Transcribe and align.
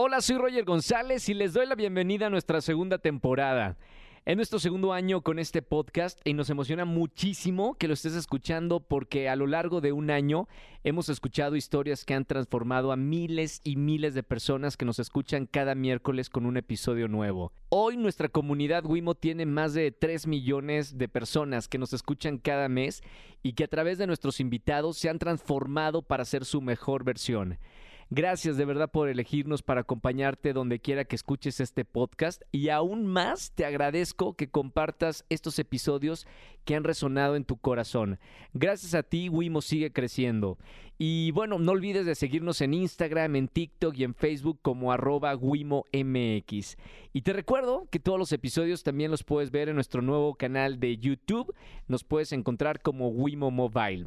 Hola, 0.00 0.20
soy 0.20 0.38
Roger 0.38 0.64
González 0.64 1.28
y 1.28 1.34
les 1.34 1.54
doy 1.54 1.66
la 1.66 1.74
bienvenida 1.74 2.28
a 2.28 2.30
nuestra 2.30 2.60
segunda 2.60 2.98
temporada. 2.98 3.76
Es 4.24 4.36
nuestro 4.36 4.60
segundo 4.60 4.92
año 4.92 5.22
con 5.22 5.40
este 5.40 5.60
podcast 5.60 6.20
y 6.22 6.34
nos 6.34 6.50
emociona 6.50 6.84
muchísimo 6.84 7.74
que 7.74 7.88
lo 7.88 7.94
estés 7.94 8.14
escuchando 8.14 8.78
porque 8.78 9.28
a 9.28 9.34
lo 9.34 9.48
largo 9.48 9.80
de 9.80 9.90
un 9.90 10.10
año 10.10 10.46
hemos 10.84 11.08
escuchado 11.08 11.56
historias 11.56 12.04
que 12.04 12.14
han 12.14 12.26
transformado 12.26 12.92
a 12.92 12.96
miles 12.96 13.60
y 13.64 13.74
miles 13.74 14.14
de 14.14 14.22
personas 14.22 14.76
que 14.76 14.84
nos 14.84 15.00
escuchan 15.00 15.46
cada 15.46 15.74
miércoles 15.74 16.30
con 16.30 16.46
un 16.46 16.58
episodio 16.58 17.08
nuevo. 17.08 17.52
Hoy 17.68 17.96
nuestra 17.96 18.28
comunidad 18.28 18.84
Wimo 18.86 19.16
tiene 19.16 19.46
más 19.46 19.74
de 19.74 19.90
3 19.90 20.28
millones 20.28 20.96
de 20.96 21.08
personas 21.08 21.66
que 21.66 21.78
nos 21.78 21.92
escuchan 21.92 22.38
cada 22.38 22.68
mes 22.68 23.02
y 23.42 23.54
que 23.54 23.64
a 23.64 23.68
través 23.68 23.98
de 23.98 24.06
nuestros 24.06 24.38
invitados 24.38 24.96
se 24.96 25.08
han 25.08 25.18
transformado 25.18 26.02
para 26.02 26.24
ser 26.24 26.44
su 26.44 26.60
mejor 26.60 27.02
versión. 27.02 27.58
Gracias 28.10 28.56
de 28.56 28.64
verdad 28.64 28.90
por 28.90 29.10
elegirnos 29.10 29.62
para 29.62 29.82
acompañarte 29.82 30.54
donde 30.54 30.80
quiera 30.80 31.04
que 31.04 31.14
escuches 31.14 31.60
este 31.60 31.84
podcast 31.84 32.40
y 32.50 32.70
aún 32.70 33.06
más 33.06 33.52
te 33.52 33.66
agradezco 33.66 34.34
que 34.34 34.48
compartas 34.48 35.26
estos 35.28 35.58
episodios 35.58 36.26
que 36.64 36.74
han 36.74 36.84
resonado 36.84 37.36
en 37.36 37.44
tu 37.44 37.58
corazón. 37.58 38.18
Gracias 38.54 38.94
a 38.94 39.02
ti, 39.02 39.28
Wimo 39.28 39.60
sigue 39.60 39.92
creciendo. 39.92 40.56
Y 40.96 41.32
bueno, 41.32 41.58
no 41.58 41.72
olvides 41.72 42.06
de 42.06 42.14
seguirnos 42.14 42.62
en 42.62 42.72
Instagram, 42.72 43.36
en 43.36 43.48
TikTok 43.48 43.94
y 43.98 44.04
en 44.04 44.14
Facebook 44.14 44.58
como 44.62 44.90
arroba 44.90 45.36
WimoMX. 45.36 46.78
Y 47.12 47.22
te 47.22 47.34
recuerdo 47.34 47.88
que 47.90 48.00
todos 48.00 48.18
los 48.18 48.32
episodios 48.32 48.84
también 48.84 49.10
los 49.10 49.22
puedes 49.22 49.50
ver 49.50 49.68
en 49.68 49.74
nuestro 49.74 50.00
nuevo 50.00 50.34
canal 50.34 50.80
de 50.80 50.96
YouTube. 50.96 51.54
Nos 51.88 52.04
puedes 52.04 52.32
encontrar 52.32 52.80
como 52.80 53.08
Wimo 53.10 53.50
Mobile. 53.50 54.06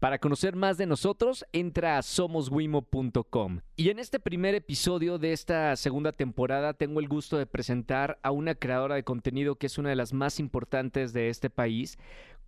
Para 0.00 0.18
conocer 0.18 0.56
más 0.56 0.78
de 0.78 0.86
nosotros, 0.86 1.44
entra 1.52 1.98
a 1.98 2.02
somoswimo.com. 2.02 3.60
Y 3.76 3.90
en 3.90 3.98
este 3.98 4.18
primer 4.18 4.54
episodio 4.54 5.18
de 5.18 5.34
esta 5.34 5.76
segunda 5.76 6.12
temporada 6.12 6.72
tengo 6.72 7.00
el 7.00 7.08
gusto 7.08 7.36
de 7.36 7.44
presentar 7.44 8.18
a 8.22 8.30
una 8.30 8.54
creadora 8.54 8.94
de 8.94 9.04
contenido 9.04 9.56
que 9.56 9.66
es 9.66 9.76
una 9.76 9.90
de 9.90 9.96
las 9.96 10.14
más 10.14 10.40
importantes 10.40 11.12
de 11.12 11.28
este 11.28 11.50
país, 11.50 11.98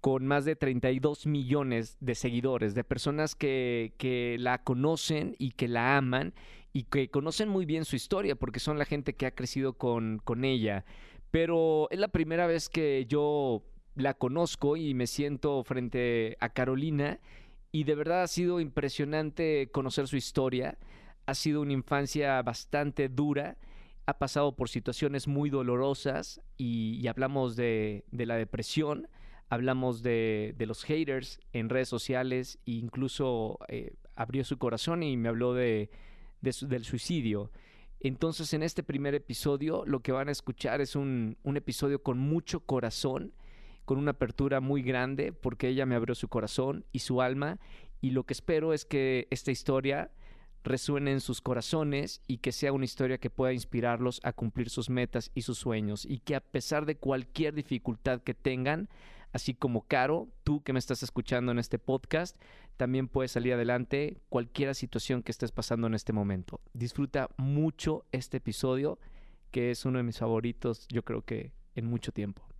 con 0.00 0.26
más 0.26 0.46
de 0.46 0.56
32 0.56 1.26
millones 1.26 1.98
de 2.00 2.14
seguidores, 2.14 2.74
de 2.74 2.84
personas 2.84 3.34
que, 3.34 3.92
que 3.98 4.38
la 4.40 4.64
conocen 4.64 5.36
y 5.38 5.50
que 5.50 5.68
la 5.68 5.98
aman 5.98 6.32
y 6.72 6.84
que 6.84 7.10
conocen 7.10 7.50
muy 7.50 7.66
bien 7.66 7.84
su 7.84 7.96
historia 7.96 8.34
porque 8.34 8.60
son 8.60 8.78
la 8.78 8.86
gente 8.86 9.12
que 9.12 9.26
ha 9.26 9.34
crecido 9.34 9.74
con, 9.74 10.22
con 10.24 10.46
ella. 10.46 10.86
Pero 11.30 11.90
es 11.90 11.98
la 11.98 12.08
primera 12.08 12.46
vez 12.46 12.70
que 12.70 13.04
yo 13.06 13.62
la 13.94 14.14
conozco 14.14 14.78
y 14.78 14.94
me 14.94 15.06
siento 15.06 15.62
frente 15.64 16.38
a 16.40 16.48
Carolina 16.48 17.20
y 17.72 17.84
de 17.84 17.94
verdad 17.94 18.22
ha 18.22 18.28
sido 18.28 18.60
impresionante 18.60 19.70
conocer 19.72 20.06
su 20.06 20.16
historia. 20.16 20.78
Ha 21.24 21.34
sido 21.34 21.62
una 21.62 21.72
infancia 21.72 22.40
bastante 22.42 23.08
dura, 23.08 23.56
ha 24.04 24.18
pasado 24.18 24.54
por 24.54 24.68
situaciones 24.68 25.26
muy 25.26 25.48
dolorosas 25.48 26.42
y, 26.58 27.06
hablamos 27.06 27.56
de, 27.56 28.04
la 28.12 28.36
depresión, 28.36 29.08
hablamos 29.48 30.02
de, 30.02 30.54
los 30.58 30.84
haters 30.84 31.40
en 31.54 31.70
redes 31.70 31.88
sociales 31.88 32.58
e 32.66 32.72
incluso 32.72 33.58
eh, 33.68 33.94
abrió 34.16 34.44
su 34.44 34.58
corazón 34.58 35.02
y 35.02 35.16
me 35.16 35.30
habló 35.30 35.54
de, 35.54 35.88
del 36.42 36.84
suicidio. 36.84 37.50
Entonces 38.00 38.52
en 38.52 38.64
este 38.64 38.82
primer 38.82 39.14
episodio 39.14 39.84
lo 39.86 40.00
que 40.00 40.12
van 40.12 40.28
a 40.28 40.32
escuchar 40.32 40.80
es 40.80 40.94
un, 40.94 41.38
un 41.42 41.56
episodio 41.56 42.02
con 42.02 42.18
mucho 42.18 42.60
corazón 42.60 43.32
con 43.84 43.98
una 43.98 44.12
apertura 44.12 44.60
muy 44.60 44.82
grande 44.82 45.32
porque 45.32 45.68
ella 45.68 45.86
me 45.86 45.94
abrió 45.94 46.14
su 46.14 46.28
corazón 46.28 46.84
y 46.92 47.00
su 47.00 47.20
alma 47.22 47.58
y 48.00 48.10
lo 48.10 48.24
que 48.24 48.34
espero 48.34 48.72
es 48.72 48.84
que 48.84 49.28
esta 49.30 49.50
historia 49.50 50.10
resuene 50.64 51.12
en 51.12 51.20
sus 51.20 51.40
corazones 51.40 52.20
y 52.26 52.38
que 52.38 52.52
sea 52.52 52.72
una 52.72 52.84
historia 52.84 53.18
que 53.18 53.30
pueda 53.30 53.52
inspirarlos 53.52 54.20
a 54.24 54.32
cumplir 54.32 54.70
sus 54.70 54.90
metas 54.90 55.30
y 55.34 55.42
sus 55.42 55.58
sueños 55.58 56.04
y 56.04 56.18
que 56.18 56.34
a 56.34 56.40
pesar 56.40 56.86
de 56.86 56.96
cualquier 56.96 57.54
dificultad 57.54 58.20
que 58.20 58.34
tengan, 58.34 58.88
así 59.32 59.54
como 59.54 59.86
Caro, 59.86 60.28
tú 60.44 60.62
que 60.62 60.72
me 60.72 60.78
estás 60.78 61.02
escuchando 61.02 61.52
en 61.52 61.58
este 61.58 61.78
podcast, 61.78 62.40
también 62.76 63.08
puedes 63.08 63.32
salir 63.32 63.54
adelante 63.54 64.20
cualquier 64.28 64.74
situación 64.74 65.22
que 65.22 65.32
estés 65.32 65.52
pasando 65.52 65.86
en 65.86 65.94
este 65.94 66.12
momento. 66.12 66.60
Disfruta 66.74 67.28
mucho 67.36 68.04
este 68.12 68.38
episodio 68.38 68.98
que 69.50 69.70
es 69.70 69.84
uno 69.84 69.98
de 69.98 70.04
mis 70.04 70.18
favoritos, 70.18 70.86
yo 70.88 71.04
creo 71.04 71.22
que 71.22 71.52
en 71.74 71.86
mucho 71.86 72.10
tiempo. 72.10 72.51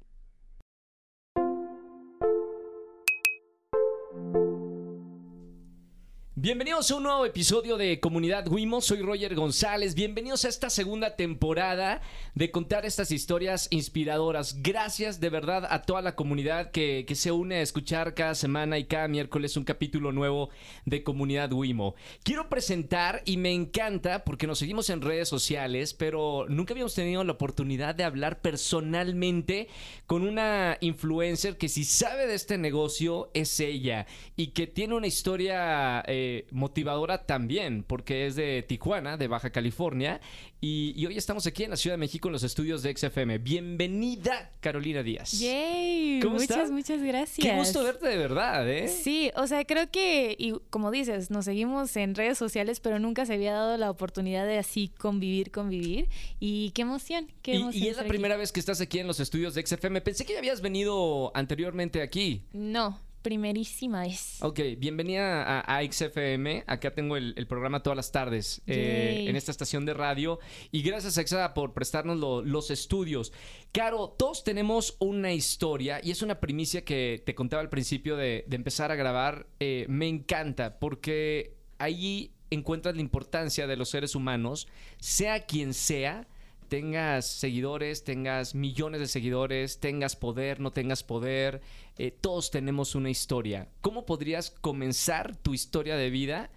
Bienvenidos 6.42 6.91
a 6.91 6.97
un 6.97 7.04
nuevo 7.04 7.25
episodio 7.25 7.76
de 7.76 8.00
Comunidad 8.00 8.48
Wimo, 8.48 8.80
soy 8.80 9.00
Roger 9.00 9.36
González, 9.36 9.94
bienvenidos 9.94 10.44
a 10.44 10.48
esta 10.48 10.70
segunda 10.70 11.14
temporada 11.14 12.03
de 12.34 12.50
contar 12.50 12.84
estas 12.84 13.12
historias 13.12 13.69
inspiradoras. 13.70 14.60
Gracias 14.60 15.20
de 15.20 15.31
verdad 15.31 15.69
a 15.70 15.82
toda 15.82 16.02
la 16.02 16.16
comunidad 16.16 16.72
que, 16.72 17.06
se 17.14 17.31
une 17.31 17.58
a 17.58 17.62
escuchar 17.62 18.14
cada 18.14 18.34
semana 18.34 18.76
y 18.76 18.86
cada 18.86 19.06
miércoles 19.06 19.56
un 19.56 19.62
capítulo 19.62 20.10
nuevo 20.10 20.50
de 20.84 21.04
Comunidad 21.04 21.52
Wimo. 21.52 21.94
Quiero 22.25 22.48
presentar 22.48 23.22
y 23.25 23.36
me 23.36 23.52
encanta 23.52 24.25
porque 24.25 24.48
nos 24.48 24.58
seguimos 24.58 24.91
en 24.91 25.00
redes 25.00 25.28
sociales, 25.28 25.94
pero 25.94 26.47
nunca 26.48 26.75
habíamos 26.75 26.97
tenido 26.97 27.22
la 27.22 27.34
oportunidad 27.34 27.94
de 27.94 28.02
hablar 28.02 28.41
personalmente 28.41 29.69
con 30.08 30.26
una 30.26 30.76
influencer 30.81 31.56
que 31.56 31.69
si 31.69 31.84
sabe 31.84 32.26
de 32.26 32.34
este 32.34 32.58
negocio 32.58 33.31
es 33.32 33.60
ella 33.60 34.08
y 34.34 34.48
que 34.48 34.66
tiene 34.66 34.97
una 34.97 35.06
historia... 35.06 36.02
Eh, 36.08 36.31
motivadora 36.50 37.26
también, 37.26 37.82
porque 37.82 38.26
es 38.26 38.37
de 38.37 38.62
Tijuana, 38.62 39.16
de 39.16 39.28
Baja 39.28 39.50
California, 39.50 40.20
y, 40.65 41.04
hoy 41.06 41.16
estamos 41.16 41.44
aquí 41.48 41.65
en 41.65 41.70
la 41.70 41.76
Ciudad 41.76 41.94
de 41.94 41.98
México 41.98 42.28
en 42.28 42.32
los 42.32 42.44
estudios 42.44 42.84
de 42.84 42.97
XFM. 42.97 43.38
Bienvenida, 43.38 44.53
Carolina 44.60 45.03
Díaz. 45.03 45.32
Yay, 45.32 46.20
muchas, 46.25 46.70
muchas 46.70 47.03
gracias. 47.03 47.44
Qué 47.44 47.56
gusto 47.56 47.82
verte 47.82 48.06
de 48.06 48.16
verdad, 48.16 48.70
¿eh? 48.70 48.87
Sí, 48.87 49.32
o 49.34 49.48
sea, 49.48 49.65
creo 49.65 49.91
que, 49.91 50.37
y 50.38 50.53
como 50.70 50.93
dices, 50.93 51.32
nos 51.32 51.47
seguimos 51.47 51.97
en 51.97 52.15
redes 52.15 52.38
sociales, 52.38 52.78
pero 52.78 53.00
nunca 53.00 53.26
se 53.26 53.34
había 53.34 53.53
dado 53.53 53.76
la 53.76 53.91
oportunidad 53.91 54.47
de 54.47 54.59
así 54.59 54.87
convivir, 54.87 55.50
convivir. 55.50 56.09
Y 56.38 56.70
qué 56.70 56.82
emoción, 56.82 57.26
qué 57.43 57.56
emoción. 57.56 57.82
Y, 57.82 57.88
es 57.88 57.97
la 57.97 58.04
primera 58.04 58.37
vez 58.37 58.53
que 58.53 58.60
estás 58.60 58.81
aquí 58.81 59.00
en 59.00 59.09
los 59.09 59.19
estudios 59.19 59.54
de 59.54 59.66
XFM. 59.66 60.00
Pensé 60.00 60.25
que 60.25 60.34
ya 60.34 60.38
habías 60.38 60.60
venido 60.60 61.32
anteriormente 61.34 62.03
aquí. 62.03 62.43
No, 62.53 63.00
primerísima 63.22 64.03
vez. 64.03 64.43
Ok, 64.43 64.60
bienvenida 64.78 65.60
a, 65.60 65.83
XFM. 65.83 66.65
Acá 66.66 66.93
tengo 66.94 67.16
el, 67.16 67.47
programa 67.47 67.83
todas 67.83 67.97
las 67.97 68.12
tardes 68.12 68.62
eh, 68.66 69.27
en 69.28 69.37
esta 69.37 69.50
estación 69.50 69.87
de 69.87 69.94
radio. 69.94 70.38
Y 70.71 70.83
gracias, 70.83 71.16
Exa, 71.19 71.55
por 71.55 71.72
prestarnos 71.72 72.19
los 72.19 72.71
estudios. 72.71 73.32
Caro, 73.72 74.15
todos 74.19 74.44
tenemos 74.44 74.97
una 74.99 75.32
historia 75.32 76.00
y 76.03 76.11
es 76.11 76.22
una 76.22 76.41
primicia 76.41 76.84
que 76.84 77.22
te 77.25 77.34
contaba 77.34 77.62
al 77.62 77.71
principio 77.71 78.16
de, 78.16 78.44
empezar 78.50 78.91
a 78.91 78.97
grabar. 78.97 79.47
Eh, 79.61 79.87
me 79.88 80.09
encanta 80.09 80.78
porque 80.78 81.56
ahí 81.78 82.32
encuentras 82.50 82.94
la 82.94 83.00
importancia 83.00 83.66
de 83.66 83.77
los 83.77 83.88
seres 83.88 84.15
humanos, 84.15 84.69
sea 84.99 85.47
quien 85.47 85.72
sea 85.75 86.28
tengas 86.72 87.27
seguidores, 87.27 88.03
tengas 88.03 88.55
millones 88.55 88.99
de 88.99 89.06
seguidores, 89.06 89.78
tengas 89.78 90.16
poder, 90.16 90.59
no 90.59 90.71
tengas 90.71 91.03
poder, 91.03 91.60
eh, 91.99 92.10
todos 92.19 92.50
tenemos 92.50 92.94
una 92.94 93.10
historia. 93.10 93.69
¿Cómo 93.83 94.06
podrías 94.06 94.49
comenzar 94.50 95.37
tu 95.37 95.53
historia 95.53 95.97
de 95.97 96.09
vida? 96.09 96.50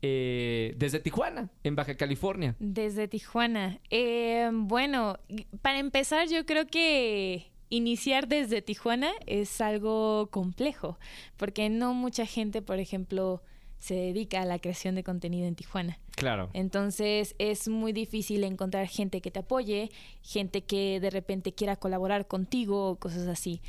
Eh, 0.00 0.74
desde 0.78 0.98
Tijuana, 0.98 1.50
en 1.62 1.76
Baja 1.76 1.94
California. 1.98 2.56
Desde 2.58 3.06
Tijuana. 3.06 3.80
Eh, 3.90 4.48
bueno, 4.50 5.18
para 5.60 5.78
empezar, 5.78 6.26
yo 6.28 6.46
creo 6.46 6.66
que 6.66 7.52
iniciar 7.68 8.28
desde 8.28 8.62
Tijuana 8.62 9.10
es 9.26 9.60
algo 9.60 10.30
complejo, 10.30 10.98
porque 11.36 11.68
no 11.68 11.92
mucha 11.92 12.24
gente, 12.24 12.62
por 12.62 12.78
ejemplo, 12.78 13.42
se 13.80 13.94
dedica 13.94 14.42
a 14.42 14.44
la 14.44 14.58
creación 14.58 14.94
de 14.94 15.02
contenido 15.02 15.48
en 15.48 15.56
Tijuana. 15.56 15.98
Claro. 16.14 16.50
Entonces 16.52 17.34
es 17.38 17.66
muy 17.66 17.92
difícil 17.92 18.44
encontrar 18.44 18.86
gente 18.86 19.22
que 19.22 19.30
te 19.30 19.40
apoye, 19.40 19.90
gente 20.22 20.60
que 20.60 21.00
de 21.00 21.10
repente 21.10 21.52
quiera 21.52 21.76
colaborar 21.76 22.28
contigo, 22.28 22.96
cosas 22.96 23.26
así. 23.26 23.62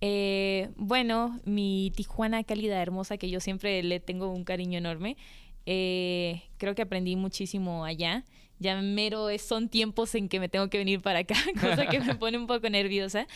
Eh, 0.00 0.70
bueno, 0.76 1.40
mi 1.44 1.92
Tijuana 1.96 2.44
cálida 2.44 2.80
hermosa, 2.80 3.16
que 3.16 3.28
yo 3.28 3.40
siempre 3.40 3.82
le 3.82 3.98
tengo 3.98 4.30
un 4.30 4.44
cariño 4.44 4.78
enorme, 4.78 5.16
eh, 5.66 6.44
creo 6.58 6.76
que 6.76 6.82
aprendí 6.82 7.16
muchísimo 7.16 7.84
allá. 7.84 8.24
Ya 8.58 8.80
mero 8.80 9.26
son 9.38 9.68
tiempos 9.68 10.14
en 10.14 10.28
que 10.28 10.40
me 10.40 10.48
tengo 10.48 10.70
que 10.70 10.78
venir 10.78 11.02
para 11.02 11.20
acá, 11.20 11.34
cosa 11.60 11.86
que 11.86 12.00
me 12.00 12.14
pone 12.14 12.38
un 12.38 12.46
poco 12.46 12.70
nerviosa. 12.70 13.26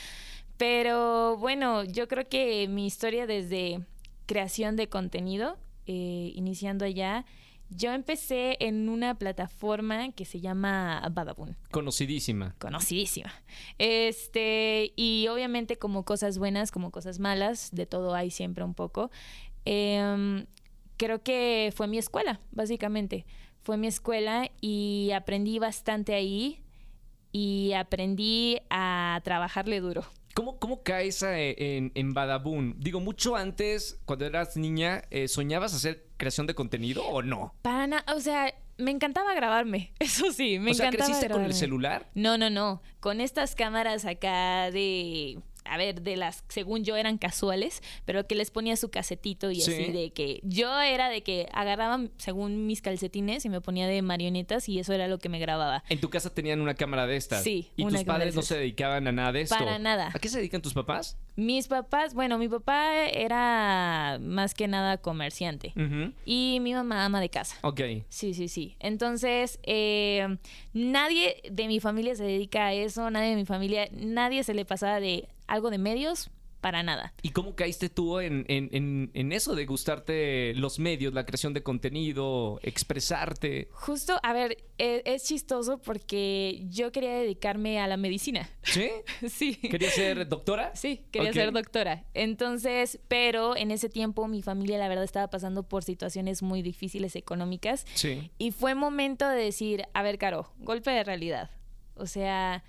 Pero 0.56 1.36
bueno, 1.38 1.82
yo 1.84 2.06
creo 2.06 2.28
que 2.28 2.68
mi 2.68 2.86
historia 2.86 3.26
desde 3.26 3.80
creación 4.26 4.76
de 4.76 4.88
contenido 4.88 5.58
eh, 5.86 6.32
iniciando 6.34 6.84
allá, 6.84 7.24
yo 7.70 7.92
empecé 7.92 8.56
en 8.60 8.88
una 8.88 9.16
plataforma 9.16 10.10
que 10.12 10.24
se 10.24 10.40
llama 10.40 11.08
Badabun. 11.12 11.56
Conocidísima. 11.70 12.56
Conocidísima. 12.58 13.32
Este, 13.78 14.92
y 14.96 15.28
obviamente 15.28 15.76
como 15.76 16.04
cosas 16.04 16.38
buenas, 16.38 16.72
como 16.72 16.90
cosas 16.90 17.20
malas, 17.20 17.70
de 17.72 17.86
todo 17.86 18.14
hay 18.14 18.30
siempre 18.30 18.64
un 18.64 18.74
poco. 18.74 19.10
Em, 19.64 20.46
creo 20.96 21.22
que 21.22 21.72
fue 21.74 21.86
mi 21.86 21.98
escuela, 21.98 22.40
básicamente. 22.50 23.24
fue 23.62 23.76
mi 23.76 23.88
escuela 23.88 24.50
y 24.62 25.10
aprendí 25.14 25.58
bastante 25.58 26.14
ahí 26.14 26.62
y 27.30 27.72
aprendí 27.74 28.58
a 28.70 29.20
trabajarle 29.22 29.80
duro. 29.80 30.02
¿Cómo, 30.40 30.58
cómo 30.58 30.82
caes 30.82 31.22
eh, 31.22 31.54
en, 31.76 31.92
en 31.94 32.14
Badabun? 32.14 32.74
Digo, 32.78 32.98
mucho 32.98 33.36
antes, 33.36 34.00
cuando 34.06 34.24
eras 34.24 34.56
niña, 34.56 35.02
eh, 35.10 35.28
¿soñabas 35.28 35.74
hacer 35.74 36.06
creación 36.16 36.46
de 36.46 36.54
contenido 36.54 37.04
o 37.04 37.20
no? 37.20 37.54
Para 37.60 37.86
nada, 37.86 38.04
o 38.16 38.20
sea, 38.20 38.54
me 38.78 38.90
encantaba 38.90 39.34
grabarme, 39.34 39.92
eso 39.98 40.32
sí, 40.32 40.58
me 40.58 40.70
o 40.70 40.74
sea, 40.74 40.86
encantaba 40.86 41.08
¿creciste 41.08 41.30
con 41.30 41.44
el 41.44 41.52
celular? 41.52 42.08
No, 42.14 42.38
no, 42.38 42.48
no, 42.48 42.80
con 43.00 43.20
estas 43.20 43.54
cámaras 43.54 44.06
acá 44.06 44.70
de 44.70 45.40
a 45.64 45.76
ver, 45.76 46.02
de 46.02 46.16
las, 46.16 46.44
según 46.48 46.84
yo, 46.84 46.96
eran 46.96 47.18
casuales, 47.18 47.82
pero 48.04 48.26
que 48.26 48.34
les 48.34 48.50
ponía 48.50 48.76
su 48.76 48.90
casetito 48.90 49.50
y 49.50 49.60
Sí. 49.60 49.72
así 49.72 49.92
de 49.92 50.10
que 50.12 50.40
yo 50.42 50.80
era 50.80 51.08
de 51.08 51.22
que 51.22 51.48
agarraba, 51.52 52.00
según 52.16 52.66
mis 52.66 52.80
calcetines, 52.82 53.44
y 53.44 53.48
me 53.48 53.60
ponía 53.60 53.86
de 53.86 54.02
marionetas 54.02 54.68
y 54.68 54.78
eso 54.78 54.92
era 54.92 55.06
lo 55.08 55.18
que 55.18 55.28
me 55.28 55.38
grababa. 55.38 55.84
En 55.88 56.00
tu 56.00 56.10
casa 56.10 56.30
tenían 56.32 56.60
una 56.60 56.74
cámara 56.74 57.06
de 57.06 57.16
estas. 57.16 57.42
Sí, 57.42 57.68
Y 57.76 57.82
una 57.84 57.98
tus 57.98 58.04
padres 58.04 58.34
no 58.34 58.42
se 58.42 58.56
dedicaban 58.56 59.06
a 59.06 59.12
nada 59.12 59.32
de 59.32 59.42
esto. 59.42 59.56
Para 59.56 59.78
nada. 59.78 60.10
¿A 60.14 60.18
qué 60.18 60.28
se 60.28 60.38
dedican 60.38 60.62
tus 60.62 60.74
papás? 60.74 61.16
Mis 61.36 61.68
papás, 61.68 62.14
bueno, 62.14 62.36
mi 62.38 62.48
papá 62.48 63.06
era 63.06 64.18
más 64.20 64.54
que 64.54 64.68
nada 64.68 64.98
comerciante 64.98 65.72
y 66.24 66.58
mi 66.60 66.74
mamá 66.74 67.04
ama 67.04 67.20
de 67.20 67.28
casa. 67.30 67.56
Ok. 67.62 67.80
Sí, 68.08 68.34
sí, 68.34 68.48
sí. 68.48 68.76
Entonces, 68.80 69.58
eh, 69.62 70.36
nadie 70.72 71.36
de 71.50 71.66
mi 71.68 71.80
familia 71.80 72.14
se 72.14 72.24
dedica 72.24 72.66
a 72.66 72.72
eso, 72.74 73.10
nadie 73.10 73.30
de 73.30 73.36
mi 73.36 73.44
familia, 73.46 73.88
nadie 73.92 74.44
se 74.44 74.54
le 74.54 74.64
pasaba 74.64 75.00
de 75.00 75.28
algo 75.50 75.70
de 75.70 75.78
medios 75.78 76.30
para 76.60 76.82
nada. 76.82 77.14
¿Y 77.22 77.30
cómo 77.30 77.54
caíste 77.56 77.88
tú 77.88 78.20
en, 78.20 78.44
en- 78.46 78.68
en- 78.72 79.10
en 79.14 79.32
eso 79.32 79.54
de 79.54 79.64
gustarte 79.64 80.52
los 80.56 80.78
medios, 80.78 81.14
la 81.14 81.24
creación 81.24 81.54
de 81.54 81.62
contenido, 81.62 82.60
expresarte? 82.62 83.68
Justo, 83.72 84.20
a 84.22 84.34
ver, 84.34 84.58
e- 84.76 85.00
es, 85.06 85.24
chistoso 85.24 85.78
porque 85.78 86.66
yo 86.68 86.92
quería 86.92 87.14
dedicarme 87.14 87.80
a 87.80 87.86
la 87.86 87.96
medicina. 87.96 88.46
¿Sí? 88.62 88.90
sí. 89.30 89.54
¿Querías 89.56 89.94
ser 89.94 90.28
doctora? 90.28 90.76
Sí, 90.76 91.06
quería 91.10 91.32
ser 91.32 91.50
doctora. 91.52 92.04
Entonces, 92.12 93.00
pero 93.08 93.56
en 93.56 93.70
ese 93.70 93.88
tiempo 93.88 94.28
mi 94.28 94.42
familia 94.42 94.76
la 94.76 94.88
verdad 94.88 95.04
estaba 95.04 95.28
pasando 95.30 95.62
por 95.62 95.82
situaciones 95.82 96.42
muy 96.42 96.60
difíciles 96.60 97.16
económicas 97.16 97.86
Sí. 97.94 98.30
y 98.36 98.50
fue 98.50 98.74
momento 98.74 99.26
de 99.26 99.42
decir, 99.42 99.84
a 99.94 100.02
ver, 100.02 100.18
Caro, 100.18 100.52
golpe 100.58 100.90
de 100.90 101.04
realidad. 101.04 101.50
O 101.94 102.04
sea, 102.06 102.64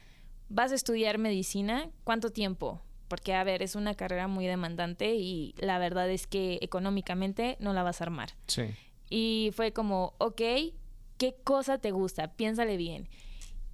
vas 0.52 0.72
a 0.72 0.76
estudiar 0.76 1.18
medicina, 1.18 1.90
¿cuánto 2.04 2.30
tiempo? 2.30 2.82
Porque, 3.08 3.34
a 3.34 3.44
ver, 3.44 3.62
es 3.62 3.76
una 3.76 3.96
carrera 3.96 4.28
muy 4.28 4.46
demandante 4.46 5.16
y 5.16 5.54
la 5.58 5.80
verdad 5.80 6.10
es 6.10 6.28
que 6.28 6.60
económicamente 6.62 7.58
no 7.60 7.74
la 7.74 7.84
vas 7.84 8.02
a 8.02 8.06
armar. 8.06 8.32
Sí. 8.48 8.64
Y 9.10 9.52
fue 9.54 9.74
como, 9.74 10.14
ok, 10.18 10.42
¿qué 11.18 11.36
cosa 11.44 11.78
te 11.78 11.92
gusta? 11.92 12.34
Piénsale 12.34 12.78
bien. 12.78 13.10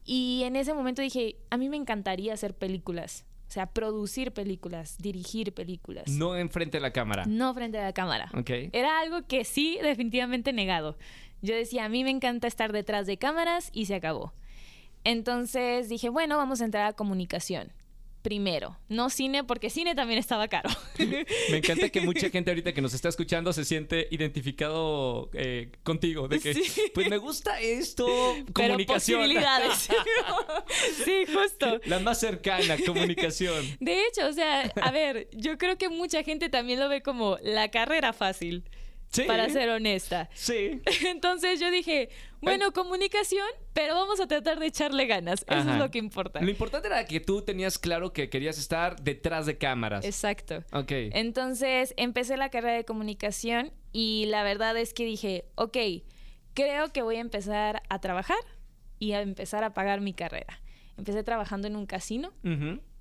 Y 0.05 0.43
en 0.43 0.55
ese 0.55 0.73
momento 0.73 1.01
dije, 1.01 1.35
a 1.49 1.57
mí 1.57 1.69
me 1.69 1.77
encantaría 1.77 2.33
hacer 2.33 2.55
películas. 2.55 3.25
O 3.47 3.51
sea, 3.51 3.67
producir 3.67 4.31
películas, 4.33 4.97
dirigir 4.97 5.53
películas. 5.53 6.09
No 6.09 6.35
enfrente 6.35 6.77
de 6.77 6.81
la 6.81 6.91
cámara. 6.91 7.25
No 7.27 7.53
frente 7.53 7.77
a 7.77 7.83
la 7.83 7.93
cámara. 7.93 8.29
Ok. 8.35 8.49
Era 8.73 8.99
algo 8.99 9.25
que 9.25 9.45
sí, 9.45 9.79
definitivamente 9.83 10.53
negado. 10.53 10.97
Yo 11.41 11.55
decía, 11.55 11.85
a 11.85 11.89
mí 11.89 12.03
me 12.03 12.09
encanta 12.09 12.47
estar 12.47 12.71
detrás 12.71 13.05
de 13.07 13.17
cámaras 13.17 13.69
y 13.71 13.85
se 13.85 13.95
acabó. 13.95 14.33
Entonces 15.11 15.87
dije, 15.87 16.09
bueno, 16.09 16.35
vamos 16.35 16.59
a 16.59 16.65
entrar 16.65 16.85
a 16.85 16.91
comunicación. 16.93 17.71
Primero, 18.23 18.77
no 18.89 19.09
cine, 19.09 19.45
porque 19.45 19.69
cine 19.69 19.95
también 19.95 20.19
estaba 20.19 20.49
caro. 20.49 20.69
Me 21.49 21.57
encanta 21.57 21.87
que 21.87 22.01
mucha 22.01 22.29
gente 22.31 22.51
ahorita 22.51 22.73
que 22.73 22.81
nos 22.81 22.93
está 22.93 23.07
escuchando 23.07 23.53
se 23.53 23.63
siente 23.63 24.09
identificado 24.11 25.29
eh, 25.33 25.71
contigo. 25.83 26.27
De 26.27 26.41
que, 26.41 26.53
Sí. 26.53 26.81
pues 26.93 27.09
me 27.09 27.17
gusta 27.19 27.61
esto, 27.61 28.05
Pero 28.53 28.53
comunicación. 28.69 29.21
posibilidades. 29.21 29.87
sí, 31.05 31.25
justo. 31.33 31.79
La 31.85 31.99
más 31.99 32.19
cercana, 32.19 32.75
comunicación. 32.85 33.65
De 33.79 34.05
hecho, 34.07 34.27
o 34.27 34.33
sea, 34.33 34.73
a 34.81 34.91
ver, 34.91 35.29
yo 35.31 35.57
creo 35.57 35.77
que 35.77 35.87
mucha 35.87 36.21
gente 36.23 36.49
también 36.49 36.81
lo 36.81 36.89
ve 36.89 37.01
como 37.01 37.37
la 37.41 37.69
carrera 37.71 38.11
fácil, 38.11 38.65
Sí. 39.09 39.23
para 39.23 39.49
ser 39.49 39.69
honesta. 39.69 40.29
Sí. 40.33 40.81
Entonces 41.05 41.59
yo 41.59 41.71
dije, 41.71 42.09
bueno, 42.41 42.71
comunicación, 42.73 43.47
pero 43.73 43.95
vamos 43.95 44.19
a 44.19 44.27
tratar 44.27 44.59
de 44.59 44.67
echarle 44.67 45.05
ganas. 45.05 45.43
Eso 45.47 45.59
Ajá. 45.59 45.73
es 45.73 45.79
lo 45.79 45.89
que 45.91 45.97
importa. 45.97 46.41
Lo 46.41 46.49
importante 46.49 46.87
era 46.87 47.05
que 47.05 47.19
tú 47.19 47.41
tenías 47.41 47.79
claro 47.79 48.13
que 48.13 48.29
querías 48.29 48.57
estar 48.57 49.01
detrás 49.01 49.45
de 49.45 49.57
cámaras. 49.57 50.05
Exacto. 50.05 50.63
Ok. 50.71 50.91
Entonces 50.91 51.93
empecé 51.97 52.37
la 52.37 52.49
carrera 52.49 52.75
de 52.75 52.85
comunicación 52.85 53.71
y 53.91 54.25
la 54.27 54.43
verdad 54.43 54.77
es 54.77 54.93
que 54.93 55.05
dije, 55.05 55.45
ok, 55.55 55.77
creo 56.53 56.91
que 56.91 57.01
voy 57.01 57.15
a 57.15 57.21
empezar 57.21 57.81
a 57.89 57.99
trabajar 58.01 58.37
y 58.99 59.13
a 59.13 59.21
empezar 59.21 59.63
a 59.63 59.73
pagar 59.73 60.01
mi 60.01 60.13
carrera. 60.13 60.61
Empecé 60.97 61.23
trabajando 61.23 61.67
en 61.67 61.75
un 61.75 61.85
casino. 61.85 62.33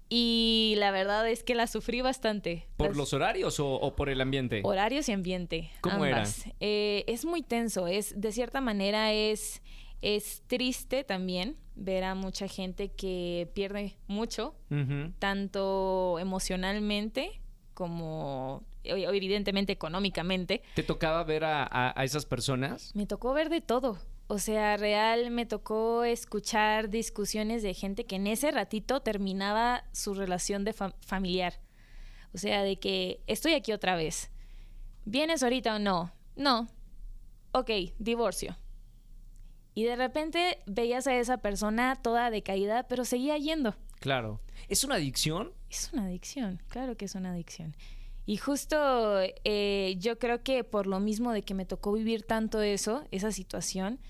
Y 0.09 0.75
la 0.79 0.91
verdad 0.91 1.29
es 1.29 1.43
que 1.43 1.55
la 1.55 1.67
sufrí 1.67 2.01
bastante. 2.01 2.67
¿Por 2.77 2.89
Las- 2.89 2.97
los 2.97 3.13
horarios 3.13 3.59
o, 3.61 3.75
o 3.75 3.97
por 3.97 4.09
el 4.09 4.21
ambiente? 4.21 4.61
Horarios 4.65 5.09
y 5.09 5.13
ambiente. 5.13 5.71
¿Cómo 5.81 6.05
era? 6.05 6.19
ambas. 6.19 6.45
Eh, 6.61 7.05
es 7.09 7.25
muy 7.25 7.43
tenso. 7.43 7.87
Es, 7.89 8.21
de 8.21 8.33
cierta 8.33 8.61
manera 8.61 9.13
es, 9.13 9.63
es 10.03 10.43
triste 10.47 11.05
también 11.05 11.57
ver 11.75 12.05
a 12.05 12.15
mucha 12.15 12.49
gente 12.49 12.89
que 12.91 13.51
pierde 13.55 13.97
mucho, 14.07 14.55
tanto 15.19 16.19
emocionalmente 16.19 17.41
como 17.75 18.65
e- 18.85 19.05
evidentemente 19.05 19.73
económicamente. 19.73 20.63
¿Te 20.75 20.83
tocaba 20.83 21.23
ver 21.25 21.45
a, 21.45 21.63
a- 21.65 21.93
a 22.01 22.05
esas 22.05 22.25
personas? 22.27 22.95
Me 22.95 23.07
tocó 23.07 23.33
ver 23.35 23.49
de 23.51 23.61
todo. 23.61 23.99
O 24.29 24.39
sea, 24.39 24.77
real 24.77 25.31
me 25.31 25.47
tocó 25.47 26.03
escuchar 26.05 26.89
discusiones 26.91 27.63
de 27.63 27.75
gente 27.75 28.05
que 28.07 28.17
en 28.17 28.27
ese 28.27 28.51
ratito 28.51 29.01
terminaba 29.01 29.85
su 29.93 30.15
relación 30.15 30.65
de 30.65 30.75
fam- 30.75 30.95
familiar. 31.01 31.61
O 32.35 32.39
sea, 32.39 32.63
de 32.65 32.77
que 32.79 33.23
estoy 33.29 33.55
aquí 33.55 33.73
otra 33.73 33.95
vez. 33.95 34.31
¿Vienes 35.05 35.43
ahorita 35.45 35.77
o 35.77 35.79
no? 35.79 36.13
No. 36.35 36.69
Ok, 37.53 37.71
divorcio. 37.99 38.59
Y 39.75 39.85
de 39.85 39.95
repente 39.95 40.59
veías 40.67 41.07
a 41.07 41.15
esa 41.17 41.39
persona 41.39 41.95
toda 42.03 42.31
decaída, 42.31 42.89
pero 42.89 43.05
seguía 43.05 43.39
yendo. 43.39 43.77
Claro. 44.01 44.41
¿Es 44.69 44.83
una 44.85 44.97
adicción? 44.97 45.53
Es 45.71 45.91
una 45.93 46.07
adicción, 46.07 46.61
claro 46.69 46.97
que 46.97 47.05
es 47.05 47.15
una 47.15 47.31
adicción. 47.31 47.77
Y 48.25 48.39
justo 48.39 49.21
eh, 49.45 49.95
yo 49.99 50.19
creo 50.19 50.43
que 50.43 50.65
por 50.65 50.87
lo 50.89 50.99
mismo 50.99 51.33
de 51.33 51.43
que 51.43 51.55
me 51.55 51.65
tocó 51.65 51.93
vivir 51.93 52.25
tanto 52.25 52.61
eso, 52.61 53.05
esa 53.13 53.31
situación, 53.31 54.01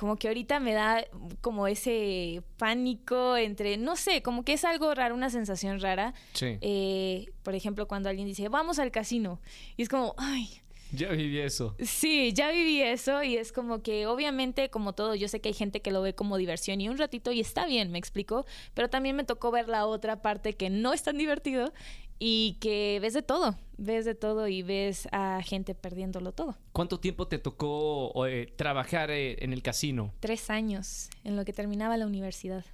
como 0.00 0.16
que 0.16 0.28
ahorita 0.28 0.60
me 0.60 0.72
da 0.72 1.04
como 1.42 1.66
ese 1.66 2.42
pánico 2.56 3.36
entre, 3.36 3.76
no 3.76 3.96
sé, 3.96 4.22
como 4.22 4.46
que 4.46 4.54
es 4.54 4.64
algo 4.64 4.94
raro, 4.94 5.14
una 5.14 5.28
sensación 5.28 5.78
rara. 5.78 6.14
Sí. 6.32 6.56
Eh, 6.62 7.26
por 7.42 7.54
ejemplo, 7.54 7.86
cuando 7.86 8.08
alguien 8.08 8.26
dice, 8.26 8.48
vamos 8.48 8.78
al 8.78 8.92
casino. 8.92 9.42
Y 9.76 9.82
es 9.82 9.90
como, 9.90 10.14
ay, 10.16 10.48
Ya 10.92 11.10
viví 11.10 11.38
eso. 11.40 11.76
Sí, 11.80 12.32
ya 12.32 12.50
viví 12.50 12.80
eso 12.80 13.22
y 13.22 13.36
es 13.36 13.52
como 13.52 13.82
que 13.82 14.06
obviamente 14.06 14.70
como 14.70 14.94
todo, 14.94 15.14
yo 15.14 15.28
sé 15.28 15.42
que 15.42 15.50
hay 15.50 15.54
gente 15.54 15.82
que 15.82 15.90
lo 15.90 16.00
ve 16.00 16.14
como 16.14 16.38
diversión 16.38 16.80
y 16.80 16.88
un 16.88 16.96
ratito 16.96 17.30
y 17.30 17.40
está 17.40 17.66
bien, 17.66 17.92
me 17.92 17.98
explico, 17.98 18.46
pero 18.72 18.88
también 18.88 19.16
me 19.16 19.24
tocó 19.24 19.50
ver 19.50 19.68
la 19.68 19.84
otra 19.84 20.22
parte 20.22 20.54
que 20.54 20.70
no 20.70 20.94
es 20.94 21.02
tan 21.02 21.18
divertido 21.18 21.74
y 22.22 22.58
que 22.60 22.98
ves 23.00 23.14
de 23.14 23.22
todo, 23.22 23.56
ves 23.78 24.04
de 24.04 24.14
todo 24.14 24.46
y 24.46 24.62
ves 24.62 25.08
a 25.10 25.40
gente 25.42 25.74
perdiéndolo 25.74 26.32
todo. 26.32 26.56
¿Cuánto 26.72 27.00
tiempo 27.00 27.26
te 27.26 27.38
tocó 27.38 28.26
eh, 28.26 28.52
trabajar 28.56 29.10
eh, 29.10 29.42
en 29.42 29.54
el 29.54 29.62
casino? 29.62 30.12
Tres 30.20 30.50
años 30.50 31.08
en 31.24 31.34
lo 31.34 31.46
que 31.46 31.54
terminaba 31.54 31.96
la 31.96 32.06
universidad. 32.06 32.64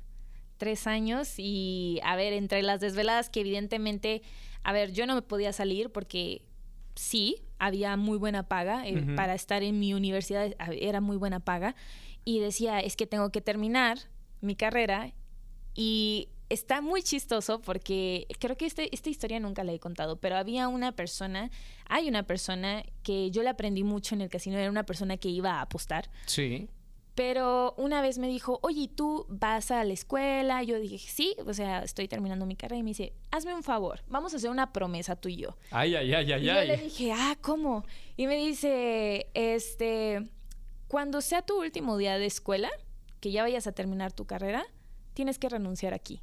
Tres 0.58 0.88
años 0.88 1.34
y 1.38 2.00
a 2.02 2.16
ver, 2.16 2.32
entre 2.32 2.62
las 2.62 2.80
desveladas 2.80 3.30
que 3.30 3.40
evidentemente, 3.40 4.22
a 4.64 4.72
ver, 4.72 4.90
yo 4.92 5.06
no 5.06 5.14
me 5.14 5.22
podía 5.22 5.52
salir 5.52 5.90
porque 5.90 6.42
sí, 6.96 7.36
había 7.60 7.96
muy 7.96 8.18
buena 8.18 8.48
paga. 8.48 8.86
eh. 8.86 9.06
Para 9.14 9.34
estar 9.34 9.62
en 9.62 9.78
mi 9.78 9.94
universidad 9.94 10.54
era 10.72 11.00
muy 11.00 11.16
buena 11.18 11.38
paga. 11.38 11.76
Y 12.24 12.40
decía, 12.40 12.80
es 12.80 12.96
que 12.96 13.06
tengo 13.06 13.30
que 13.30 13.40
terminar 13.40 13.98
mi 14.40 14.56
carrera. 14.56 15.12
Y 15.74 16.30
está 16.48 16.80
muy 16.80 17.02
chistoso 17.02 17.60
porque 17.60 18.26
creo 18.38 18.56
que 18.56 18.66
este, 18.66 18.94
esta 18.94 19.10
historia 19.10 19.40
nunca 19.40 19.64
la 19.64 19.72
he 19.72 19.78
contado, 19.78 20.16
pero 20.16 20.36
había 20.36 20.68
una 20.68 20.92
persona, 20.92 21.50
hay 21.88 22.08
una 22.08 22.24
persona 22.24 22.84
que 23.02 23.30
yo 23.30 23.42
le 23.42 23.48
aprendí 23.48 23.84
mucho 23.84 24.14
en 24.14 24.20
el 24.20 24.28
casino, 24.28 24.58
era 24.58 24.70
una 24.70 24.84
persona 24.84 25.16
que 25.16 25.28
iba 25.28 25.54
a 25.54 25.62
apostar. 25.62 26.10
Sí. 26.26 26.68
Pero 27.14 27.72
una 27.78 28.02
vez 28.02 28.18
me 28.18 28.28
dijo, 28.28 28.58
oye, 28.62 28.82
¿y 28.82 28.88
¿tú 28.88 29.24
vas 29.30 29.70
a 29.70 29.82
la 29.84 29.94
escuela? 29.94 30.62
Yo 30.62 30.78
dije, 30.78 30.98
sí, 30.98 31.34
o 31.46 31.54
sea, 31.54 31.82
estoy 31.82 32.08
terminando 32.08 32.44
mi 32.44 32.56
carrera. 32.56 32.78
Y 32.78 32.82
me 32.82 32.90
dice, 32.90 33.14
hazme 33.30 33.54
un 33.54 33.62
favor, 33.62 34.02
vamos 34.06 34.34
a 34.34 34.36
hacer 34.36 34.50
una 34.50 34.70
promesa 34.74 35.16
tú 35.16 35.30
y 35.30 35.36
yo. 35.36 35.56
Ay, 35.70 35.94
ay, 35.94 36.12
ay, 36.12 36.32
ay, 36.32 36.42
y 36.42 36.46
yo 36.46 36.52
ay. 36.52 36.68
le 36.68 36.76
dije, 36.76 37.12
ah, 37.12 37.34
¿cómo? 37.40 37.86
Y 38.18 38.26
me 38.26 38.36
dice, 38.36 39.30
este, 39.32 40.28
cuando 40.88 41.22
sea 41.22 41.40
tu 41.40 41.58
último 41.58 41.96
día 41.96 42.18
de 42.18 42.26
escuela, 42.26 42.70
que 43.20 43.30
ya 43.30 43.42
vayas 43.42 43.66
a 43.66 43.72
terminar 43.72 44.12
tu 44.12 44.26
carrera, 44.26 44.66
tienes 45.14 45.38
que 45.38 45.48
renunciar 45.48 45.94
aquí. 45.94 46.20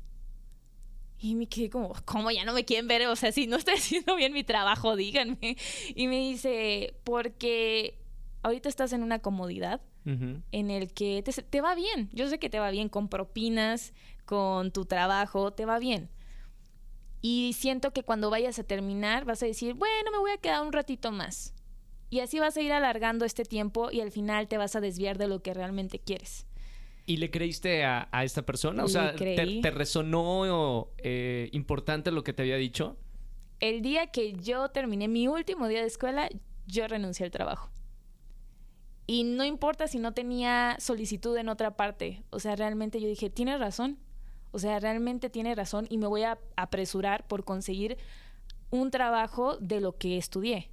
Y 1.23 1.35
me 1.35 1.47
quedé 1.47 1.69
como, 1.69 1.93
¿cómo 2.03 2.31
ya 2.31 2.43
no 2.43 2.51
me 2.51 2.65
quieren 2.65 2.89
ver? 2.89 3.07
O 3.07 3.15
sea, 3.15 3.31
si 3.31 3.47
no 3.47 3.55
estoy 3.55 3.75
haciendo 3.77 4.17
bien 4.17 4.33
mi 4.33 4.43
trabajo, 4.43 4.97
díganme. 4.97 5.55
Y 5.95 6.07
me 6.07 6.17
dice, 6.17 6.95
porque 7.05 7.97
ahorita 8.41 8.67
estás 8.67 8.91
en 8.91 9.03
una 9.03 9.19
comodidad 9.19 9.79
en 10.03 10.69
el 10.69 10.93
que 10.93 11.23
te, 11.23 11.31
te, 11.31 11.61
va 11.61 11.75
bien. 11.75 12.09
Yo 12.11 12.27
sé 12.27 12.39
que 12.39 12.49
te 12.49 12.59
va 12.59 12.71
bien 12.71 12.89
con 12.89 13.07
propinas, 13.07 13.93
con 14.25 14.71
tu 14.71 14.83
trabajo, 14.83 15.53
te 15.53 15.65
va 15.65 15.79
bien. 15.79 16.09
Y 17.21 17.53
siento 17.53 17.93
que 17.93 18.03
cuando 18.03 18.29
vayas 18.29 18.59
a 18.59 18.65
terminar 18.65 19.23
vas 19.23 19.41
a 19.43 19.45
decir, 19.45 19.75
bueno, 19.75 20.11
me 20.11 20.17
voy 20.17 20.31
a 20.31 20.37
quedar 20.37 20.61
un 20.61 20.73
ratito 20.73 21.13
más. 21.13 21.53
Y 22.09 22.19
así 22.19 22.37
vas 22.39 22.57
a 22.57 22.61
ir 22.61 22.73
alargando 22.73 23.23
este 23.23 23.45
tiempo 23.45 23.91
y 23.91 24.01
al 24.01 24.11
final 24.11 24.49
te 24.49 24.57
vas 24.57 24.75
a 24.75 24.81
desviar 24.81 25.17
de 25.17 25.29
lo 25.29 25.41
que 25.41 25.53
realmente 25.53 25.99
quieres. 25.99 26.47
¿Y 27.05 27.17
le 27.17 27.29
creíste 27.29 27.83
a, 27.83 28.07
esta 28.23 28.43
persona? 28.43 28.83
O 28.83 28.87
sea, 28.87 29.15
¿te, 29.15 29.71
resonó 29.71 30.89
eh, 30.97 31.49
importante 31.51 32.11
lo 32.11 32.23
que 32.23 32.31
te 32.31 32.43
había 32.43 32.55
dicho? 32.55 32.97
El 33.59 33.81
día 33.81 34.07
que 34.07 34.33
yo 34.33 34.69
terminé 34.69 35.07
mi 35.07 35.27
último 35.27 35.67
día 35.67 35.81
de 35.81 35.87
escuela, 35.87 36.29
yo 36.65 36.87
renuncié 36.87 37.25
al 37.25 37.31
trabajo. 37.31 37.69
Y 39.05 39.25
no 39.25 39.43
importa 39.43 39.87
si 39.87 39.99
no 39.99 40.13
tenía 40.13 40.77
solicitud 40.79 41.35
en 41.37 41.49
otra 41.49 41.75
parte. 41.75 42.23
O 42.29 42.39
sea, 42.39 42.55
realmente 42.55 43.01
yo 43.01 43.07
dije, 43.07 43.29
tiene 43.29 43.57
razón. 43.57 43.99
O 44.51 44.59
sea, 44.59 44.79
realmente 44.79 45.29
tiene 45.29 45.55
razón 45.55 45.87
y 45.89 45.97
me 45.97 46.07
voy 46.07 46.23
a 46.23 46.39
apresurar 46.55 47.27
por 47.27 47.43
conseguir 47.43 47.97
un 48.69 48.91
trabajo 48.91 49.57
de 49.57 49.81
lo 49.81 49.97
que 49.97 50.17
estudié. 50.17 50.71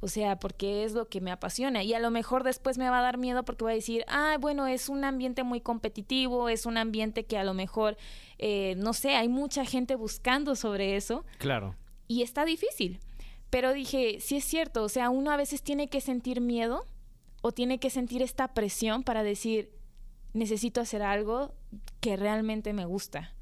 O 0.00 0.08
sea, 0.08 0.38
porque 0.38 0.84
es 0.84 0.92
lo 0.92 1.08
que 1.08 1.20
me 1.20 1.32
apasiona. 1.32 1.82
Y 1.82 1.92
a 1.94 1.98
lo 1.98 2.10
mejor 2.10 2.44
después 2.44 2.78
me 2.78 2.88
va 2.88 3.00
a 3.00 3.02
dar 3.02 3.18
miedo 3.18 3.44
porque 3.44 3.64
voy 3.64 3.72
a 3.72 3.76
decir, 3.76 4.04
ah, 4.06 4.36
bueno, 4.40 4.66
es 4.66 4.88
un 4.88 5.04
ambiente 5.04 5.42
muy 5.42 5.60
competitivo, 5.60 6.48
es 6.48 6.66
un 6.66 6.76
ambiente 6.76 7.24
que 7.24 7.36
a 7.36 7.44
lo 7.44 7.52
mejor, 7.52 7.96
eh, 8.38 8.74
no 8.76 8.92
sé, 8.92 9.16
hay 9.16 9.28
mucha 9.28 9.64
gente 9.64 9.96
buscando 9.96 10.54
sobre 10.54 10.96
eso. 10.96 11.24
Claro. 11.38 11.74
Y 12.06 12.22
está 12.22 12.44
difícil. 12.44 13.00
Pero 13.50 13.72
dije, 13.72 14.18
sí 14.20 14.36
es 14.36 14.44
cierto, 14.44 14.82
o 14.82 14.88
sea, 14.88 15.10
uno 15.10 15.30
a 15.30 15.36
veces 15.36 15.62
tiene 15.62 15.88
que 15.88 16.00
sentir 16.00 16.40
miedo 16.40 16.86
o 17.40 17.52
tiene 17.52 17.78
que 17.78 17.90
sentir 17.90 18.22
esta 18.22 18.48
presión 18.48 19.02
para 19.02 19.22
decir, 19.22 19.72
necesito 20.34 20.80
hacer 20.80 21.02
algo 21.02 21.54
que 22.00 22.16
realmente 22.16 22.72
me 22.72 22.84
gusta. 22.84 23.34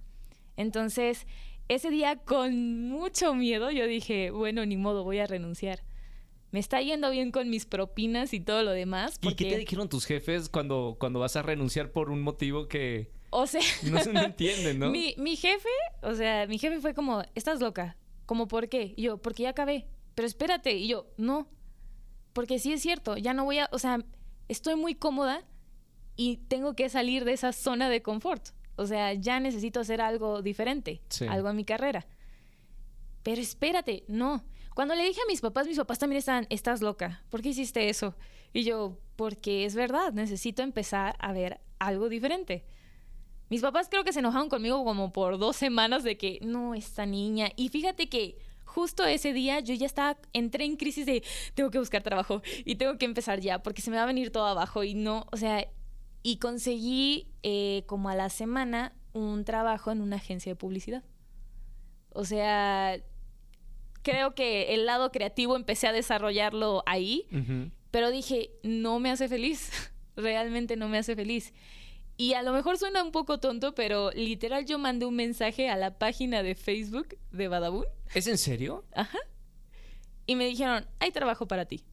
Entonces, 0.56 1.26
ese 1.68 1.90
día 1.90 2.16
con 2.16 2.88
mucho 2.88 3.34
miedo 3.34 3.70
yo 3.70 3.86
dije, 3.86 4.30
bueno, 4.30 4.64
ni 4.64 4.76
modo, 4.76 5.04
voy 5.04 5.18
a 5.18 5.26
renunciar. 5.26 5.82
Me 6.52 6.60
está 6.60 6.80
yendo 6.80 7.10
bien 7.10 7.32
con 7.32 7.50
mis 7.50 7.66
propinas 7.66 8.32
y 8.32 8.40
todo 8.40 8.62
lo 8.62 8.70
demás. 8.70 9.18
¿Y 9.20 9.34
qué 9.34 9.46
te 9.46 9.58
dijeron 9.58 9.88
tus 9.88 10.04
jefes 10.06 10.48
cuando, 10.48 10.96
cuando 10.98 11.20
vas 11.20 11.36
a 11.36 11.42
renunciar 11.42 11.92
por 11.92 12.10
un 12.10 12.22
motivo 12.22 12.68
que 12.68 13.10
o 13.30 13.46
sea, 13.46 13.60
no 13.90 14.00
se 14.00 14.10
entienden, 14.10 14.78
¿no? 14.78 14.90
Mi, 14.90 15.14
mi 15.18 15.36
jefe, 15.36 15.68
o 16.02 16.14
sea, 16.14 16.46
mi 16.46 16.58
jefe 16.58 16.80
fue 16.80 16.94
como, 16.94 17.22
estás 17.34 17.60
loca. 17.60 17.96
Como, 18.24 18.48
¿por 18.48 18.68
qué? 18.68 18.94
Y 18.96 19.02
yo, 19.02 19.18
porque 19.18 19.44
ya 19.44 19.50
acabé. 19.50 19.86
Pero 20.14 20.26
espérate. 20.26 20.72
Y 20.74 20.88
yo, 20.88 21.06
no, 21.16 21.48
porque 22.32 22.58
sí 22.58 22.72
es 22.72 22.82
cierto, 22.82 23.16
ya 23.16 23.32
no 23.32 23.44
voy 23.44 23.58
a, 23.58 23.68
o 23.72 23.78
sea, 23.78 23.98
estoy 24.48 24.76
muy 24.76 24.94
cómoda 24.94 25.42
y 26.16 26.36
tengo 26.48 26.74
que 26.74 26.88
salir 26.88 27.24
de 27.24 27.32
esa 27.32 27.52
zona 27.52 27.88
de 27.88 28.02
confort. 28.02 28.48
O 28.76 28.86
sea, 28.86 29.14
ya 29.14 29.40
necesito 29.40 29.80
hacer 29.80 30.02
algo 30.02 30.42
diferente, 30.42 31.00
algo 31.28 31.48
en 31.48 31.56
mi 31.56 31.64
carrera. 31.64 32.06
Pero 33.22 33.40
espérate, 33.40 34.04
no. 34.08 34.44
Cuando 34.76 34.94
le 34.94 35.04
dije 35.04 35.22
a 35.22 35.26
mis 35.26 35.40
papás, 35.40 35.66
mis 35.66 35.78
papás 35.78 35.98
también 35.98 36.18
estaban, 36.18 36.46
estás 36.50 36.82
loca, 36.82 37.24
¿por 37.30 37.40
qué 37.40 37.48
hiciste 37.48 37.88
eso? 37.88 38.14
Y 38.52 38.62
yo, 38.62 38.98
porque 39.16 39.64
es 39.64 39.74
verdad, 39.74 40.12
necesito 40.12 40.62
empezar 40.62 41.16
a 41.18 41.32
ver 41.32 41.62
algo 41.78 42.10
diferente. 42.10 42.66
Mis 43.48 43.62
papás 43.62 43.88
creo 43.88 44.04
que 44.04 44.12
se 44.12 44.18
enojaron 44.18 44.50
conmigo 44.50 44.84
como 44.84 45.14
por 45.14 45.38
dos 45.38 45.56
semanas 45.56 46.04
de 46.04 46.18
que, 46.18 46.40
no, 46.42 46.74
esta 46.74 47.06
niña. 47.06 47.48
Y 47.56 47.70
fíjate 47.70 48.10
que 48.10 48.36
justo 48.66 49.02
ese 49.06 49.32
día 49.32 49.60
yo 49.60 49.72
ya 49.72 49.86
estaba, 49.86 50.18
entré 50.34 50.66
en 50.66 50.76
crisis 50.76 51.06
de 51.06 51.22
tengo 51.54 51.70
que 51.70 51.78
buscar 51.78 52.02
trabajo 52.02 52.42
y 52.66 52.74
tengo 52.74 52.98
que 52.98 53.06
empezar 53.06 53.40
ya 53.40 53.62
porque 53.62 53.80
se 53.80 53.90
me 53.90 53.96
va 53.96 54.02
a 54.02 54.06
venir 54.06 54.30
todo 54.30 54.44
abajo 54.44 54.84
y 54.84 54.92
no, 54.92 55.24
o 55.32 55.38
sea, 55.38 55.66
y 56.22 56.36
conseguí 56.36 57.32
eh, 57.42 57.84
como 57.86 58.10
a 58.10 58.14
la 58.14 58.28
semana 58.28 58.94
un 59.14 59.46
trabajo 59.46 59.90
en 59.90 60.02
una 60.02 60.16
agencia 60.16 60.52
de 60.52 60.56
publicidad. 60.56 61.02
O 62.10 62.26
sea, 62.26 63.00
creo 64.06 64.36
que 64.36 64.72
el 64.72 64.86
lado 64.86 65.10
creativo 65.10 65.56
empecé 65.56 65.88
a 65.88 65.92
desarrollarlo 65.92 66.84
ahí, 66.86 67.26
pero 67.90 68.12
dije, 68.12 68.52
no 68.62 69.00
me 69.00 69.10
hace 69.10 69.28
feliz, 69.28 69.72
realmente 70.16 70.76
no 70.76 70.88
me 70.88 70.98
hace 70.98 71.16
feliz. 71.16 71.52
Y 72.16 72.34
a 72.34 72.44
lo 72.44 72.52
mejor 72.52 72.78
suena 72.78 73.02
un 73.02 73.10
poco 73.10 73.40
tonto, 73.40 73.74
pero 73.74 74.12
literal 74.12 74.64
yo 74.64 74.78
mandé 74.78 75.06
un 75.06 75.16
mensaje 75.16 75.68
a 75.68 75.76
la 75.76 75.98
página 75.98 76.44
de 76.44 76.54
Facebook 76.54 77.18
de 77.32 77.48
Badabun. 77.48 77.84
¿Es 78.14 78.28
en 78.28 78.38
serio? 78.38 78.84
Ajá. 78.94 79.18
Y 80.24 80.36
me 80.36 80.46
dijeron, 80.46 80.86
hay 81.00 81.10
trabajo 81.10 81.48
para 81.48 81.66
ti. 81.66 81.84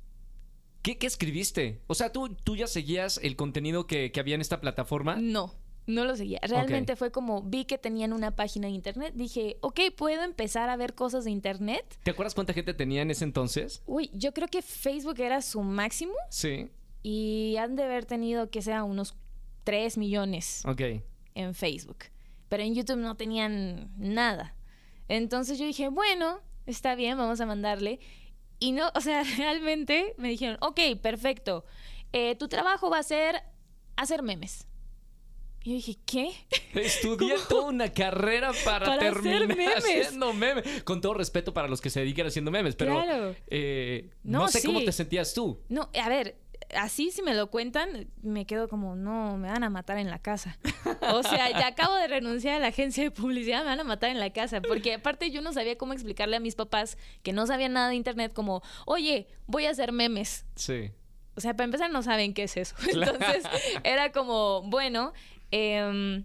¿Qué, 0.84 0.96
escribiste? 1.02 1.82
O 1.88 1.96
sea, 1.96 2.12
¿tú, 2.12 2.36
¿tú 2.44 2.56
ya 2.56 2.68
seguías 2.68 3.20
el 3.24 3.36
contenido 3.36 3.88
que, 3.88 4.12
había 4.18 4.36
en 4.36 4.42
esta 4.42 4.62
plataforma? 4.62 5.16
No, 5.16 5.56
no 5.86 6.06
lo 6.06 6.16
seguía. 6.16 6.40
Realmente 6.44 6.96
fue 6.96 7.12
como 7.12 7.42
vi 7.42 7.66
que 7.66 7.78
tenían 7.78 8.14
una 8.14 8.36
página 8.36 8.68
de 8.68 8.74
internet. 8.74 9.14
Dije, 9.16 9.58
ok, 9.62 9.80
puedo 9.96 10.24
empezar 10.24 10.70
a 10.70 10.76
ver 10.76 10.96
cosas 10.96 11.26
de 11.26 11.32
internet. 11.32 11.98
¿Te 12.04 12.12
acuerdas 12.12 12.34
cuánta 12.34 12.54
gente 12.54 12.74
tenía 12.74 13.02
en 13.02 13.12
ese 13.12 13.26
entonces? 13.26 13.82
Uy, 13.86 14.10
yo 14.14 14.34
creo 14.34 14.48
que 14.48 14.62
Facebook 14.62 15.20
era 15.20 15.42
su 15.42 15.62
máximo. 15.62 16.14
Sí. 16.30 16.70
Y 17.02 17.58
han 17.58 17.76
de 17.76 17.84
haber 17.84 18.06
tenido 18.06 18.50
que 18.50 18.62
sea 18.62 18.84
unos 18.84 19.16
3 19.66 19.98
millones 19.98 20.64
en 21.36 21.54
Facebook. 21.54 22.06
Pero 22.50 22.64
en 22.64 22.76
YouTube 22.76 22.98
no 22.98 23.16
tenían 23.16 23.92
nada. 23.98 24.56
Entonces 25.08 25.60
yo 25.60 25.66
dije, 25.66 25.90
bueno, 25.90 26.40
está 26.66 26.96
bien, 26.96 27.18
vamos 27.18 27.42
a 27.42 27.46
mandarle. 27.46 28.00
Y 28.60 28.72
no, 28.72 28.90
o 28.96 29.02
sea, 29.02 29.24
realmente 29.38 30.16
me 30.18 30.30
dijeron, 30.30 30.58
ok, 30.62 30.80
perfecto. 31.02 31.66
Eh, 32.14 32.36
tu 32.36 32.48
trabajo 32.48 32.90
va 32.90 33.00
a 33.00 33.04
ser 33.04 33.44
hacer 33.96 34.24
memes. 34.24 34.68
Y 35.64 35.70
yo 35.70 35.76
dije, 35.76 35.98
¿qué? 36.06 36.32
Estudié 36.74 37.36
toda 37.48 37.70
una 37.70 37.90
carrera 37.92 38.52
para, 38.66 39.00
terminar 39.00 39.48
haciendo 39.78 40.34
memes. 40.34 40.84
Con 40.84 41.00
todo 41.00 41.14
respeto 41.14 41.54
para 41.54 41.70
los 41.70 41.80
que 41.80 41.90
se 41.90 42.02
dedican 42.02 42.28
haciendo 42.28 42.52
memes, 42.52 42.76
pero 42.76 43.02
eh, 43.48 44.10
no, 44.24 44.48
sé 44.50 44.62
cómo 44.64 44.84
te 44.84 44.92
sentías 44.92 45.34
tú. 45.34 45.62
No, 45.70 45.90
a 46.02 46.10
ver, 46.10 46.36
así 46.76 47.12
si 47.12 47.22
me 47.22 47.34
lo 47.34 47.50
cuentan, 47.50 48.08
me 48.22 48.46
quedo 48.46 48.68
como, 48.68 48.98
no, 48.98 49.38
me 49.38 49.48
van 49.48 49.64
a 49.64 49.70
matar 49.70 49.98
en 49.98 50.10
la 50.10 50.20
casa. 50.20 50.58
O 51.14 51.24
sea, 51.24 51.50
ya 51.52 51.68
acabo 51.68 51.96
de 51.96 52.08
renunciar 52.08 52.56
a 52.58 52.60
la 52.60 52.68
agencia 52.68 53.04
de 53.04 53.12
publicidad, 53.12 53.60
me 53.60 53.68
van 53.68 53.80
a 53.80 53.86
matar 53.86 54.10
en 54.10 54.20
la 54.20 54.32
casa. 54.32 54.62
Porque 54.62 54.96
aparte 54.96 55.32
yo 55.32 55.42
no 55.42 55.54
sabía 55.54 55.78
cómo 55.78 55.94
explicarle 55.94 56.36
a 56.36 56.40
mis 56.42 56.56
papás 56.56 56.98
que 57.22 57.32
no 57.32 57.48
sabían 57.48 57.74
nada 57.74 57.88
de 57.88 57.96
internet, 57.96 58.34
como, 58.34 58.62
oye, 58.86 59.28
voy 59.48 59.66
a 59.66 59.70
hacer 59.70 59.94
memes. 59.94 60.46
Sí. 60.56 60.92
O 61.36 61.42
sea, 61.42 61.56
para 61.56 61.66
empezar 61.66 61.90
no 61.90 62.04
saben 62.04 62.34
qué 62.34 62.44
es 62.44 62.58
eso. 62.58 62.76
Entonces 62.88 63.44
era 63.84 64.12
como, 64.12 64.62
bueno, 64.64 65.14
em, 65.54 66.24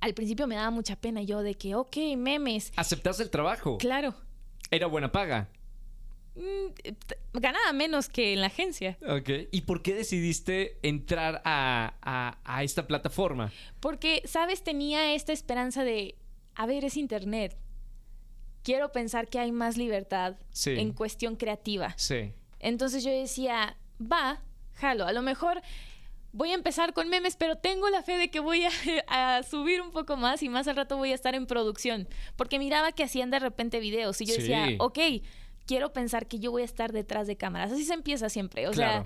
al 0.00 0.14
principio 0.14 0.46
me 0.46 0.54
daba 0.54 0.70
mucha 0.70 0.96
pena 0.96 1.22
yo 1.22 1.42
de 1.42 1.54
que, 1.54 1.74
ok, 1.74 1.96
memes. 2.16 2.72
¿Aceptaste 2.74 3.22
el 3.22 3.28
trabajo? 3.30 3.76
Claro. 3.76 4.14
¿Era 4.70 4.86
buena 4.86 5.12
paga? 5.12 5.50
Mm, 6.36 6.72
ganaba 7.34 7.72
menos 7.74 8.08
que 8.08 8.32
en 8.32 8.40
la 8.40 8.46
agencia. 8.46 8.96
Ok. 9.06 9.48
¿Y 9.50 9.62
por 9.62 9.82
qué 9.82 9.94
decidiste 9.94 10.78
entrar 10.82 11.42
a, 11.44 12.62
esta 12.62 12.86
plataforma? 12.86 13.52
Porque, 13.80 14.22
sabes, 14.24 14.62
tenía 14.62 15.14
esta 15.14 15.34
esperanza 15.34 15.84
de, 15.84 16.16
a 16.54 16.64
ver, 16.64 16.86
es 16.86 16.96
internet. 16.96 17.58
Quiero 18.62 18.92
pensar 18.92 19.28
que 19.28 19.38
hay 19.38 19.52
más 19.52 19.76
libertad 19.76 20.36
en 20.64 20.92
cuestión 20.94 21.36
creativa. 21.36 21.92
Sí. 21.98 22.32
Entonces 22.58 23.04
yo 23.04 23.10
decía, 23.10 23.76
va, 24.00 24.40
jalo. 24.74 25.06
A 25.06 25.12
lo 25.12 25.20
mejor 25.20 25.60
voy 26.32 26.50
a 26.50 26.54
empezar 26.54 26.92
con 26.92 27.08
memes, 27.08 27.36
pero 27.36 27.56
tengo 27.56 27.88
la 27.90 28.02
fe 28.02 28.16
de 28.16 28.30
que 28.30 28.40
voy 28.40 28.64
a, 29.08 29.42
subir 29.42 29.80
un 29.80 29.90
poco 29.90 30.16
más 30.16 30.42
y 30.42 30.48
más 30.48 30.68
al 30.68 30.76
rato 30.76 30.96
voy 30.96 31.12
a 31.12 31.14
estar 31.14 31.34
en 31.34 31.46
producción. 31.46 32.08
Porque 32.36 32.58
miraba 32.58 32.92
que 32.92 33.04
hacían 33.04 33.30
de 33.30 33.38
repente 33.38 33.80
videos 33.80 34.20
y 34.20 34.26
yo 34.26 34.34
decía, 34.34 34.68
ok, 34.78 34.98
quiero 35.66 35.92
pensar 35.92 36.26
que 36.26 36.38
yo 36.38 36.50
voy 36.50 36.62
a 36.62 36.66
estar 36.66 36.92
detrás 36.92 37.26
de 37.26 37.36
cámaras. 37.36 37.72
Así 37.72 37.84
se 37.84 37.94
empieza 37.94 38.28
siempre. 38.28 38.68
O 38.68 38.72
sea, 38.72 39.04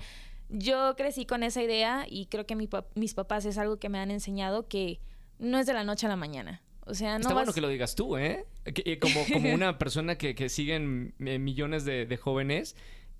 yo 0.49 0.95
crecí 0.95 1.25
con 1.25 1.43
esa 1.43 1.61
idea 1.61 2.05
y 2.09 2.27
creo 2.27 2.45
que 2.45 2.55
mis 2.55 3.13
papás 3.13 3.45
es 3.45 3.57
algo 3.57 3.77
que 3.77 3.89
me 3.89 3.99
han 3.99 4.11
enseñado 4.11 4.67
que 4.67 4.99
no 5.39 5.57
es 5.57 5.65
de 5.65 5.73
la 5.73 5.83
noche 5.83 6.05
a 6.05 6.09
la 6.09 6.15
mañana. 6.15 6.61
O 6.85 6.93
sea, 6.93 7.13
no 7.13 7.21
Está 7.21 7.33
bueno 7.33 7.51
que 7.51 7.61
lo 7.61 7.67
digas 7.67 7.95
tú, 7.95 8.15
¿eh? 8.15 8.45
eh 8.65 8.99
como, 8.99 9.25
como 9.33 9.49
una 9.53 9.77
persona 9.77 10.17
que, 10.17 10.35
que 10.35 10.49
siguen 10.49 11.15
eh, 11.19 11.39
millones 11.39 11.83
de, 11.83 12.17
jóvenes 12.17 12.75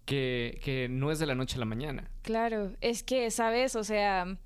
que, 0.05 0.87
no 0.89 1.11
es 1.11 1.19
de 1.19 1.25
la 1.25 1.35
noche 1.35 1.55
a 1.55 1.59
la 1.59 1.65
mañana. 1.65 2.09
Claro, 2.21 2.73
es 2.81 3.03
que, 3.03 3.29
¿sabes? 3.31 3.75
O 3.75 3.83
sea, 3.83 4.37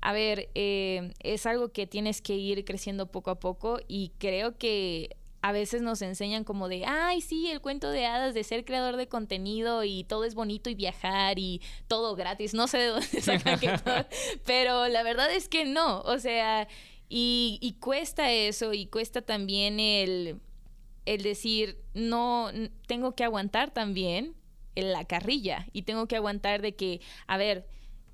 a 0.00 0.12
ver, 0.12 0.50
eh, 0.54 1.12
es 1.20 1.46
algo 1.46 1.70
que 1.70 1.86
tienes 1.86 2.20
que 2.20 2.34
ir 2.34 2.64
creciendo 2.64 3.06
poco 3.06 3.30
a 3.30 3.40
poco 3.40 3.78
y 3.88 4.12
creo 4.18 4.58
que 4.58 5.16
a 5.40 5.52
veces 5.52 5.82
nos 5.82 6.02
enseñan 6.02 6.42
como 6.42 6.68
de, 6.68 6.84
ay, 6.84 7.20
sí, 7.20 7.48
el 7.48 7.60
cuento 7.60 7.90
de 7.90 8.06
hadas 8.06 8.34
de 8.34 8.42
ser 8.42 8.64
creador 8.64 8.96
de 8.96 9.06
contenido 9.06 9.84
y 9.84 10.02
todo 10.04 10.24
es 10.24 10.34
bonito 10.34 10.68
y 10.68 10.74
viajar 10.74 11.38
y 11.38 11.62
todo 11.86 12.16
gratis. 12.16 12.54
No 12.54 12.66
sé 12.66 12.78
de 12.78 12.86
dónde 12.86 13.06
sacan 13.20 13.58
que 13.60 13.78
todo, 13.78 14.06
pero 14.44 14.88
la 14.88 15.02
verdad 15.04 15.32
es 15.32 15.48
que 15.48 15.64
no. 15.64 16.00
O 16.00 16.18
sea, 16.18 16.66
y, 17.08 17.58
y 17.62 17.74
cuesta 17.74 18.32
eso 18.32 18.74
y 18.74 18.86
cuesta 18.86 19.22
también 19.22 19.78
el, 19.78 20.40
el 21.06 21.22
decir, 21.22 21.78
no, 21.94 22.50
tengo 22.88 23.14
que 23.14 23.22
aguantar 23.22 23.70
también 23.70 24.34
la 24.82 25.04
carrilla 25.04 25.66
y 25.72 25.82
tengo 25.82 26.06
que 26.06 26.16
aguantar 26.16 26.62
de 26.62 26.74
que, 26.74 27.00
a 27.26 27.36
ver, 27.36 27.66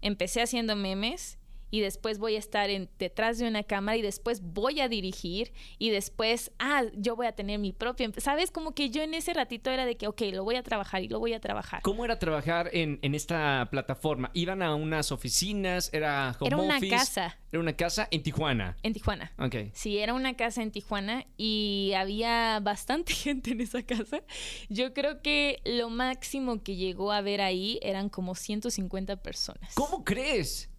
empecé 0.03 0.43
haciendo 0.43 0.77
memes 0.77 1.39
y 1.75 1.81
después 1.81 2.19
voy 2.19 2.37
a 2.37 2.39
estar 2.39 2.71
en, 2.71 2.89
detrás 3.01 3.39
de 3.39 3.49
una 3.49 3.65
cámara 3.65 3.97
y 3.97 4.03
después 4.03 4.43
voy 4.43 4.81
a 4.81 4.89
dirigir 4.89 5.53
y 5.77 5.91
después, 5.91 6.53
ah, 6.61 6.85
yo 6.95 7.17
voy 7.17 7.27
a 7.27 7.33
tener 7.33 7.59
mi 7.59 7.73
propio, 7.73 8.13
¿sabes? 8.19 8.53
Como 8.53 8.77
que 8.77 8.91
yo 8.91 9.03
en 9.03 9.13
ese 9.13 9.35
ratito 9.35 9.73
era 9.73 9.85
de 9.85 9.97
que, 9.97 10.07
ok, 10.07 10.23
lo 10.33 10.45
voy 10.45 10.55
a 10.55 10.63
trabajar 10.63 11.03
y 11.03 11.09
lo 11.09 11.19
voy 11.19 11.33
a 11.33 11.41
trabajar. 11.41 11.83
¿Cómo 11.83 12.05
era 12.05 12.21
trabajar 12.21 12.71
en, 12.73 13.01
en 13.03 13.17
esta 13.17 13.67
plataforma? 13.73 14.31
¿Iban 14.35 14.63
a 14.63 14.77
unas 14.77 15.11
oficinas? 15.11 15.91
¿Era 15.93 16.37
home 16.39 16.47
Era 16.47 16.57
una 16.59 16.77
office? 16.77 16.95
casa. 16.97 17.39
Era 17.51 17.61
una 17.61 17.73
casa 17.73 18.07
en 18.13 18.23
Tijuana. 18.23 18.77
En 18.85 18.93
Tijuana. 18.93 19.33
Ok. 19.41 19.57
Sí, 19.73 19.99
era 19.99 20.15
una 20.15 20.35
casa 20.35 20.63
en 20.63 20.71
Tijuana 20.71 21.27
y 21.37 21.91
había 21.97 22.61
bastante 22.61 23.13
gente 23.15 23.51
en 23.51 23.61
esa 23.63 23.83
casa. 23.83 24.23
Yo 24.69 24.95
creo 24.95 25.23
que 25.23 25.61
lo 25.65 25.91
máximo 25.91 26.63
que 26.63 26.77
llegó 26.77 27.11
a 27.11 27.21
ver 27.21 27.41
ahí 27.41 27.81
eran 27.83 28.11
como 28.11 28.37
150 28.37 29.17
personas. 29.25 29.75
¿Cómo 29.75 30.05
crees? 30.05 30.71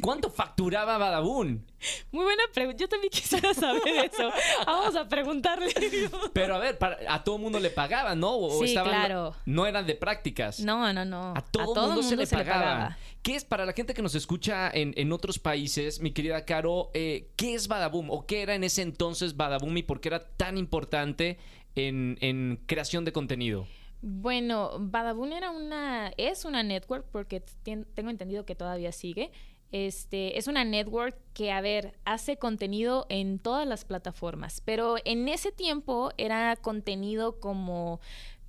¿Cuánto 0.00 0.30
facturaba 0.30 0.98
Badabun? 0.98 1.64
Muy 2.10 2.24
buena 2.24 2.42
pregunta. 2.52 2.78
Yo 2.80 2.88
también 2.88 3.10
quisiera 3.10 3.54
saber 3.54 3.82
eso. 4.12 4.30
Vamos 4.66 4.96
a 4.96 5.08
preguntarle. 5.08 5.72
Pero 6.32 6.54
a 6.56 6.58
ver, 6.58 6.78
para- 6.78 6.98
a 7.08 7.22
todo 7.24 7.38
mundo 7.38 7.60
le 7.60 7.70
pagaban, 7.70 8.18
¿no? 8.20 8.36
O 8.36 8.64
Sí, 8.64 8.72
claro. 8.74 9.34
No 9.46 9.66
eran 9.66 9.86
de 9.86 9.94
prácticas. 9.94 10.60
No, 10.60 10.92
no, 10.92 11.04
no. 11.04 11.34
A 11.36 11.42
todo, 11.42 11.86
mundo, 11.88 12.02
se, 12.02 12.16
le, 12.16 12.26
se 12.26 12.36
pagaba. 12.36 12.96
¿Qué 13.22 13.34
es 13.36 13.44
para 13.44 13.66
la 13.66 13.72
gente 13.72 13.94
que 13.94 14.02
nos 14.02 14.14
escucha 14.14 14.70
en, 14.70 14.94
en 14.96 15.12
otros 15.12 15.38
países, 15.38 16.00
mi 16.00 16.12
querida 16.12 16.44
Caro? 16.44 16.90
eh, 16.94 17.30
¿Qué 17.36 17.54
es 17.54 17.68
Badaboom? 17.68 18.10
¿O 18.10 18.26
qué 18.26 18.42
era 18.42 18.54
en 18.54 18.64
ese 18.64 18.82
entonces 18.82 19.36
Badaboom 19.36 19.76
y 19.76 19.82
por 19.82 20.00
qué 20.00 20.08
era 20.08 20.20
tan 20.20 20.56
importante 20.56 21.38
en, 21.74 22.16
en 22.20 22.60
creación 22.66 23.04
de 23.04 23.12
contenido? 23.12 23.66
Bueno, 24.00 24.76
Badabun 24.78 25.32
era 25.32 25.50
una, 25.50 26.12
es 26.16 26.44
una 26.44 26.62
network 26.62 27.06
porque 27.10 27.42
tengo 27.64 28.10
entendido 28.10 28.44
que 28.44 28.54
todavía 28.54 28.92
sigue. 28.92 29.32
Este, 29.70 30.38
es 30.38 30.46
una 30.46 30.64
network 30.64 31.16
que, 31.34 31.52
a 31.52 31.60
ver, 31.60 31.94
hace 32.04 32.38
contenido 32.38 33.06
en 33.10 33.38
todas 33.38 33.66
las 33.66 33.84
plataformas, 33.84 34.62
pero 34.64 34.96
en 35.04 35.28
ese 35.28 35.52
tiempo 35.52 36.10
era 36.16 36.56
contenido 36.56 37.38
como 37.38 38.00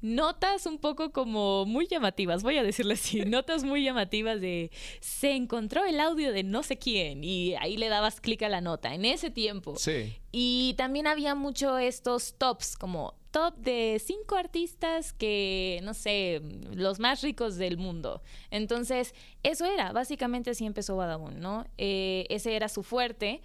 notas 0.01 0.65
un 0.65 0.79
poco 0.79 1.11
como 1.11 1.65
muy 1.65 1.87
llamativas, 1.87 2.43
voy 2.43 2.57
a 2.57 2.63
decirle 2.63 2.93
así, 2.93 3.21
notas 3.25 3.63
muy 3.63 3.83
llamativas 3.83 4.39
de 4.41 4.71
se 4.99 5.31
encontró 5.31 5.85
el 5.85 5.99
audio 5.99 6.31
de 6.31 6.43
no 6.43 6.63
sé 6.63 6.77
quién 6.77 7.23
y 7.23 7.55
ahí 7.55 7.77
le 7.77 7.89
dabas 7.89 8.21
clic 8.21 8.41
a 8.43 8.49
la 8.49 8.61
nota 8.61 8.93
en 8.93 9.05
ese 9.05 9.31
tiempo. 9.31 9.75
Sí. 9.77 10.15
Y 10.31 10.75
también 10.77 11.07
había 11.07 11.35
mucho 11.35 11.77
estos 11.77 12.35
tops, 12.37 12.77
como 12.77 13.15
top 13.31 13.55
de 13.57 14.01
cinco 14.03 14.35
artistas 14.35 15.13
que, 15.13 15.79
no 15.83 15.93
sé, 15.93 16.41
los 16.73 16.99
más 16.99 17.21
ricos 17.21 17.57
del 17.57 17.77
mundo. 17.77 18.21
Entonces, 18.49 19.13
eso 19.43 19.65
era, 19.65 19.91
básicamente 19.91 20.51
así 20.51 20.65
empezó 20.65 20.97
Badabun, 20.97 21.39
¿no? 21.39 21.65
Eh, 21.77 22.25
ese 22.29 22.55
era 22.55 22.69
su 22.69 22.83
fuerte. 22.83 23.41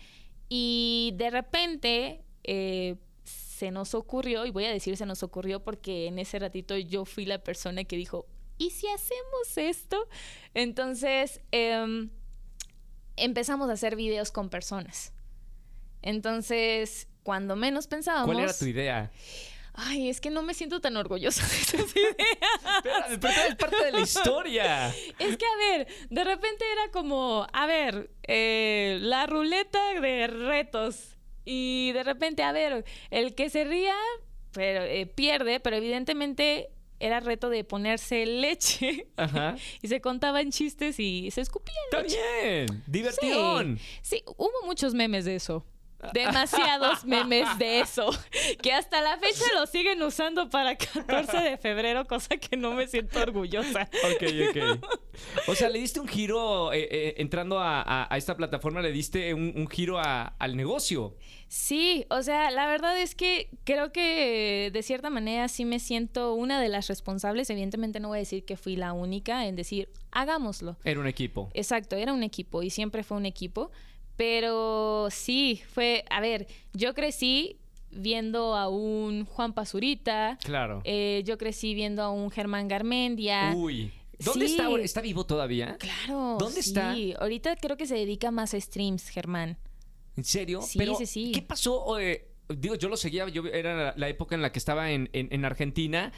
Y 0.48 1.12
de 1.16 1.30
repente 1.30 2.22
eh, 2.44 2.96
se 3.54 3.70
nos 3.70 3.94
ocurrió, 3.94 4.44
y 4.46 4.50
voy 4.50 4.64
a 4.64 4.70
decir 4.70 4.96
se 4.96 5.06
nos 5.06 5.22
ocurrió 5.22 5.62
porque 5.62 6.08
en 6.08 6.18
ese 6.18 6.40
ratito 6.40 6.76
yo 6.76 7.04
fui 7.04 7.24
la 7.24 7.38
persona 7.38 7.84
que 7.84 7.96
dijo, 7.96 8.26
¿y 8.58 8.70
si 8.70 8.88
hacemos 8.88 9.56
esto? 9.56 10.08
Entonces, 10.54 11.40
em, 11.52 12.10
empezamos 13.16 13.70
a 13.70 13.74
hacer 13.74 13.94
videos 13.94 14.32
con 14.32 14.50
personas. 14.50 15.12
Entonces, 16.02 17.06
cuando 17.22 17.54
menos 17.54 17.86
pensábamos... 17.86 18.26
¿Cuál 18.26 18.40
era 18.40 18.52
tu 18.52 18.64
idea? 18.64 19.12
Ay, 19.72 20.08
es 20.08 20.20
que 20.20 20.30
no 20.30 20.42
me 20.42 20.52
siento 20.52 20.80
tan 20.80 20.96
orgullosa 20.96 21.46
de 21.46 21.54
esas 21.54 21.96
ideas. 21.96 23.10
Espérame, 23.10 23.20
pero 23.20 23.48
es 23.48 23.54
parte 23.56 23.84
de 23.84 23.92
la 23.92 24.00
historia. 24.00 24.88
Es 25.18 25.36
que, 25.36 25.46
a 25.46 25.56
ver, 25.56 25.86
de 26.10 26.24
repente 26.24 26.64
era 26.72 26.90
como, 26.90 27.46
a 27.52 27.66
ver, 27.66 28.10
eh, 28.24 28.98
la 29.00 29.26
ruleta 29.26 30.00
de 30.00 30.26
retos. 30.26 31.16
Y 31.44 31.92
de 31.92 32.02
repente, 32.02 32.42
a 32.42 32.52
ver, 32.52 32.84
el 33.10 33.34
que 33.34 33.50
se 33.50 33.64
ría, 33.64 33.94
pero 34.52 34.82
eh, 34.84 35.06
pierde, 35.06 35.60
pero 35.60 35.76
evidentemente 35.76 36.70
era 37.00 37.20
reto 37.20 37.50
de 37.50 37.64
ponerse 37.64 38.24
leche. 38.24 39.08
Ajá. 39.16 39.56
y 39.82 39.88
se 39.88 40.00
contaban 40.00 40.50
chistes 40.50 40.98
y 41.00 41.30
se 41.30 41.40
escupían 41.40 41.76
Está 41.90 42.02
leche. 42.02 42.18
bien. 42.42 42.82
Diversión. 42.86 43.78
Sí, 44.02 44.22
hubo 44.36 44.52
muchos 44.64 44.94
memes 44.94 45.24
de 45.24 45.34
eso. 45.34 45.66
Demasiados 46.12 47.04
memes 47.06 47.46
de 47.58 47.80
eso. 47.80 48.10
Que 48.62 48.72
hasta 48.74 49.00
la 49.00 49.16
fecha 49.18 49.42
lo 49.54 49.66
siguen 49.66 50.02
usando 50.02 50.50
para 50.50 50.76
14 50.76 51.36
de 51.38 51.56
febrero, 51.56 52.04
cosa 52.06 52.36
que 52.36 52.56
no 52.58 52.72
me 52.72 52.86
siento 52.86 53.20
orgullosa. 53.20 53.88
Ok, 54.14 54.22
ok. 54.50 54.84
O 55.48 55.54
sea, 55.54 55.68
le 55.70 55.78
diste 55.78 56.00
un 56.00 56.08
giro, 56.08 56.72
eh, 56.74 56.88
eh, 56.90 57.14
entrando 57.18 57.58
a, 57.58 57.80
a- 57.80 58.06
a 58.12 58.16
esta 58.18 58.36
plataforma, 58.36 58.82
le 58.82 58.92
diste 58.92 59.32
un, 59.32 59.52
un 59.56 59.66
giro 59.68 59.98
a- 59.98 60.34
al 60.38 60.56
negocio. 60.56 61.16
Sí, 61.56 62.04
o 62.10 62.20
sea, 62.24 62.50
la 62.50 62.66
verdad 62.66 63.00
es 63.00 63.14
que 63.14 63.48
creo 63.62 63.92
que 63.92 64.70
de 64.72 64.82
cierta 64.82 65.08
manera 65.08 65.46
sí 65.46 65.64
me 65.64 65.78
siento 65.78 66.34
una 66.34 66.60
de 66.60 66.68
las 66.68 66.88
responsables. 66.88 67.48
Evidentemente 67.48 68.00
no 68.00 68.08
voy 68.08 68.16
a 68.16 68.18
decir 68.18 68.44
que 68.44 68.56
fui 68.56 68.74
la 68.74 68.92
única 68.92 69.46
en 69.46 69.54
decir, 69.54 69.88
hagámoslo. 70.10 70.76
Era 70.82 70.98
un 70.98 71.06
equipo. 71.06 71.50
Exacto, 71.54 71.94
era 71.94 72.12
un 72.12 72.24
equipo 72.24 72.64
y 72.64 72.70
siempre 72.70 73.04
fue 73.04 73.16
un 73.18 73.24
equipo. 73.24 73.70
Pero 74.16 75.06
sí, 75.12 75.62
fue, 75.72 76.04
a 76.10 76.20
ver, 76.20 76.48
yo 76.72 76.92
crecí 76.92 77.56
viendo 77.92 78.56
a 78.56 78.68
un 78.68 79.24
Juan 79.24 79.52
Pazurita, 79.52 80.36
Claro. 80.42 80.80
eh, 80.82 81.22
yo 81.24 81.38
crecí 81.38 81.72
viendo 81.74 82.02
a 82.02 82.10
un 82.10 82.32
Germán 82.32 82.66
Garmendia. 82.66 83.52
Uy. 83.54 83.92
¿Dónde 84.18 84.46
Sí. 84.48 84.54
está 84.54 84.66
ahora? 84.66 84.82
¿Está 84.82 85.00
vivo 85.00 85.24
todavía? 85.24 85.76
Claro. 85.78 86.36
¿Dónde 86.40 86.62
sí. 86.62 86.70
está? 86.70 86.96
Ahorita 87.22 87.54
creo 87.54 87.76
que 87.76 87.86
se 87.86 87.94
dedica 87.94 88.32
más 88.32 88.54
a 88.54 88.60
streams, 88.60 89.08
Germán. 89.08 89.56
¿En 90.16 90.24
serio? 90.24 90.62
Sí, 90.62 90.78
Pero, 90.78 90.94
sí, 90.96 91.06
sí. 91.06 91.32
¿Qué 91.32 91.42
pasó? 91.42 91.98
Eh, 91.98 92.28
digo, 92.48 92.74
yo 92.76 92.88
lo 92.88 92.96
seguía, 92.96 93.28
yo 93.28 93.44
era 93.46 93.94
la, 93.96 94.08
época 94.08 94.34
en 94.34 94.42
la 94.42 94.52
que 94.52 94.58
estaba 94.58 94.90
en, 94.90 95.10
en- 95.12 95.28
en 95.32 95.44
Argentina. 95.44 96.12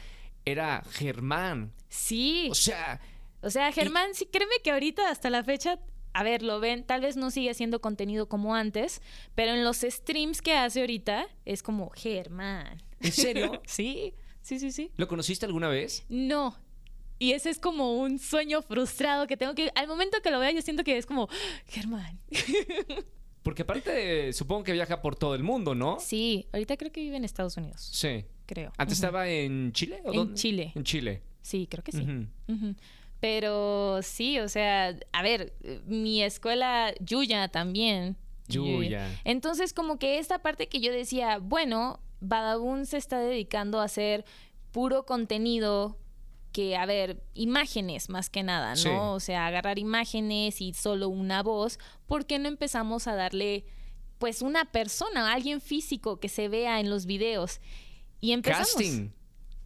Era 0.45 0.83
Germán. 0.91 1.73
Sí. 1.89 2.47
O 2.51 2.55
sea, 2.55 3.01
O 3.41 3.49
sea, 3.49 3.71
Germán, 3.71 4.13
sí, 4.13 4.25
créeme 4.25 4.55
que 4.63 4.71
ahorita 4.71 5.09
hasta 5.09 5.29
la 5.29 5.43
fecha, 5.43 5.79
a 6.13 6.23
ver, 6.23 6.41
lo 6.41 6.59
ven, 6.59 6.85
tal 6.85 7.01
vez 7.01 7.17
no 7.17 7.31
sigue 7.31 7.49
haciendo 7.49 7.81
contenido 7.81 8.29
como 8.29 8.55
antes, 8.55 9.01
pero 9.35 9.51
en 9.51 9.63
los 9.63 9.77
streams 9.81 10.41
que 10.41 10.53
hace 10.53 10.79
ahorita 10.81 11.27
es 11.45 11.61
como 11.63 11.89
Germán. 11.89 12.81
¿en 13.01 13.11
serio? 13.11 13.61
sí, 13.67 14.13
sí, 14.41 14.57
sí, 14.59 14.71
sí. 14.71 14.89
¿Lo 14.95 15.07
conociste 15.07 15.45
alguna 15.45 15.67
vez? 15.67 16.05
No. 16.09 16.55
Y 17.19 17.33
ese 17.33 17.49
es 17.49 17.59
como 17.59 17.97
un 17.99 18.19
sueño 18.19 18.61
frustrado 18.61 19.27
que 19.27 19.35
tengo 19.37 19.53
que. 19.55 19.71
Al 19.75 19.87
momento 19.87 20.21
que 20.21 20.31
lo 20.31 20.39
vea, 20.39 20.51
yo 20.51 20.61
siento 20.61 20.83
que 20.83 20.97
es 20.97 21.05
como. 21.05 21.27
Germán. 21.67 22.19
Porque 23.47 23.61
aparte, 23.61 24.33
supongo 24.33 24.65
que 24.65 24.73
viaja 24.73 25.01
por 25.01 25.15
todo 25.15 25.33
el 25.33 25.41
mundo, 25.41 25.73
¿no? 25.73 26.01
Sí, 26.01 26.47
ahorita 26.51 26.75
creo 26.75 26.91
que 26.91 26.99
vive 26.99 27.15
en 27.15 27.23
Estados 27.23 27.55
Unidos, 27.55 27.79
Sí. 27.93 28.25
creo. 28.45 28.73
¿Antes 28.77 28.97
estaba 28.97 29.29
en 29.29 29.71
Chile? 29.71 30.01
¿o 30.03 30.09
En 30.11 30.15
dónde? 30.17 30.33
Chile. 30.35 30.71
En 30.75 30.83
Chile. 30.83 31.21
Sí, 31.41 31.65
creo 31.71 31.81
que 31.81 31.93
sí. 31.93 32.05
Pero 33.21 34.01
sí, 34.03 34.37
o 34.39 34.49
sea, 34.49 34.95
a 35.13 35.21
ver, 35.23 35.53
mi 35.85 36.21
escuela, 36.23 36.93
Yuya 36.99 37.47
también. 37.47 38.17
Yuya. 38.49 39.09
Entonces, 39.23 39.71
como 39.73 39.97
que 39.97 40.19
esta 40.19 40.39
parte 40.39 40.67
que 40.67 40.81
yo 40.81 40.91
decía, 40.91 41.37
bueno, 41.39 42.01
Badabun 42.19 42.85
se 42.85 42.97
está 42.97 43.19
dedicando 43.19 43.79
a 43.79 43.85
hacer 43.85 44.25
puro 44.73 45.05
contenido 45.05 45.97
que, 46.51 46.75
a 46.75 46.85
ver, 46.85 47.23
imágenes 47.33 48.09
más 48.09 48.29
que 48.29 48.43
nada, 48.43 48.71
¿no? 48.71 48.75
Sí. 48.75 48.89
O 48.89 49.19
sea, 49.19 49.47
agarrar 49.47 49.79
imágenes 49.79 50.61
y 50.61 50.73
solo 50.73 51.09
una 51.09 51.43
voz, 51.43 51.79
¿por 52.05 52.25
qué 52.25 52.39
no 52.39 52.47
empezamos 52.47 53.07
a 53.07 53.15
darle, 53.15 53.65
pues, 54.17 54.41
una 54.41 54.65
persona, 54.65 55.33
alguien 55.33 55.61
físico 55.61 56.19
que 56.19 56.29
se 56.29 56.47
vea 56.49 56.79
en 56.79 56.89
los 56.89 57.05
videos? 57.05 57.59
Y 58.19 58.31
empezamos. 58.31 58.73
Casting. 58.73 59.09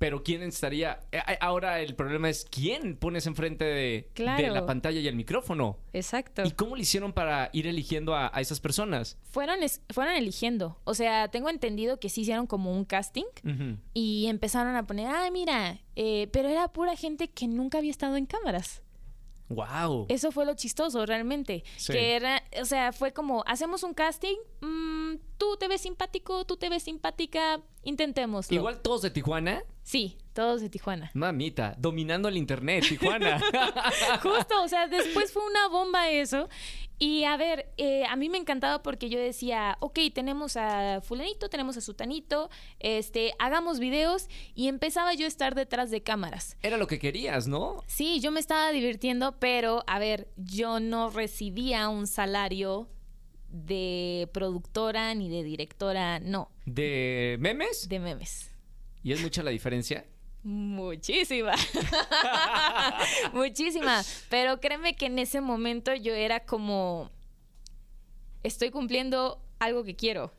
Pero 0.02 0.24
¿quién 0.24 0.42
estaría? 0.42 1.00
Eh, 1.12 1.20
eh, 1.28 1.38
Ahora 1.42 1.80
el 1.80 1.94
problema 1.94 2.28
es 2.28 2.44
quién 2.50 2.98
pones 2.98 3.28
enfrente 3.28 3.66
de, 3.66 4.10
de 4.16 4.50
la 4.50 4.66
pantalla 4.66 5.00
y 5.00 5.08
el 5.08 5.16
micrófono. 5.16 5.78
Exacto. 5.94 6.42
¿Y 6.44 6.50
cómo 6.54 6.76
le 6.76 6.82
hicieron 6.82 7.14
para 7.14 7.52
ir 7.54 7.68
eligiendo 7.68 8.16
a, 8.16 8.32
a 8.36 8.42
esas 8.42 8.60
personas? 8.60 9.20
Fueron, 9.30 9.62
es- 9.62 9.84
fueron 9.92 10.16
eligiendo. 10.16 10.80
O 10.86 10.96
sea, 10.96 11.28
tengo 11.28 11.50
entendido 11.52 12.00
que 12.00 12.10
sí 12.10 12.22
hicieron 12.22 12.48
como 12.48 12.72
un 12.76 12.84
casting 12.84 13.26
y 13.94 14.26
empezaron 14.26 14.76
a 14.76 14.88
poner, 14.88 15.06
ah, 15.06 15.30
mira, 15.32 15.80
eh, 15.96 16.28
pero 16.34 16.50
era 16.50 16.68
pura 16.70 16.96
gente 16.96 17.28
que 17.30 17.48
nunca 17.48 17.78
había 17.78 17.92
estado 17.92 18.16
en 18.18 18.26
cámaras. 18.26 18.82
Wow. 19.50 20.06
Eso 20.08 20.32
fue 20.32 20.46
lo 20.46 20.56
chistoso 20.56 21.06
realmente. 21.06 21.64
Sí. 21.76 21.92
Que 21.92 22.16
era, 22.16 22.42
o 22.62 22.66
sea, 22.66 22.94
fue 22.94 23.12
como, 23.12 23.44
hacemos 23.46 23.84
un 23.84 23.94
casting, 23.94 24.38
mm, 24.62 25.16
tú 25.38 25.58
te 25.60 25.68
ves 25.68 25.82
simpático, 25.82 26.46
tú 26.46 26.56
te 26.56 26.70
ves 26.70 26.84
simpática, 26.84 27.60
intentémoslo. 27.84 28.56
Igual 28.56 28.82
todos 28.82 29.02
de 29.02 29.10
Tijuana. 29.12 29.62
Sí, 29.92 30.16
Todos 30.32 30.62
de 30.62 30.70
Tijuana. 30.70 31.12
Mamita, 31.14 31.76
dominando 31.78 32.30
el 32.30 32.38
internet, 32.38 32.86
Tijuana. 32.88 33.42
Justo, 34.24 34.64
o 34.64 34.68
sea, 34.70 34.88
después 34.88 35.34
fue 35.34 35.46
una 35.46 35.68
bomba 35.68 36.10
eso. 36.10 36.48
Y 36.98 37.26
a 37.26 37.36
ver, 37.36 37.74
eh, 37.76 38.06
a 38.06 38.16
mí 38.16 38.30
me 38.30 38.38
encantaba 38.38 38.82
porque 38.84 39.10
yo 39.10 39.20
decía, 39.20 39.76
ok, 39.82 40.00
tenemos 40.14 40.56
a 40.56 41.02
fulanito, 41.02 41.50
tenemos 41.50 41.76
a 41.76 41.82
sutanito, 41.82 42.50
este, 42.80 43.34
hagamos 43.38 43.80
videos 43.80 44.30
y 44.56 44.70
empezaba 44.70 45.14
yo 45.14 45.26
a 45.26 45.28
estar 45.28 45.56
detrás 45.56 45.92
de 45.92 46.02
cámaras. 46.02 46.56
Era 46.62 46.78
lo 46.78 46.88
que 46.88 46.98
querías, 46.98 47.50
¿no? 47.50 47.84
Sí, 47.88 48.22
yo 48.22 48.32
me 48.32 48.40
estaba 48.40 48.72
divirtiendo, 48.72 49.36
pero 49.40 49.84
a 49.88 50.00
ver, 50.00 50.30
yo 50.38 50.80
no 50.80 51.10
recibía 51.10 51.90
un 51.90 52.08
salario 52.08 52.88
de 53.50 54.30
productora 54.32 55.14
ni 55.16 55.28
de 55.28 55.44
directora, 55.44 56.22
no. 56.22 56.50
¿De 56.66 57.36
memes? 57.42 57.90
De 57.90 58.00
memes. 58.00 58.51
¿Y 59.04 59.12
es 59.14 59.22
mucha 59.22 59.44
la 59.44 59.52
diferencia? 59.52 60.06
Muchísima. 60.44 61.54
Muchísima. 63.34 64.02
Pero 64.30 64.60
créeme 64.60 64.96
que 64.96 65.06
en 65.06 65.20
ese 65.20 65.42
momento 65.42 65.94
yo 65.94 66.14
era 66.14 66.42
como, 66.42 67.12
estoy 68.44 68.72
cumpliendo 68.72 69.42
algo 69.60 69.84
que 69.84 69.96
quiero. 69.96 70.32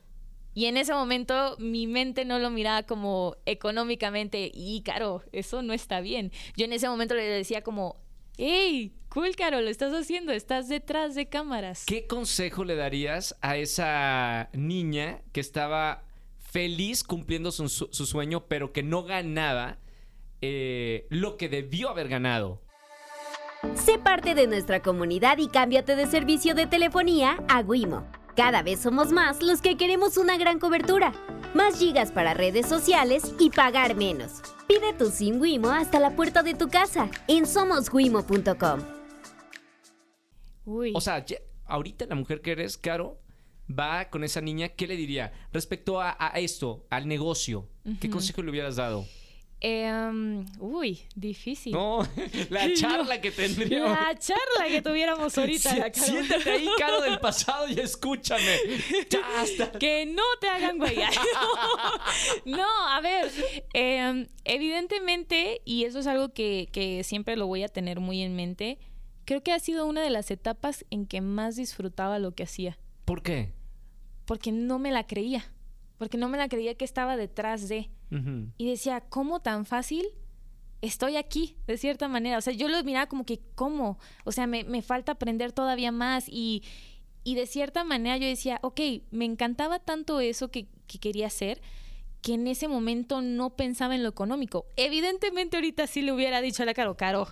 Y 0.53 0.65
en 0.65 0.77
ese 0.77 0.93
momento 0.93 1.55
mi 1.57 1.87
mente 1.87 2.25
no 2.25 2.37
lo 2.37 2.49
miraba 2.49 2.83
como 2.83 3.37
económicamente 3.45 4.51
y 4.53 4.81
caro, 4.83 5.23
eso 5.31 5.63
no 5.63 5.73
está 5.73 5.99
bien. 5.99 6.31
Yo 6.55 6.65
en 6.65 6.73
ese 6.73 6.87
momento 6.87 7.15
le 7.15 7.23
decía 7.23 7.63
como, 7.63 7.97
hey, 8.37 8.93
cool, 9.09 9.35
Caro, 9.35 9.61
lo 9.61 9.69
estás 9.69 9.93
haciendo, 9.93 10.31
estás 10.31 10.67
detrás 10.67 11.15
de 11.15 11.27
cámaras. 11.27 11.85
¿Qué 11.85 12.05
consejo 12.05 12.65
le 12.65 12.75
darías 12.75 13.35
a 13.41 13.57
esa 13.57 14.49
niña 14.53 15.21
que 15.31 15.39
estaba 15.39 16.03
feliz 16.53 17.03
cumpliendo 17.03 17.51
su, 17.51 17.67
su 17.67 18.05
sueño, 18.05 18.45
pero 18.47 18.71
que 18.71 18.83
no 18.83 19.03
ganaba 19.03 19.79
eh, 20.39 21.07
lo 21.09 21.35
que 21.35 21.49
debió 21.49 21.89
haber 21.89 22.07
ganado? 22.07 22.61
Sé 23.73 23.97
parte 23.97 24.35
de 24.35 24.45
nuestra 24.45 24.83
comunidad 24.83 25.39
y 25.39 25.47
cámbiate 25.47 25.95
de 25.95 26.05
servicio 26.05 26.53
de 26.53 26.67
telefonía 26.67 27.43
a 27.49 27.61
Wimo. 27.61 28.05
Cada 28.35 28.61
vez 28.61 28.81
somos 28.81 29.11
más 29.11 29.41
los 29.41 29.61
que 29.61 29.77
queremos 29.77 30.17
una 30.17 30.37
gran 30.37 30.59
cobertura, 30.59 31.11
más 31.55 31.79
gigas 31.79 32.11
para 32.11 32.35
redes 32.35 32.67
sociales 32.67 33.33
y 33.39 33.49
pagar 33.49 33.95
menos. 33.95 34.41
Pide 34.67 34.93
tu 34.93 35.09
SIM 35.09 35.41
Wimo 35.41 35.71
hasta 35.71 35.99
la 35.99 36.15
puerta 36.15 36.43
de 36.43 36.53
tu 36.53 36.67
casa 36.67 37.09
en 37.27 37.47
somoswimo.com. 37.47 38.79
O 40.93 41.01
sea, 41.01 41.25
ahorita 41.65 42.05
la 42.05 42.15
mujer 42.15 42.41
que 42.41 42.51
eres, 42.51 42.77
Caro, 42.77 43.22
va 43.69 44.09
con 44.09 44.23
esa 44.23 44.41
niña, 44.41 44.69
¿qué 44.69 44.87
le 44.87 44.95
diría? 44.95 45.31
Respecto 45.51 46.01
a, 46.01 46.15
esto, 46.35 46.85
al 46.89 47.07
negocio, 47.07 47.67
¿qué 47.99 48.09
consejo 48.09 48.41
le 48.41 48.51
hubieras 48.51 48.75
dado? 48.75 49.05
Em, 49.65 50.45
uy, 50.59 50.99
difícil. 51.15 51.71
No, 51.71 52.05
la 52.49 52.73
charla 52.75 53.21
que 53.21 53.31
tendríamos. 53.31 53.97
La 53.97 54.19
charla 54.19 54.67
que 54.67 54.81
tuviéramos 54.81 55.37
ahorita. 55.37 55.89
siéntate 55.93 56.51
ahí, 56.51 56.67
caro 56.77 56.99
del 56.99 57.17
pasado, 57.19 57.69
y 57.69 57.79
escúchame. 57.79 58.57
Que 59.79 60.05
no 60.05 60.23
te 60.41 60.49
hagan 60.49 60.77
güey. 60.77 60.97
no, 62.43 62.67
a 62.89 62.99
ver, 62.99 63.31
em, 63.73 64.27
evidentemente, 64.43 65.61
y 65.63 65.85
eso 65.85 65.99
es 65.99 66.07
algo 66.07 66.33
que, 66.33 66.67
que 66.73 67.05
siempre 67.05 67.37
lo 67.37 67.47
voy 67.47 67.63
a 67.63 67.69
tener 67.69 68.01
muy 68.01 68.21
en 68.21 68.35
mente, 68.35 68.79
creo 69.23 69.43
que 69.43 69.53
ha 69.53 69.59
sido 69.59 69.85
una 69.85 70.01
de 70.01 70.09
las 70.09 70.29
etapas 70.29 70.83
en 70.89 71.05
que 71.05 71.21
más 71.21 71.55
disfrutaba 71.55 72.19
lo 72.19 72.35
que 72.35 72.43
hacía. 72.43 72.77
¿Por 73.05 73.21
qué? 73.21 73.53
Porque 74.25 74.51
no 74.51 74.79
me 74.79 74.91
la 74.91 75.05
creía. 75.05 75.43
Porque 75.97 76.17
no 76.17 76.29
me 76.29 76.37
la 76.37 76.49
creía 76.49 76.75
que 76.75 76.85
estaba 76.85 77.17
detrás 77.17 77.67
de. 77.69 77.89
Y 78.59 78.69
decía, 78.69 79.01
¿cómo 79.01 79.39
tan 79.39 79.65
fácil? 79.65 80.05
Estoy 80.81 81.15
aquí, 81.15 81.57
de 81.65 81.77
cierta 81.77 82.07
manera. 82.07 82.37
O 82.37 82.41
sea, 82.41 82.53
yo 82.53 82.67
lo 82.67 82.83
miraba 82.83 83.07
como 83.07 83.25
que, 83.25 83.39
¿cómo? 83.55 83.97
O 84.23 84.31
sea, 84.31 84.45
me, 84.45 84.81
falta 84.83 85.13
aprender 85.13 85.51
todavía 85.51 85.91
más. 85.91 86.25
Y, 86.29 86.61
y, 87.23 87.33
de 87.33 87.47
cierta 87.47 87.83
manera 87.83 88.17
yo 88.17 88.27
decía, 88.27 88.59
ok, 88.61 88.79
me 89.09 89.25
encantaba 89.25 89.79
tanto 89.79 90.19
eso 90.19 90.51
que, 90.51 90.67
quería 91.01 91.25
hacer, 91.25 91.59
que 92.21 92.35
en 92.35 92.45
ese 92.45 92.67
momento 92.67 93.21
no 93.21 93.55
pensaba 93.55 93.95
en 93.95 94.03
lo 94.03 94.09
económico. 94.09 94.67
Evidentemente 94.75 95.57
ahorita 95.57 95.87
sí 95.87 96.03
le 96.03 96.11
hubiera 96.11 96.39
dicho 96.39 96.61
a 96.61 96.67
la 96.67 96.75
Caro, 96.75 96.95
Caro, 96.95 97.27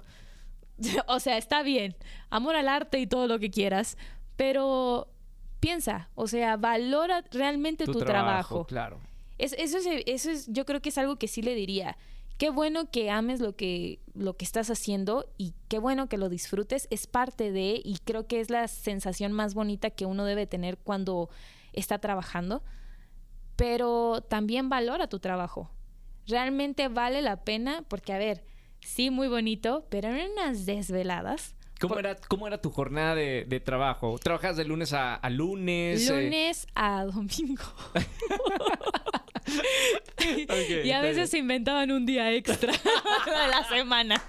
o 1.07 1.19
sea, 1.19 1.37
está 1.37 1.61
bien, 1.61 1.95
amor 2.31 2.55
al 2.55 2.67
arte 2.67 2.99
y 2.99 3.05
todo 3.05 3.27
lo 3.27 3.37
que 3.37 3.51
quieras, 3.51 3.97
pero 4.35 5.11
piensa, 5.61 6.09
o 6.15 6.27
sea, 6.27 6.57
valora 6.57 7.23
realmente 7.31 7.85
tu, 7.85 7.99
trabajo, 7.99 8.65
Claro 8.65 8.99
eso, 9.41 9.77
es, 9.77 9.87
eso 10.05 10.29
es, 10.29 10.47
yo 10.47 10.65
creo 10.65 10.81
que 10.81 10.89
es 10.89 10.97
algo 10.97 11.15
que 11.15 11.27
sí 11.27 11.41
le 11.41 11.55
diría. 11.55 11.97
Qué 12.37 12.49
bueno 12.49 12.89
que 12.89 13.09
ames 13.09 13.39
lo 13.39 13.55
que, 13.55 13.99
lo 14.13 14.35
que 14.35 14.45
estás 14.45 14.69
haciendo 14.69 15.31
y 15.37 15.53
qué 15.67 15.79
bueno 15.79 16.07
que 16.07 16.17
lo 16.17 16.29
disfrutes. 16.29 16.87
Es 16.91 17.07
parte 17.07 17.51
de, 17.51 17.81
y 17.83 17.97
creo 18.03 18.27
que 18.27 18.39
es 18.39 18.49
la 18.49 18.67
sensación 18.67 19.31
más 19.31 19.53
bonita 19.53 19.89
que 19.89 20.05
uno 20.05 20.25
debe 20.25 20.47
tener 20.47 20.77
cuando 20.77 21.29
está 21.73 21.99
trabajando. 21.99 22.63
Pero 23.55 24.21
también 24.21 24.69
valora 24.69 25.07
tu 25.07 25.19
trabajo. 25.19 25.71
Realmente 26.27 26.87
vale 26.87 27.21
la 27.21 27.43
pena, 27.43 27.83
porque 27.87 28.13
a 28.13 28.17
ver, 28.17 28.43
sí, 28.79 29.09
muy 29.09 29.27
bonito, 29.27 29.85
pero 29.89 30.09
en 30.09 30.31
unas 30.31 30.65
desveladas. 30.65 31.55
¿Cómo, 31.81 31.97
era, 31.97 32.15
¿Cómo 32.27 32.47
era 32.47 32.61
tu 32.61 32.69
jornada 32.69 33.15
de, 33.15 33.61
trabajo? 33.65 34.19
¿Trabajas 34.19 34.55
de 34.55 34.65
lunes 34.65 34.93
a, 34.93 35.19
lunes? 35.29 36.07
Eh? 36.07 36.25
Lunes 36.25 36.67
a 36.75 37.05
domingo. 37.05 37.63
y 40.83 40.91
a 40.91 41.01
veces 41.01 41.31
se 41.31 41.39
inventaban 41.39 41.91
un 41.91 42.05
día 42.05 42.31
extra 42.31 42.71
de 43.25 43.47
la 43.49 43.67
semana. 43.67 44.21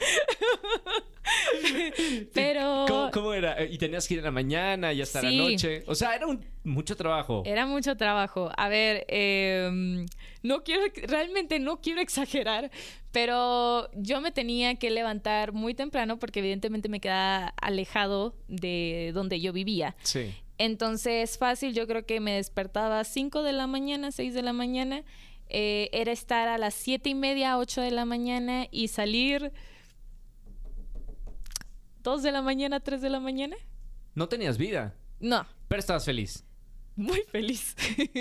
Pero. 2.35 3.11
¿Cómo, 3.12 3.33
era? 3.33 3.62
¿Y 3.64 3.79
tenías 3.79 4.07
que 4.07 4.14
ir 4.14 4.18
en 4.18 4.25
la 4.25 4.31
mañana 4.31 4.92
y 4.92 5.03
hasta 5.03 5.22
la 5.22 5.31
noche? 5.31 5.85
O 5.87 5.94
sea, 5.94 6.14
era 6.14 6.27
un, 6.27 6.44
mucho 6.64 6.96
trabajo. 6.96 7.42
Era 7.44 7.66
mucho 7.66 7.96
trabajo. 7.96 8.51
A 8.57 8.68
ver, 8.68 9.05
em, 9.09 10.07
no 10.42 10.62
quiero, 10.62 10.83
realmente 11.07 11.59
no 11.59 11.81
quiero 11.81 12.01
exagerar, 12.01 12.70
pero 13.11 13.90
yo 13.94 14.20
me 14.20 14.33
tenía 14.33 14.77
que 14.77 14.90
levantar 14.90 15.53
muy 15.53 15.75
temprano 15.75 16.18
porque 16.18 16.40
evidentemente 16.40 16.88
me 16.88 17.01
quedaba 17.01 17.55
alejado 17.61 18.35
de 18.48 19.12
donde 19.14 19.40
yo 19.40 19.53
vivía. 19.53 19.96
Sí. 20.03 20.35
Entonces, 20.59 21.38
fácil, 21.38 21.75
yo 21.75 21.87
creo 21.87 22.07
que 22.07 22.20
me 22.20 22.35
despertaba 22.35 23.01
a 23.01 23.05
5 23.05 23.42
de 23.42 23.53
la 23.53 23.66
mañana, 23.66 24.12
6 24.12 24.35
de 24.35 24.42
la 24.42 24.53
mañana. 24.53 25.03
Eh, 25.48 25.90
era 25.92 26.12
estar 26.12 26.48
a 26.48 26.57
las 26.57 26.72
siete 26.72 27.11
y 27.11 27.14
media, 27.14 27.59
8 27.59 27.83
de 27.83 27.90
la 27.90 28.07
mañana 28.07 28.68
y 28.70 28.88
salir 28.88 29.53
2 32.03 32.23
de 32.23 32.33
la 32.33 32.43
mañana, 32.43 32.81
3 32.81 33.01
de 33.01 33.11
la 33.11 33.21
mañana. 33.21 33.57
¿No 34.15 34.29
tenías 34.29 34.59
vida? 34.59 34.95
No. 35.21 35.47
Pero 35.69 35.81
estabas 35.81 36.05
feliz. 36.05 36.45
Muy 36.97 37.23
feliz. 37.31 37.75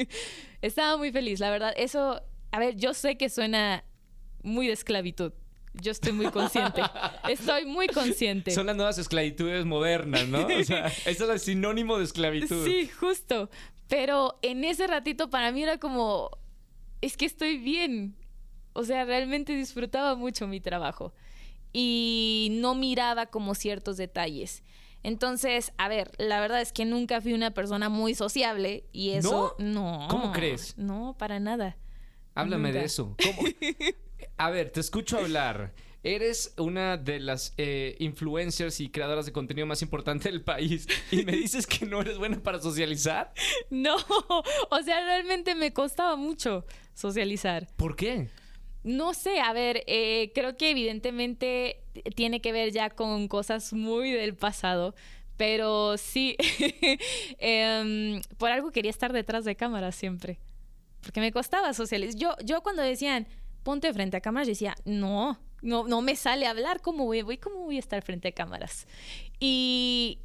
Estaba 0.62 0.98
muy 0.98 1.12
feliz, 1.12 1.40
la 1.40 1.50
verdad. 1.50 1.74
Eso, 1.76 2.22
a 2.52 2.60
ver, 2.60 2.76
yo 2.76 2.94
sé 2.94 3.18
que 3.18 3.30
suena 3.30 3.84
muy 4.44 4.68
de 4.68 4.74
esclavitud. 4.74 5.34
Yo 5.74 5.92
estoy 5.92 6.12
muy 6.12 6.28
consciente. 6.28 6.82
Estoy 7.30 7.66
muy 7.66 7.88
consciente. 7.88 8.52
Son 8.52 8.66
las 8.66 8.76
nuevas 8.76 8.98
esclavitudes 8.98 9.66
modernas, 9.66 10.28
¿no? 10.28 10.46
O 10.46 10.64
sea, 10.64 10.88
eso 11.06 11.24
es 11.26 11.30
el 11.30 11.40
sinónimo 11.40 11.98
de 11.98 12.04
esclavitud. 12.04 12.66
Sí, 12.66 12.88
justo. 12.88 13.50
Pero 13.88 14.38
en 14.42 14.64
ese 14.64 14.88
ratito 14.88 15.30
para 15.30 15.52
mí 15.52 15.64
era 15.64 15.78
como, 15.78 16.30
es 17.02 17.18
que 17.18 17.26
estoy 17.26 17.58
bien. 17.58 18.16
O 18.74 18.84
sea, 18.84 19.06
realmente 19.06 19.54
disfrutaba 19.54 20.16
mucho 20.16 20.48
mi 20.48 20.62
trabajo. 20.62 21.14
Y 21.74 22.50
no 22.52 22.76
miraba 22.76 23.28
como 23.28 23.56
ciertos 23.56 23.98
detalles. 23.98 24.64
Entonces, 25.04 25.74
a 25.78 25.88
ver, 25.88 26.12
la 26.18 26.40
verdad 26.40 26.62
es 26.62 26.74
que 26.74 26.86
nunca 26.86 27.22
fui 27.22 27.34
una 27.34 27.52
persona 27.52 27.90
muy 27.90 28.14
sociable 28.14 28.86
y 28.92 29.12
eso 29.12 29.56
no. 29.58 30.08
¿Cómo 30.10 30.32
crees? 30.32 30.78
No, 30.78 31.16
para 31.18 31.40
nada. 31.40 31.78
Háblame 32.36 32.72
de 32.72 32.84
eso. 32.84 33.16
¿Cómo? 33.24 33.48
A 34.38 34.50
ver, 34.50 34.72
te 34.72 34.80
escucho 34.80 35.18
hablar. 35.18 35.74
Eres 36.04 36.56
una 36.58 36.98
de 36.98 37.20
las 37.20 37.54
eh, 37.58 37.96
influencers 38.00 38.80
y 38.80 38.90
creadoras 38.90 39.28
de 39.28 39.32
contenido 39.32 39.68
más 39.68 39.84
importante 39.84 40.32
del 40.32 40.44
país 40.44 40.88
y 41.12 41.24
me 41.24 41.34
dices 41.34 41.68
que 41.68 41.86
no 41.86 42.02
eres 42.02 42.18
buena 42.18 42.42
para 42.42 42.60
socializar. 42.60 43.34
No, 43.70 43.96
o 44.70 44.82
sea, 44.84 45.04
realmente 45.06 45.56
me 45.56 45.74
costaba 45.74 46.16
mucho 46.16 46.66
socializar. 46.94 47.68
¿Por 47.78 47.96
qué? 47.96 48.30
No 48.84 49.14
sé, 49.14 49.40
a 49.40 49.54
ver, 49.54 49.84
eh, 49.88 50.32
creo 50.34 50.58
que 50.58 50.72
evidentemente 50.72 51.84
tiene 52.16 52.42
que 52.42 52.52
ver 52.52 52.72
ya 52.72 52.90
con 52.90 53.28
cosas 53.28 53.74
muy 53.74 54.12
del 54.12 54.36
pasado, 54.36 54.96
pero 55.38 55.98
sí, 55.98 56.36
em, 57.38 58.22
por 58.38 58.52
algo 58.52 58.72
quería 58.72 58.90
estar 58.90 59.14
detrás 59.14 59.46
de 59.46 59.56
cámara 59.56 59.92
siempre, 59.92 60.40
porque 61.02 61.20
me 61.20 61.32
costaba 61.32 61.74
socializar. 61.74 62.20
Yo, 62.20 62.36
yo 62.44 62.62
cuando 62.62 62.82
decían, 62.82 63.28
ponte 63.64 63.94
frente 63.94 64.18
a 64.18 64.22
cámaras, 64.22 64.48
yo 64.48 64.52
decía, 64.54 64.76
no, 64.86 65.40
no, 65.62 65.88
no 65.88 66.02
me 66.02 66.16
sale 66.16 66.48
hablar, 66.48 66.82
¿cómo 66.82 67.06
voy, 67.06 67.22
voy, 67.22 67.38
¿cómo 67.38 67.64
voy 67.66 67.76
a 67.76 67.80
estar 67.80 68.02
frente 68.02 68.30
a 68.30 68.32
cámaras? 68.32 68.88
Y, 69.40 70.20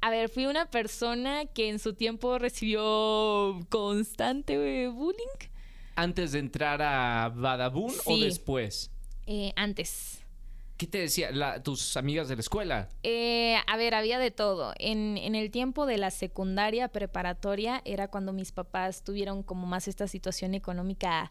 a 0.00 0.10
ver, 0.10 0.30
fui 0.30 0.46
una 0.46 0.70
persona 0.70 1.44
que 1.46 1.68
en 1.68 1.78
su 1.78 1.94
tiempo 1.94 2.38
recibió 2.38 3.60
constante 3.68 4.88
bullying. 4.88 5.51
Antes 5.96 6.32
de 6.32 6.38
entrar 6.38 6.82
a 6.82 7.28
Badabun 7.34 7.92
o 8.04 8.18
después? 8.18 8.90
Eh, 9.26 9.52
antes. 9.56 10.18
¿Qué 10.76 10.86
te 10.86 10.98
decían 10.98 11.62
tus 11.62 11.96
amigas 11.96 12.28
de 12.28 12.34
la 12.34 12.40
escuela? 12.40 12.88
Eh, 13.04 13.56
a 13.66 13.76
ver, 13.76 13.94
había 13.94 14.18
de 14.18 14.32
todo. 14.32 14.74
En, 14.78 15.16
en 15.16 15.34
el 15.36 15.50
tiempo 15.50 15.86
de 15.86 15.96
la 15.96 16.10
secundaria 16.10 16.88
preparatoria 16.88 17.82
era 17.84 18.08
cuando 18.08 18.32
mis 18.32 18.50
papás 18.50 19.04
tuvieron 19.04 19.44
como 19.44 19.66
más 19.66 19.86
esta 19.86 20.08
situación 20.08 20.54
económica 20.54 21.30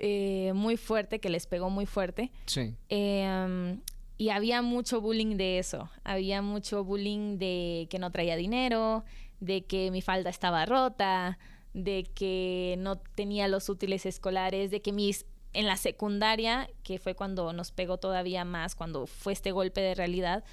eh, 0.00 0.52
muy 0.54 0.76
fuerte, 0.76 1.20
que 1.20 1.28
les 1.28 1.46
pegó 1.46 1.70
muy 1.70 1.86
fuerte. 1.86 2.32
Sí. 2.46 2.74
Eh, 2.88 3.78
y 4.18 4.30
había 4.30 4.62
mucho 4.62 5.00
bullying 5.00 5.36
de 5.36 5.58
eso. 5.58 5.88
Había 6.02 6.42
mucho 6.42 6.84
bullying 6.84 7.38
de 7.38 7.86
que 7.88 8.00
no 8.00 8.10
traía 8.10 8.36
dinero, 8.36 9.04
de 9.38 9.64
que 9.64 9.90
mi 9.90 10.02
falda 10.02 10.30
estaba 10.30 10.66
rota, 10.66 11.38
de 11.74 12.04
que 12.14 12.76
no 12.78 12.96
tenía 12.96 13.48
los 13.48 13.68
útiles 13.68 14.06
escolares, 14.06 14.70
de 14.70 14.82
que 14.82 14.92
mis 14.92 15.26
en 15.54 15.66
la 15.66 15.76
secundaria, 15.76 16.68
que 16.82 16.98
fue 16.98 17.14
cuando 17.14 17.52
nos 17.52 17.72
pegó 17.72 17.98
todavía 17.98 18.44
más, 18.44 18.74
cuando 18.74 19.06
fue 19.06 19.32
este 19.32 19.52
golpe 19.52 19.80
de 19.80 19.94
realidad, 19.94 20.44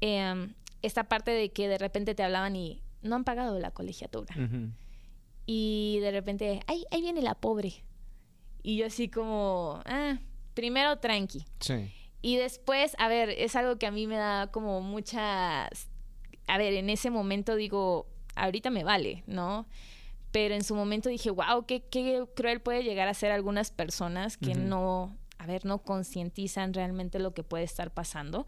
eh, 0.00 0.48
esta 0.82 1.04
parte 1.04 1.30
de 1.30 1.50
que 1.50 1.66
de 1.68 1.78
repente 1.78 2.14
te 2.14 2.22
hablaban 2.22 2.54
y 2.56 2.82
no 3.02 3.16
han 3.16 3.24
pagado 3.24 3.58
la 3.58 3.70
colegiatura. 3.70 4.34
Y 5.46 5.98
de 6.00 6.10
repente, 6.10 6.60
ay, 6.66 6.84
ahí 6.90 7.00
viene 7.00 7.22
la 7.22 7.34
pobre. 7.34 7.84
Y 8.62 8.76
yo 8.76 8.86
así 8.86 9.08
como, 9.08 9.80
ah, 9.86 10.18
primero 10.54 10.98
tranqui. 10.98 11.44
Sí. 11.60 11.92
Y 12.22 12.36
después, 12.36 12.96
a 12.98 13.08
ver, 13.08 13.30
es 13.30 13.56
algo 13.56 13.76
que 13.76 13.86
a 13.86 13.90
mí 13.90 14.06
me 14.06 14.16
da 14.16 14.50
como 14.50 14.80
mucha... 14.80 15.66
A 16.46 16.58
ver, 16.58 16.74
en 16.74 16.90
ese 16.90 17.10
momento 17.10 17.56
digo, 17.56 18.06
ahorita 18.36 18.70
me 18.70 18.84
vale, 18.84 19.22
¿no? 19.26 19.66
Pero 20.34 20.56
en 20.56 20.64
su 20.64 20.74
momento 20.74 21.08
dije, 21.08 21.30
wow, 21.30 21.64
qué, 21.64 21.84
qué 21.84 22.26
cruel 22.34 22.60
puede 22.60 22.82
llegar 22.82 23.06
a 23.06 23.14
ser 23.14 23.30
algunas 23.30 23.70
personas 23.70 24.36
que 24.36 24.56
no, 24.56 25.16
a 25.38 25.46
ver, 25.46 25.64
no 25.64 25.78
concientizan 25.78 26.74
realmente 26.74 27.20
lo 27.20 27.32
que 27.34 27.44
puede 27.44 27.62
estar 27.62 27.92
pasando. 27.92 28.44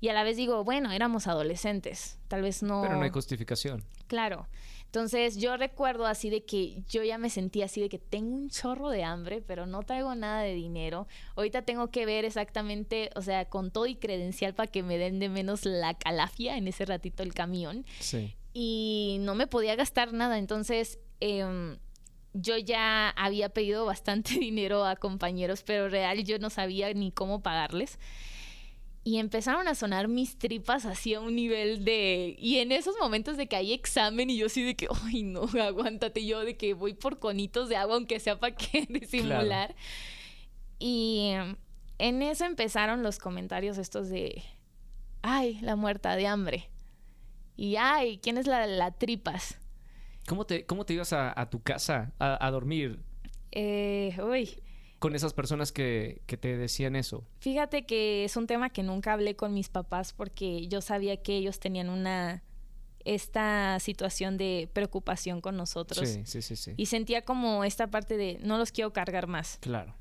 Y 0.00 0.08
a 0.08 0.12
la 0.12 0.22
vez 0.22 0.36
digo, 0.36 0.62
bueno, 0.62 0.92
éramos 0.92 1.26
adolescentes, 1.26 2.20
tal 2.28 2.42
vez 2.42 2.62
no... 2.62 2.82
Pero 2.82 2.94
no 2.94 3.02
hay 3.02 3.10
justificación. 3.10 3.82
Claro. 4.06 4.46
Entonces 4.84 5.36
yo 5.36 5.56
recuerdo 5.56 6.06
así 6.06 6.30
de 6.30 6.44
que 6.44 6.84
yo 6.88 7.02
ya 7.02 7.18
me 7.18 7.28
sentía 7.28 7.64
así 7.64 7.80
de 7.80 7.88
que 7.88 7.98
tengo 7.98 8.32
un 8.32 8.48
chorro 8.48 8.88
de 8.90 9.02
hambre, 9.02 9.42
pero 9.42 9.66
no 9.66 9.82
traigo 9.82 10.14
nada 10.14 10.42
de 10.42 10.54
dinero. 10.54 11.08
Ahorita 11.34 11.62
tengo 11.62 11.90
que 11.90 12.06
ver 12.06 12.24
exactamente, 12.24 13.10
o 13.16 13.22
sea, 13.22 13.46
con 13.46 13.72
todo 13.72 13.86
y 13.86 13.96
credencial 13.96 14.54
para 14.54 14.70
que 14.70 14.84
me 14.84 14.96
den 14.96 15.18
de 15.18 15.28
menos 15.28 15.64
la 15.64 15.94
calafia 15.94 16.56
en 16.56 16.68
ese 16.68 16.84
ratito 16.84 17.24
el 17.24 17.34
camión. 17.34 17.84
Sí. 17.98 18.36
Y 18.54 19.16
no 19.22 19.34
me 19.34 19.48
podía 19.48 19.74
gastar 19.74 20.12
nada. 20.12 20.38
Entonces 20.38 21.00
em, 21.20 21.78
yo 22.32 22.58
ya 22.58 23.10
había 23.10 23.48
pedido 23.48 23.84
bastante 23.84 24.34
dinero 24.38 24.84
a 24.84 24.96
compañeros, 24.96 25.62
pero 25.62 25.88
real 25.88 26.24
yo 26.24 26.38
no 26.38 26.50
sabía 26.50 26.92
ni 26.94 27.10
cómo 27.10 27.42
pagarles. 27.42 27.98
Y 29.04 29.18
empezaron 29.18 29.68
a 29.68 29.76
sonar 29.76 30.08
mis 30.08 30.36
tripas 30.36 30.84
así 30.84 31.14
a 31.14 31.20
un 31.20 31.36
nivel 31.36 31.84
de... 31.84 32.34
Y 32.40 32.58
en 32.58 32.72
esos 32.72 32.96
momentos 33.00 33.36
de 33.36 33.46
que 33.46 33.54
hay 33.54 33.72
examen 33.72 34.30
y 34.30 34.36
yo 34.36 34.46
así 34.46 34.64
de 34.64 34.74
que, 34.74 34.88
ay 35.04 35.22
no, 35.22 35.42
aguántate 35.62 36.26
yo, 36.26 36.40
de 36.44 36.56
que 36.56 36.74
voy 36.74 36.94
por 36.94 37.20
conitos 37.20 37.68
de 37.68 37.76
agua 37.76 37.94
aunque 37.94 38.18
sea 38.18 38.40
para 38.40 38.56
que 38.56 38.84
disimular. 38.88 39.76
Y 40.80 41.30
em, 41.30 41.56
en 41.98 42.22
eso 42.22 42.44
empezaron 42.46 43.04
los 43.04 43.18
comentarios 43.18 43.78
estos 43.78 44.08
de, 44.08 44.42
ay, 45.22 45.60
la 45.60 45.76
muerta 45.76 46.16
de 46.16 46.26
hambre. 46.26 46.68
Y 47.56 47.76
ay, 47.76 48.18
¿quién 48.18 48.38
es 48.38 48.48
la, 48.48 48.66
la 48.66 48.90
tripas? 48.90 49.60
¿Cómo 50.26 50.44
te, 50.46 50.66
cómo 50.66 50.84
te 50.84 50.94
ibas 50.94 51.12
a, 51.12 51.38
a 51.40 51.50
tu 51.50 51.62
casa 51.62 52.12
a, 52.18 52.44
a 52.44 52.50
dormir 52.50 53.00
Eh, 53.52 54.16
uy, 54.22 54.62
con 54.98 55.14
esas 55.14 55.32
personas 55.34 55.72
que, 55.72 56.22
que 56.26 56.36
te 56.36 56.56
decían 56.56 56.96
eso? 56.96 57.24
Fíjate 57.40 57.86
que 57.86 58.24
es 58.24 58.36
un 58.36 58.46
tema 58.46 58.70
que 58.70 58.82
nunca 58.82 59.12
hablé 59.12 59.36
con 59.36 59.54
mis 59.54 59.68
papás 59.68 60.12
porque 60.12 60.66
yo 60.68 60.80
sabía 60.80 61.16
que 61.22 61.36
ellos 61.36 61.60
tenían 61.60 61.90
una 61.90 62.42
esta 63.04 63.78
situación 63.78 64.36
de 64.36 64.68
preocupación 64.72 65.40
con 65.40 65.56
nosotros 65.56 66.08
Sí, 66.08 66.22
sí, 66.24 66.42
sí, 66.42 66.56
sí. 66.56 66.72
y 66.76 66.86
sentía 66.86 67.22
como 67.22 67.62
esta 67.62 67.86
parte 67.86 68.16
de 68.16 68.38
no 68.42 68.58
los 68.58 68.72
quiero 68.72 68.92
cargar 68.92 69.28
más. 69.28 69.58
Claro. 69.60 69.94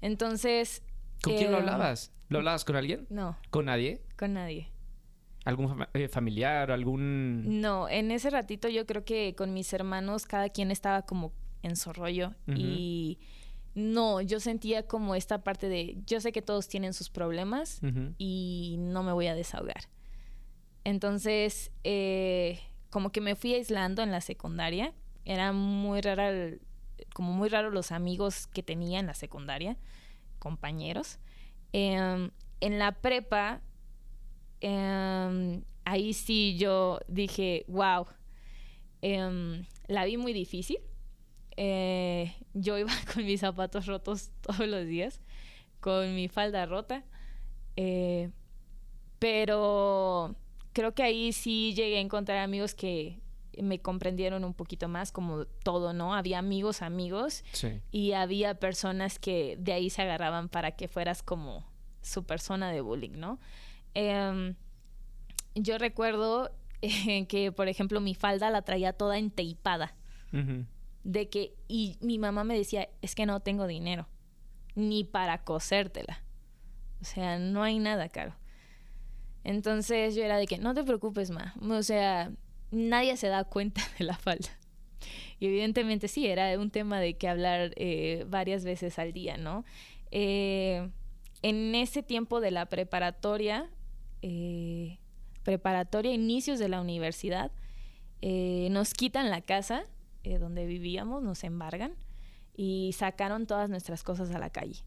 Entonces, 0.00 0.82
¿Con 1.22 1.34
quién 1.34 1.50
lo 1.50 1.58
Eh, 1.58 1.60
hablabas? 1.60 2.10
¿Lo 2.30 2.38
hablabas 2.38 2.64
con 2.64 2.76
alguien? 2.76 3.06
no, 3.10 3.36
¿Con 3.50 3.66
nadie? 3.66 4.00
con 4.16 4.32
nadie. 4.34 4.70
¿Algún 5.48 5.86
eh, 5.94 6.08
familiar? 6.08 6.70
¿Algún...? 6.70 7.60
No, 7.60 7.88
en 7.88 8.10
ese 8.10 8.28
ratito 8.30 8.68
yo 8.68 8.84
creo 8.86 9.04
que 9.04 9.34
con 9.34 9.54
mis 9.54 9.72
hermanos 9.72 10.26
cada 10.26 10.48
quien 10.50 10.70
estaba 10.70 11.02
como 11.02 11.32
en 11.62 11.74
su 11.76 11.92
rollo 11.92 12.34
y 12.54 13.18
no, 13.74 14.20
yo 14.20 14.40
sentía 14.40 14.86
como 14.86 15.14
esta 15.14 15.42
parte 15.42 15.68
de 15.68 15.96
yo 16.06 16.20
sé 16.20 16.32
que 16.32 16.42
todos 16.42 16.68
tienen 16.68 16.92
sus 16.92 17.08
problemas 17.10 17.80
y 18.18 18.76
no 18.78 19.02
me 19.02 19.12
voy 19.12 19.26
a 19.28 19.34
desahogar. 19.34 19.88
Entonces, 20.84 21.70
eh, 21.84 22.60
como 22.90 23.10
que 23.12 23.20
me 23.20 23.34
fui 23.36 23.54
aislando 23.54 24.02
en 24.02 24.10
la 24.10 24.20
secundaria. 24.20 24.94
Era 25.24 25.52
muy 25.52 26.00
rara, 26.00 26.30
el- 26.30 26.60
como 27.14 27.32
muy 27.32 27.48
raro 27.48 27.70
los 27.70 27.92
amigos 27.92 28.46
que 28.46 28.62
tenía 28.62 28.98
en 29.00 29.06
la 29.06 29.14
secundaria, 29.14 29.76
compañeros. 30.38 31.18
Em, 31.72 32.30
en 32.60 32.78
la 32.78 32.92
prepa, 32.92 33.60
em, 34.60 35.62
ahí 35.84 36.12
sí 36.12 36.56
yo 36.58 37.00
dije, 37.08 37.64
wow, 37.68 38.06
em, 39.02 39.64
la 39.86 40.04
vi 40.04 40.16
muy 40.16 40.32
difícil. 40.32 40.78
Eh, 41.56 42.32
yo 42.54 42.78
iba 42.78 42.90
con 43.14 43.24
mis 43.24 43.40
zapatos 43.40 43.86
rotos 43.86 44.30
todos 44.42 44.66
los 44.68 44.86
días, 44.86 45.20
con 45.80 46.14
mi 46.14 46.28
falda 46.28 46.66
rota. 46.66 47.04
Eh, 47.76 48.30
pero 49.18 50.34
creo 50.72 50.94
que 50.94 51.02
ahí 51.02 51.32
sí 51.32 51.74
llegué 51.74 51.98
a 51.98 52.00
encontrar 52.00 52.38
amigos 52.38 52.74
que 52.74 53.20
me 53.60 53.80
comprendieron 53.80 54.44
un 54.44 54.54
poquito 54.54 54.86
más, 54.88 55.10
como 55.10 55.44
todo, 55.44 55.92
¿no? 55.92 56.14
Había 56.14 56.38
amigos, 56.38 56.80
amigos, 56.82 57.44
Sí. 57.52 57.80
y 57.90 58.12
había 58.12 58.54
personas 58.60 59.18
que 59.18 59.56
de 59.58 59.72
ahí 59.72 59.90
se 59.90 60.02
agarraban 60.02 60.48
para 60.48 60.72
que 60.76 60.86
fueras 60.86 61.22
como 61.24 61.66
su 62.00 62.22
persona 62.24 62.70
de 62.70 62.80
bullying, 62.80 63.18
¿no? 63.18 63.40
Em, 64.00 64.54
yo 65.56 65.76
recuerdo 65.76 66.52
eh, 66.82 67.26
que, 67.26 67.50
por 67.50 67.66
ejemplo, 67.66 68.00
mi 68.00 68.14
falda 68.14 68.48
la 68.48 68.62
traía 68.62 68.92
toda 68.92 69.18
enteipada. 69.18 69.96
De 71.02 71.28
que 71.28 71.54
y 71.66 71.96
mi 72.00 72.18
mamá 72.18 72.44
me 72.44 72.56
decía 72.56 72.88
es 73.02 73.14
que 73.14 73.24
no 73.24 73.40
tengo 73.40 73.66
dinero 73.66 74.06
ni 74.74 75.04
para 75.04 75.42
cosértela 75.42 76.22
o 77.00 77.04
sea 77.04 77.38
no 77.38 77.62
hay 77.62 77.78
nada 77.78 78.10
caro. 78.10 78.34
Entonces 79.42 80.14
yo 80.14 80.22
era 80.22 80.36
de 80.36 80.46
que 80.46 80.58
no 80.58 80.74
te 80.74 80.84
preocupes 80.84 81.30
ma 81.30 81.54
o 81.62 81.82
sea 81.82 82.30
nadie 82.70 83.16
se 83.16 83.28
da 83.28 83.44
cuenta 83.44 83.80
de 83.98 84.04
la 84.04 84.18
falda. 84.18 84.50
Y 85.40 85.46
evidentemente 85.46 86.08
sí 86.08 86.26
era 86.26 86.58
un 86.58 86.70
tema 86.70 87.00
de 87.00 87.16
que 87.16 87.26
hablar 87.26 87.72
eh, 87.76 88.26
varias 88.28 88.64
veces 88.64 88.98
al 88.98 89.12
día 89.14 89.38
no 89.38 89.64
Eh, 90.10 90.90
en 91.42 91.74
ese 91.74 92.02
tiempo 92.02 92.40
de 92.40 92.50
la 92.50 92.66
preparatoria 92.66 93.70
eh, 94.22 94.98
preparatoria 95.42 96.12
inicios 96.12 96.58
de 96.58 96.68
la 96.68 96.80
universidad 96.80 97.52
eh, 98.20 98.68
nos 98.70 98.94
quitan 98.94 99.30
la 99.30 99.40
casa 99.40 99.84
eh, 100.24 100.38
donde 100.38 100.66
vivíamos, 100.66 101.22
nos 101.22 101.44
embargan 101.44 101.94
y 102.56 102.92
sacaron 102.96 103.46
todas 103.46 103.70
nuestras 103.70 104.02
cosas 104.02 104.30
a 104.34 104.38
la 104.38 104.50
calle. 104.50 104.82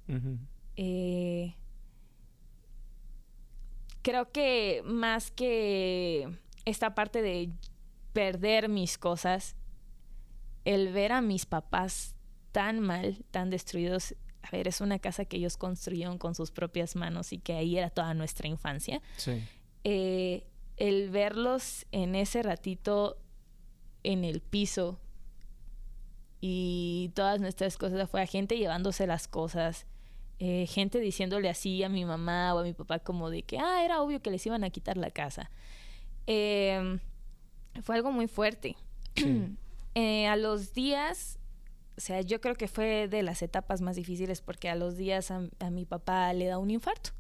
Creo 4.02 4.32
que 4.32 4.82
más 4.84 5.32
que 5.32 6.28
esta 6.66 6.96
parte 6.96 7.22
de 7.22 7.52
perder 8.14 8.68
mis 8.68 8.98
cosas, 8.98 9.56
el 10.66 10.92
ver 10.92 11.12
a 11.12 11.22
mis 11.22 11.46
papás 11.46 12.16
tan 12.52 12.80
mal, 12.80 13.24
tan 13.32 13.50
destruidos, 13.50 14.16
a 14.44 14.50
ver, 14.52 14.68
es 14.68 14.82
una 14.82 15.00
casa 15.00 15.26
que 15.26 15.38
ellos 15.38 15.58
construyeron 15.58 16.18
con 16.18 16.34
sus 16.36 16.52
propias 16.52 16.96
manos 16.96 17.32
y 17.34 17.38
que 17.38 17.54
ahí 17.54 17.78
era 17.78 17.90
toda 17.90 18.14
nuestra 18.14 18.48
infancia 18.48 19.02
Sí. 19.18 19.44
eh, 19.84 20.44
el 20.78 21.10
verlos 21.12 21.86
en 21.92 22.16
ese 22.16 22.42
ratito 22.42 23.18
en 24.04 24.24
el 24.24 24.42
piso 24.42 25.00
y 26.40 27.12
todas 27.14 27.40
nuestras 27.40 27.78
cosas 27.78 28.00
afuera, 28.00 28.26
gente 28.26 28.58
llevándose 28.58 29.06
las 29.06 29.28
cosas, 29.28 29.86
eh, 30.40 30.66
gente 30.68 31.00
diciéndole 31.00 31.50
así 31.50 31.84
a 31.84 31.90
mi 31.90 32.04
mamá 32.04 32.56
o 32.56 32.60
a 32.60 32.64
mi 32.64 32.74
papá 32.74 32.98
como 33.00 33.30
de 33.30 33.44
que, 33.44 33.60
ah, 33.60 33.84
era 33.86 34.02
obvio 34.02 34.22
que 34.22 34.32
les 34.32 34.44
iban 34.48 34.64
a 34.64 34.72
quitar 34.72 34.98
la 34.98 35.12
casa. 35.12 35.52
Eh, 36.26 36.98
fue 37.84 37.96
algo 37.96 38.12
muy 38.12 38.28
fuerte. 38.28 38.76
Sí. 39.16 39.56
Eh, 39.94 40.26
a 40.28 40.38
los 40.38 40.74
días, 40.74 41.38
o 41.98 42.02
sea, 42.02 42.22
yo 42.22 42.42
creo 42.42 42.56
que 42.56 42.68
fue 42.68 43.08
de 43.08 43.24
las 43.24 43.42
etapas 43.42 43.82
más 43.82 43.96
difíciles 43.96 44.42
porque 44.42 44.70
a 44.70 44.76
los 44.76 44.98
días 44.98 45.32
a, 45.32 45.42
a 45.60 45.70
mi 45.70 45.86
papá 45.86 46.32
le 46.34 46.46
da 46.46 46.58
un 46.58 46.72
infarto 46.72 47.12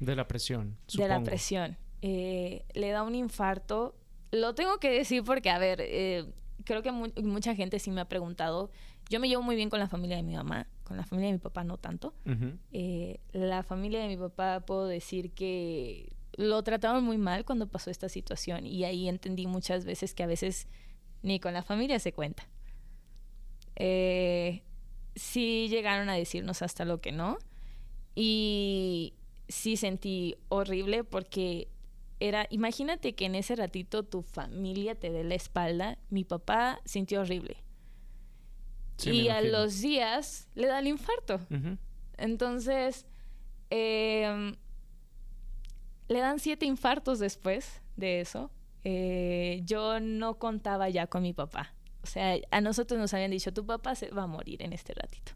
De 0.00 0.14
la 0.16 0.26
presión, 0.28 0.76
de 0.94 0.98
la 1.08 1.14
supongo. 1.14 1.24
presión. 1.24 1.76
Eh, 2.02 2.64
le 2.74 2.90
da 2.90 3.02
un 3.02 3.14
infarto. 3.14 3.94
Lo 4.32 4.54
tengo 4.54 4.78
que 4.78 4.90
decir 4.90 5.22
porque, 5.24 5.50
a 5.50 5.58
ver, 5.58 5.80
eh, 5.82 6.24
creo 6.64 6.82
que 6.82 6.92
mu- 6.92 7.12
mucha 7.22 7.54
gente 7.54 7.78
sí 7.78 7.90
me 7.90 8.00
ha 8.00 8.08
preguntado 8.08 8.70
yo 9.08 9.20
me 9.20 9.28
llevo 9.28 9.40
muy 9.42 9.54
bien 9.54 9.70
con 9.70 9.78
la 9.78 9.86
familia 9.88 10.16
de 10.16 10.24
mi 10.24 10.34
mamá, 10.34 10.66
con 10.82 10.96
la 10.96 11.04
familia 11.04 11.28
de 11.28 11.34
mi 11.34 11.38
papá 11.38 11.62
no 11.62 11.76
tanto. 11.78 12.12
Eh, 12.72 13.20
la 13.30 13.62
familia 13.62 14.00
de 14.00 14.08
mi 14.08 14.16
papá 14.16 14.60
puedo 14.66 14.86
decir 14.88 15.30
que 15.30 16.12
lo 16.36 16.60
trataron 16.64 17.04
muy 17.04 17.16
mal 17.16 17.44
cuando 17.44 17.68
pasó 17.68 17.88
esta 17.90 18.08
situación 18.08 18.66
y 18.66 18.82
ahí 18.82 19.08
entendí 19.08 19.46
muchas 19.46 19.84
veces 19.84 20.12
que 20.12 20.24
a 20.24 20.26
veces 20.26 20.66
ni 21.22 21.38
con 21.38 21.54
la 21.54 21.62
familia 21.62 22.00
se 22.00 22.12
cuenta. 22.12 22.48
Eh, 23.76 24.62
sí 25.14 25.68
llegaron 25.68 26.08
a 26.08 26.14
decirnos 26.14 26.62
hasta 26.62 26.84
lo 26.84 27.00
que 27.00 27.12
no 27.12 27.38
y 28.14 29.14
sí 29.48 29.76
sentí 29.76 30.36
horrible 30.48 31.04
porque 31.04 31.68
era, 32.18 32.46
imagínate 32.50 33.14
que 33.14 33.26
en 33.26 33.34
ese 33.34 33.54
ratito 33.56 34.02
tu 34.02 34.22
familia 34.22 34.94
te 34.94 35.10
dé 35.10 35.22
la 35.22 35.34
espalda, 35.34 35.98
mi 36.08 36.24
papá 36.24 36.80
sintió 36.84 37.20
horrible. 37.20 37.62
y 39.04 39.28
a 39.28 39.42
los 39.42 39.82
días 39.82 40.48
le 40.54 40.68
da 40.68 40.78
el 40.78 40.86
infarto. 40.86 41.38
Entonces, 42.16 43.04
em, 43.68 44.54
le 46.08 46.18
dan 46.20 46.38
siete 46.38 46.64
infartos 46.64 47.18
después 47.18 47.82
de 47.96 48.20
eso. 48.20 48.50
Eh, 48.84 49.60
yo 49.64 50.00
no 50.00 50.38
contaba 50.38 50.88
ya 50.88 51.06
con 51.08 51.22
mi 51.22 51.34
papá. 51.34 51.74
O 52.06 52.08
sea, 52.08 52.36
a 52.52 52.60
nosotros 52.60 53.00
nos 53.00 53.12
habían 53.14 53.32
dicho, 53.32 53.52
tu 53.52 53.66
papá 53.66 53.96
se 53.96 54.10
va 54.10 54.22
a 54.22 54.26
morir 54.28 54.62
en 54.62 54.72
este 54.72 54.94
ratito. 54.94 55.32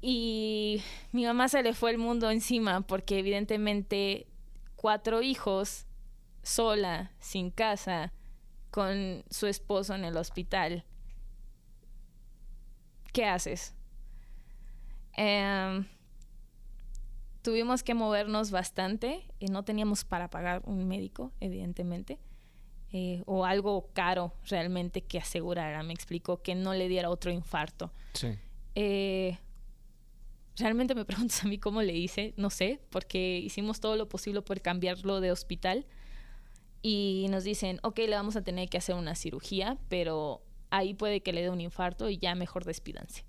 Y 0.00 0.80
mi 1.10 1.24
mamá 1.24 1.48
se 1.48 1.64
le 1.64 1.74
fue 1.74 1.90
el 1.90 1.98
mundo 1.98 2.30
encima 2.30 2.82
porque 2.82 3.18
evidentemente 3.18 4.28
cuatro 4.76 5.22
hijos, 5.22 5.86
sola, 6.44 7.10
sin 7.18 7.50
casa, 7.50 8.12
con 8.70 9.24
su 9.28 9.48
esposo 9.48 9.96
en 9.96 10.04
el 10.04 10.16
hospital. 10.16 10.84
¿Qué 13.12 13.24
haces? 13.24 13.74
Em, 15.14 15.86
tuvimos 17.42 17.82
que 17.82 17.94
movernos 17.94 18.52
bastante 18.52 19.26
y 19.40 19.46
no 19.46 19.64
teníamos 19.64 20.04
para 20.04 20.30
pagar 20.30 20.62
un 20.66 20.86
médico, 20.86 21.32
evidentemente. 21.40 22.20
Eh, 22.92 23.22
o 23.26 23.44
algo 23.44 23.90
caro 23.92 24.32
realmente 24.48 25.02
que 25.02 25.18
asegurara, 25.18 25.82
me 25.82 25.92
explicó, 25.92 26.40
que 26.42 26.54
no 26.54 26.72
le 26.72 26.88
diera 26.88 27.10
otro 27.10 27.30
infarto. 27.32 27.92
Sí. 28.12 28.28
Eh, 28.74 29.38
realmente 30.56 30.94
me 30.94 31.04
preguntas 31.06 31.42
a 31.44 31.48
mí 31.48 31.58
cómo 31.58 31.82
le 31.82 31.94
hice, 31.94 32.32
no 32.36 32.50
sé, 32.50 32.80
porque 32.90 33.38
hicimos 33.38 33.80
todo 33.80 33.96
lo 33.96 34.08
posible 34.08 34.42
por 34.42 34.60
cambiarlo 34.60 35.20
de 35.20 35.32
hospital 35.32 35.86
y 36.82 37.26
nos 37.30 37.44
dicen, 37.44 37.80
ok, 37.82 37.98
le 37.98 38.14
vamos 38.14 38.36
a 38.36 38.42
tener 38.42 38.68
que 38.68 38.78
hacer 38.78 38.94
una 38.94 39.14
cirugía, 39.14 39.78
pero 39.88 40.42
ahí 40.70 40.94
puede 40.94 41.20
que 41.20 41.32
le 41.32 41.42
dé 41.42 41.50
un 41.50 41.60
infarto 41.60 42.08
y 42.08 42.18
ya 42.18 42.34
mejor 42.34 42.64
despídanse. 42.64 43.24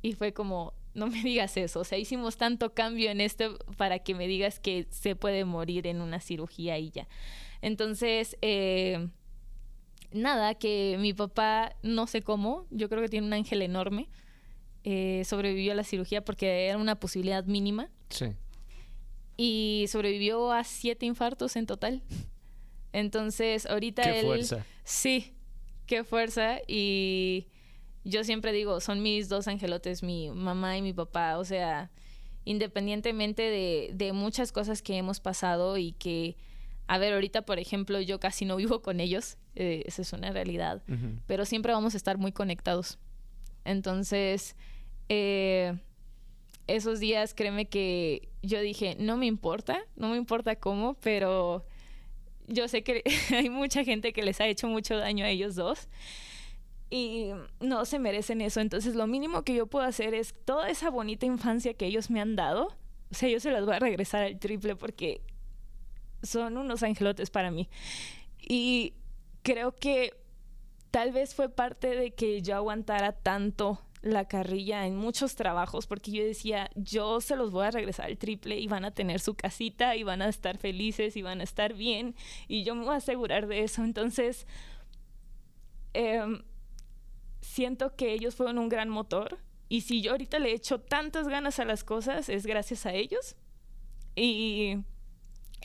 Y 0.00 0.12
fue 0.12 0.32
como, 0.32 0.74
no 0.94 1.08
me 1.08 1.20
digas 1.24 1.56
eso, 1.56 1.80
o 1.80 1.84
sea, 1.84 1.98
hicimos 1.98 2.36
tanto 2.36 2.74
cambio 2.74 3.10
en 3.10 3.20
esto 3.20 3.58
para 3.76 3.98
que 4.00 4.14
me 4.14 4.26
digas 4.26 4.60
que 4.60 4.86
se 4.90 5.16
puede 5.16 5.44
morir 5.44 5.86
en 5.86 6.00
una 6.00 6.20
cirugía 6.20 6.78
y 6.78 6.90
ya. 6.90 7.08
Entonces, 7.62 8.36
eh, 8.42 9.08
nada, 10.12 10.54
que 10.54 10.96
mi 11.00 11.14
papá, 11.14 11.74
no 11.82 12.06
sé 12.06 12.20
cómo, 12.20 12.66
yo 12.70 12.90
creo 12.90 13.00
que 13.00 13.08
tiene 13.08 13.26
un 13.26 13.32
ángel 13.32 13.62
enorme 13.62 14.08
eh, 14.84 15.22
sobrevivió 15.24 15.72
a 15.72 15.74
la 15.76 15.84
cirugía 15.84 16.24
porque 16.24 16.66
era 16.66 16.76
una 16.76 16.98
posibilidad 16.98 17.44
mínima. 17.44 17.88
Sí. 18.08 18.26
Y 19.36 19.86
sobrevivió 19.88 20.52
a 20.52 20.64
siete 20.64 21.06
infartos 21.06 21.56
en 21.56 21.66
total. 21.66 22.02
Entonces, 22.92 23.66
ahorita 23.66 24.02
qué 24.02 24.22
fuerza. 24.22 24.66
Sí, 24.84 25.34
qué 25.86 26.04
fuerza. 26.04 26.58
Y 26.66 27.46
yo 28.04 28.24
siempre 28.24 28.52
digo, 28.52 28.80
son 28.80 29.02
mis 29.02 29.28
dos 29.28 29.46
angelotes, 29.48 30.02
mi 30.02 30.30
mamá 30.30 30.76
y 30.76 30.82
mi 30.82 30.92
papá. 30.92 31.38
O 31.38 31.44
sea, 31.44 31.90
independientemente 32.44 33.42
de, 33.42 33.90
de 33.94 34.12
muchas 34.12 34.50
cosas 34.50 34.82
que 34.82 34.96
hemos 34.96 35.20
pasado 35.20 35.78
y 35.78 35.92
que, 35.92 36.36
a 36.86 36.98
ver, 36.98 37.12
ahorita, 37.14 37.42
por 37.42 37.58
ejemplo, 37.58 38.00
yo 38.00 38.20
casi 38.20 38.44
no 38.44 38.56
vivo 38.56 38.82
con 38.82 39.00
ellos. 39.00 39.36
Eh, 39.54 39.82
esa 39.86 40.02
es 40.02 40.12
una 40.12 40.30
realidad. 40.30 40.82
Pero 41.26 41.44
siempre 41.44 41.72
vamos 41.72 41.94
a 41.94 41.96
estar 41.96 42.18
muy 42.18 42.32
conectados. 42.32 42.98
Entonces, 43.64 44.56
eh, 45.08 45.78
esos 46.66 47.00
días, 47.00 47.34
créeme 47.34 47.66
que 47.66 48.28
yo 48.42 48.60
dije, 48.60 48.96
no 48.98 49.16
me 49.16 49.26
importa, 49.26 49.84
no 49.96 50.10
me 50.10 50.16
importa 50.16 50.56
cómo, 50.56 50.94
pero 50.94 51.64
yo 52.48 52.68
sé 52.68 52.82
que 52.82 53.02
hay 53.34 53.50
mucha 53.50 53.84
gente 53.84 54.12
que 54.12 54.22
les 54.22 54.40
ha 54.40 54.46
hecho 54.46 54.68
mucho 54.68 54.96
daño 54.96 55.24
a 55.24 55.28
ellos 55.28 55.54
dos 55.54 55.88
y 56.90 57.30
no 57.60 57.84
se 57.84 57.98
merecen 57.98 58.40
eso. 58.40 58.60
Entonces, 58.60 58.94
lo 58.94 59.06
mínimo 59.06 59.44
que 59.44 59.54
yo 59.54 59.66
puedo 59.66 59.84
hacer 59.84 60.14
es 60.14 60.34
toda 60.44 60.68
esa 60.68 60.90
bonita 60.90 61.24
infancia 61.26 61.74
que 61.74 61.86
ellos 61.86 62.10
me 62.10 62.20
han 62.20 62.36
dado, 62.36 62.76
o 63.10 63.14
sea, 63.14 63.28
yo 63.28 63.40
se 63.40 63.50
las 63.50 63.64
voy 63.64 63.74
a 63.74 63.78
regresar 63.78 64.24
al 64.24 64.38
triple 64.38 64.74
porque 64.74 65.20
son 66.22 66.56
unos 66.56 66.82
angelotes 66.82 67.30
para 67.30 67.50
mí. 67.50 67.68
Y 68.38 68.94
creo 69.42 69.74
que 69.74 70.14
tal 70.90 71.12
vez 71.12 71.34
fue 71.34 71.48
parte 71.48 71.94
de 71.94 72.12
que 72.12 72.42
yo 72.42 72.56
aguantara 72.56 73.12
tanto 73.12 73.80
la 74.02 74.26
carrilla 74.26 74.86
en 74.86 74.96
muchos 74.96 75.36
trabajos 75.36 75.86
porque 75.86 76.10
yo 76.10 76.24
decía, 76.24 76.70
yo 76.74 77.20
se 77.20 77.36
los 77.36 77.52
voy 77.52 77.66
a 77.66 77.70
regresar 77.70 78.06
al 78.06 78.18
triple 78.18 78.58
y 78.58 78.66
van 78.66 78.84
a 78.84 78.90
tener 78.90 79.20
su 79.20 79.34
casita 79.34 79.94
y 79.96 80.02
van 80.02 80.22
a 80.22 80.28
estar 80.28 80.58
felices 80.58 81.16
y 81.16 81.22
van 81.22 81.40
a 81.40 81.44
estar 81.44 81.74
bien 81.74 82.16
y 82.48 82.64
yo 82.64 82.74
me 82.74 82.84
voy 82.84 82.94
a 82.94 82.96
asegurar 82.96 83.46
de 83.46 83.62
eso. 83.62 83.84
Entonces, 83.84 84.46
em, 85.94 86.42
siento 87.40 87.94
que 87.94 88.12
ellos 88.12 88.34
fueron 88.34 88.58
un 88.58 88.68
gran 88.68 88.88
motor 88.88 89.38
y 89.68 89.82
si 89.82 90.02
yo 90.02 90.12
ahorita 90.12 90.38
le 90.40 90.52
echo 90.52 90.80
tantas 90.80 91.28
ganas 91.28 91.60
a 91.60 91.64
las 91.64 91.84
cosas 91.84 92.28
es 92.28 92.44
gracias 92.44 92.86
a 92.86 92.92
ellos. 92.92 93.36
Y 94.14 94.78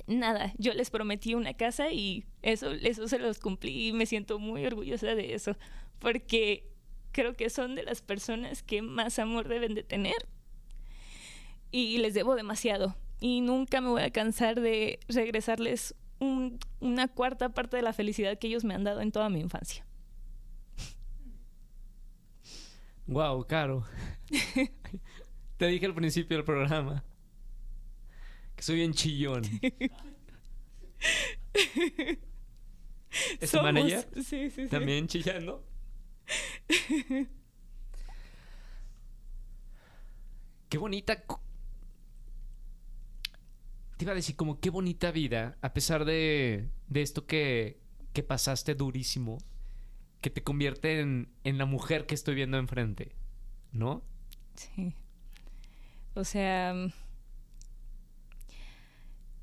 nada, 0.08 0.54
yo 0.58 0.74
les 0.74 0.90
prometí 0.90 1.36
una 1.36 1.54
casa 1.54 1.92
y 1.92 2.26
eso, 2.42 2.72
eso 2.72 3.08
se 3.08 3.20
los 3.20 3.40
cumplí 3.40 3.90
y 3.90 3.94
me 3.94 4.06
siento 4.06 4.40
muy 4.40 4.66
orgullosa 4.66 5.14
de 5.16 5.34
eso 5.34 5.56
porque 6.00 6.66
creo 7.12 7.36
que 7.36 7.50
son 7.50 7.76
de 7.76 7.84
las 7.84 8.02
personas 8.02 8.64
que 8.64 8.82
más 8.82 9.20
amor 9.20 9.48
deben 9.48 9.76
de 9.76 9.84
tener 9.84 10.28
y 11.72 11.98
les 11.98 12.14
debo 12.14 12.36
demasiado 12.36 12.96
y 13.20 13.42
nunca 13.42 13.82
me 13.82 13.90
voy 13.90 14.04
a 14.04 14.12
cansar 14.12 14.62
de 14.62 15.00
regresarles 15.10 15.96
una 16.20 17.08
cuarta 17.08 17.50
parte 17.50 17.78
de 17.78 17.84
la 17.84 17.94
felicidad 17.94 18.40
que 18.40 18.48
ellos 18.48 18.64
me 18.64 18.74
han 18.74 18.84
dado 18.84 19.02
en 19.02 19.12
toda 19.12 19.30
mi 19.30 19.40
infancia. 19.40 19.86
Wow, 23.06 23.46
Caro. 23.46 23.84
Te 25.58 25.68
dije 25.68 25.86
al 25.86 25.96
principio 25.96 26.38
del 26.38 26.46
programa 26.46 27.04
que 28.58 28.64
soy 28.64 28.76
bien 28.78 28.92
chillón. 28.94 29.44
¿Es 33.40 33.52
tu 33.52 33.62
manager? 33.62 34.10
Sí, 34.16 34.24
sí, 34.24 34.50
sí. 34.50 34.68
¿También 34.68 35.08
chillando? 35.08 35.64
qué 40.70 40.78
bonita. 40.80 41.24
Te 43.96 44.06
iba 44.06 44.12
a 44.12 44.16
decir, 44.16 44.36
como 44.36 44.60
qué 44.60 44.72
bonita 44.72 45.12
vida, 45.12 45.60
a 45.62 45.74
pesar 45.74 46.04
de, 46.04 46.68
de 46.88 47.02
esto 47.04 47.28
que, 47.28 47.80
que 48.14 48.24
pasaste 48.24 48.74
durísimo, 48.74 49.38
que 50.20 50.32
te 50.32 50.42
convierte 50.42 51.00
en, 51.00 51.32
en 51.44 51.60
la 51.60 51.66
mujer 51.66 52.08
que 52.08 52.16
estoy 52.16 52.34
viendo 52.34 52.58
enfrente, 52.58 53.16
¿no? 53.72 54.04
Sí. 54.56 54.96
O 56.16 56.24
sea, 56.24 56.74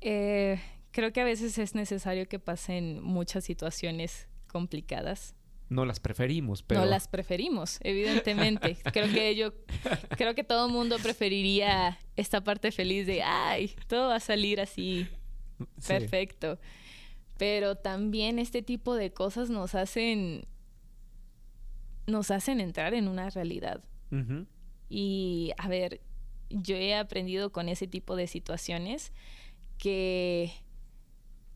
eh, 0.05 0.61
creo 0.91 1.11
que 1.11 1.21
a 1.21 1.25
veces 1.25 1.57
es 1.57 1.75
necesario 1.75 2.27
que 2.27 2.39
pasen 2.39 3.01
muchas 3.03 3.43
situaciones 3.43 4.27
complicadas 4.47 5.35
no 5.69 5.85
las 5.85 5.99
preferimos, 5.99 6.61
pero... 6.61 6.81
No 6.81 6.85
las 6.85 7.07
preferimos, 7.07 7.79
evidentemente. 7.81 8.77
creo 8.93 9.11
que 9.11 9.35
yo, 9.35 9.53
creo 10.09 10.35
que 10.35 10.43
todo 10.43 10.67
el 10.67 10.71
mundo 10.71 10.97
preferiría 11.01 11.97
esta 12.15 12.43
parte 12.43 12.71
feliz 12.71 13.07
de, 13.07 13.23
ay, 13.23 13.71
todo 13.87 14.09
va 14.09 14.17
a 14.17 14.19
salir 14.19 14.61
así, 14.61 15.07
perfecto. 15.87 16.59
Pero 17.37 17.75
también 17.75 18.37
este 18.37 18.61
tipo 18.61 18.95
de 18.95 19.11
cosas 19.11 19.49
nos 19.49 19.73
hacen, 19.73 20.45
nos 22.05 22.29
hacen 22.31 22.59
entrar 22.59 22.93
en 22.93 23.07
una 23.07 23.29
realidad. 23.29 23.83
Y, 24.87 25.51
a 25.57 25.67
ver, 25.67 25.99
yo 26.49 26.75
he 26.77 26.95
aprendido 26.95 27.51
con 27.51 27.67
ese 27.67 27.85
tipo 27.85 28.15
de 28.15 28.27
situaciones 28.27 29.11
que 29.77 30.53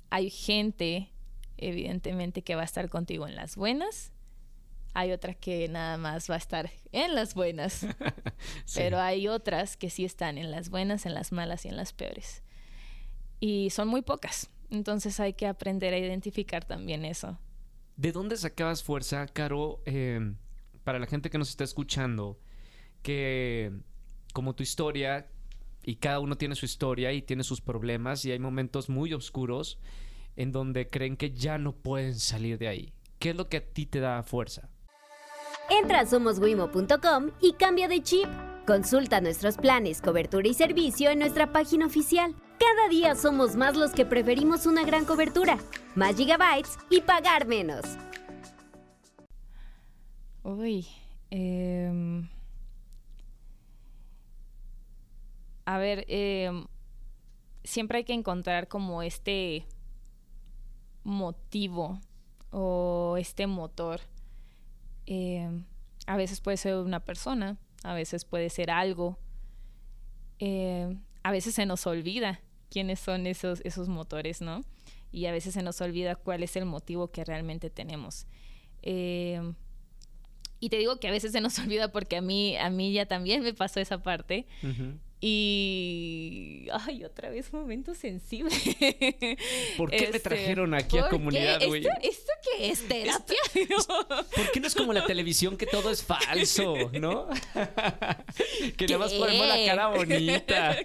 hay 0.10 0.30
gente 0.30 1.10
evidentemente 1.58 2.42
que 2.42 2.56
va 2.56 2.62
a 2.62 2.66
estar 2.66 2.90
contigo 2.90 3.28
en 3.28 3.36
las 3.36 3.56
buenas. 3.56 4.12
Hay 4.94 5.12
otras 5.12 5.36
que 5.36 5.68
nada 5.68 5.98
más 5.98 6.30
va 6.30 6.36
a 6.36 6.38
estar 6.40 6.72
en 6.92 7.16
las 7.16 7.36
buenas. 7.36 7.86
Pero 8.76 9.00
hay 9.00 9.28
otras 9.28 9.78
que 9.78 9.90
sí 9.90 10.06
están 10.06 10.38
en 10.38 10.52
las 10.52 10.70
buenas, 10.70 11.06
en 11.06 11.14
las 11.14 11.32
malas 11.32 11.66
y 11.66 11.70
en 11.70 11.78
las 11.78 11.94
peores. 11.94 12.44
Y 13.40 13.70
son 13.70 13.88
muy 13.88 14.02
pocas. 14.02 14.50
Entonces 14.70 15.20
hay 15.20 15.34
que 15.34 15.48
aprender 15.48 15.94
a 15.94 15.98
identificar 15.98 16.66
también 16.66 17.06
eso. 17.06 17.38
¿De 17.98 18.12
dónde 18.12 18.38
sacabas 18.38 18.84
fuerza, 18.84 19.28
Caro, 19.28 19.82
eh, 19.86 20.34
para 20.84 21.00
la 21.00 21.06
gente 21.06 21.30
que 21.30 21.38
nos 21.38 21.50
está 21.50 21.64
escuchando, 21.64 22.40
que 23.04 23.72
como 24.34 24.56
tu 24.56 24.64
historia, 24.64 25.28
y 25.84 25.96
cada 25.96 26.20
uno 26.20 26.38
tiene 26.38 26.56
su 26.56 26.66
historia 26.66 27.12
y 27.14 27.22
tiene 27.22 27.44
sus 27.44 27.62
problemas, 27.62 28.26
y 28.26 28.32
hay 28.32 28.40
momentos 28.40 28.90
muy 28.90 29.14
oscuros 29.14 29.80
en 30.36 30.52
donde 30.52 30.90
creen 30.90 31.18
que 31.18 31.32
ya 31.32 31.58
no 31.58 31.74
pueden 31.74 32.16
salir 32.16 32.58
de 32.58 32.70
ahí? 32.70 32.94
¿Qué 33.20 33.32
es 33.32 33.36
lo 33.36 33.50
que 33.50 33.58
a 33.58 33.66
ti 33.66 33.86
te 33.86 34.00
da 34.00 34.24
fuerza? 34.24 34.70
Entra 35.70 36.00
a 36.00 36.06
somoswimo.com 36.06 37.32
y 37.42 37.54
cambia 37.54 37.88
de 37.88 38.02
chip. 38.02 38.28
Consulta 38.66 39.20
nuestros 39.20 39.58
planes, 39.58 40.02
cobertura 40.02 40.48
y 40.48 40.54
servicio 40.54 41.10
en 41.10 41.20
nuestra 41.20 41.52
página 41.52 41.86
oficial. 41.86 42.36
Cada 42.58 42.88
día 42.90 43.16
somos 43.16 43.56
más 43.56 43.76
los 43.76 43.92
que 43.92 44.06
preferimos 44.06 44.66
una 44.66 44.84
gran 44.84 45.06
cobertura, 45.06 45.58
más 45.96 46.16
gigabytes 46.16 46.78
y 46.90 47.02
pagar 47.02 47.46
menos. 47.46 47.82
Uy. 50.44 50.88
em, 51.32 52.28
a 55.70 55.78
ver, 55.78 56.04
em, 56.08 56.66
siempre 57.64 58.00
hay 58.00 58.04
que 58.04 58.14
encontrar 58.14 58.68
como 58.68 59.04
este 59.04 59.68
motivo 61.04 62.02
o 62.50 63.18
este 63.20 63.46
motor. 63.46 64.02
Em, 65.06 65.66
a 66.08 66.18
veces 66.18 66.42
puede 66.42 66.58
ser 66.58 66.74
una 66.78 67.02
persona, 67.02 67.60
a 67.84 67.94
veces 67.94 68.26
puede 68.26 68.50
ser 68.50 68.72
algo. 68.72 69.20
Em, 70.40 71.04
a 71.22 71.32
veces 71.32 71.54
se 71.54 71.68
nos 71.68 71.86
olvida 71.86 72.42
quiénes 72.72 73.00
son 73.00 73.28
esos, 73.28 73.62
esos 73.64 73.90
motores, 73.90 74.42
¿no? 74.42 74.62
Y 75.12 75.28
a 75.28 75.32
veces 75.32 75.54
se 75.54 75.62
nos 75.62 75.80
olvida 75.82 76.16
cuál 76.16 76.42
es 76.42 76.56
el 76.56 76.66
motivo 76.66 77.12
que 77.12 77.24
realmente 77.24 77.70
tenemos. 77.70 78.26
Em, 78.82 79.54
y 80.60 80.70
te 80.70 80.78
digo 80.78 81.00
que 81.00 81.10
a 81.10 81.12
veces 81.12 81.32
se 81.32 81.42
nos 81.42 81.60
olvida 81.60 81.92
porque 81.92 82.18
a 82.18 82.22
mí, 82.22 82.58
a 82.58 82.72
mí 82.72 82.92
ya 82.92 83.06
también 83.06 83.44
me 83.44 83.54
pasó 83.54 83.80
esa 83.80 84.02
parte. 84.02 84.48
Y. 85.22 86.68
Ay, 86.72 87.04
otra 87.04 87.30
vez 87.30 87.52
momento 87.52 87.94
sensible. 87.94 88.52
¿Por 89.78 89.90
qué 89.92 89.98
me 89.98 90.06
Este, 90.06 90.20
trajeron 90.22 90.74
aquí 90.74 90.98
a 90.98 91.10
comunidad, 91.10 91.62
güey? 91.68 91.82
¿Esto, 91.82 91.94
¿Esto 92.02 92.32
qué 92.44 92.70
es 92.70 92.88
terapia? 92.88 93.38
¿Por 94.34 94.52
qué 94.52 94.60
no 94.62 94.68
es 94.68 94.76
como 94.76 94.94
la 94.94 95.06
televisión 95.06 95.58
que 95.58 95.66
todo 95.66 95.92
es 95.92 96.04
falso, 96.04 96.76
no? 96.94 97.28
que 98.78 98.86
nada 98.88 99.00
más 99.00 99.14
ponemos 99.14 99.48
la 99.48 99.66
cara 99.66 99.88
bonita. 99.88 100.78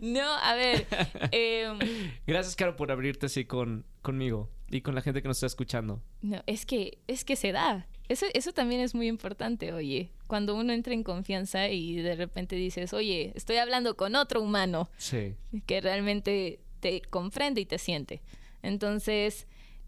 no, 0.00 0.32
a 0.32 0.54
ver. 0.54 0.86
em, 1.32 1.78
Gracias, 2.26 2.54
Caro, 2.54 2.76
por 2.76 2.92
abrirte 2.92 3.26
así 3.26 3.44
con, 3.46 3.84
conmigo 4.02 4.48
y 4.70 4.80
con 4.82 4.94
la 4.94 5.00
gente 5.02 5.22
que 5.22 5.28
nos 5.28 5.38
está 5.38 5.46
escuchando. 5.46 6.02
no, 6.22 6.42
es 6.46 6.66
que, 6.66 6.98
es 7.08 7.24
que 7.24 7.34
se 7.36 7.52
da. 7.52 7.88
Eso, 8.08 8.26
eso 8.34 8.52
también 8.52 8.80
es 8.80 8.94
muy 8.94 9.08
importante, 9.08 9.72
oye. 9.72 10.10
Cuando 10.26 10.54
uno 10.54 10.72
entra 10.72 10.94
en 10.94 11.02
confianza 11.02 11.68
y 11.68 11.96
de 11.96 12.14
repente 12.14 12.56
dices, 12.56 12.92
oye, 12.92 13.32
estoy 13.34 13.56
hablando 13.56 13.96
con 13.96 14.14
otro 14.14 14.40
humano. 14.40 14.88
Sí. 14.96 15.34
que 15.66 15.80
realmente 15.80 16.60
te 16.80 17.00
comprende 17.02 17.60
y 17.60 17.66
te 17.66 17.78
siente. 17.78 18.22
Entonces, 18.62 19.46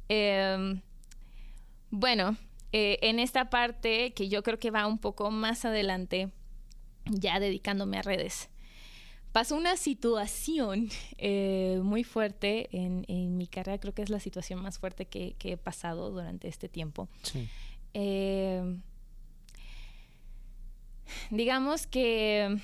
em, 0.09 0.81
bueno, 1.91 2.37
eh, 2.73 2.99
en 3.03 3.19
esta 3.19 3.51
parte 3.51 4.13
que 4.13 4.29
yo 4.29 4.43
creo 4.43 4.59
que 4.59 4.71
va 4.71 4.87
un 4.87 4.99
poco 4.99 5.31
más 5.31 5.65
adelante, 5.65 6.31
ya 7.07 7.41
dedicándome 7.41 7.99
a 7.99 8.03
redes, 8.03 8.49
pasó 9.33 9.57
una 9.57 9.77
situación 9.77 10.89
eh, 11.19 11.81
muy 11.83 12.05
fuerte 12.05 12.69
en, 12.73 13.05
en 13.09 13.37
mi 13.37 13.47
carrera, 13.47 13.79
creo 13.79 13.95
que 13.95 14.03
es 14.03 14.11
la 14.11 14.21
situación 14.21 14.61
más 14.63 14.79
fuerte 14.79 15.07
que, 15.07 15.35
que 15.39 15.53
he 15.53 15.57
pasado 15.57 16.11
durante 16.11 16.49
este 16.49 16.69
tiempo. 16.69 17.09
Sí. 17.23 17.49
Eh, 17.95 18.79
digamos 21.31 21.87
que 21.87 22.59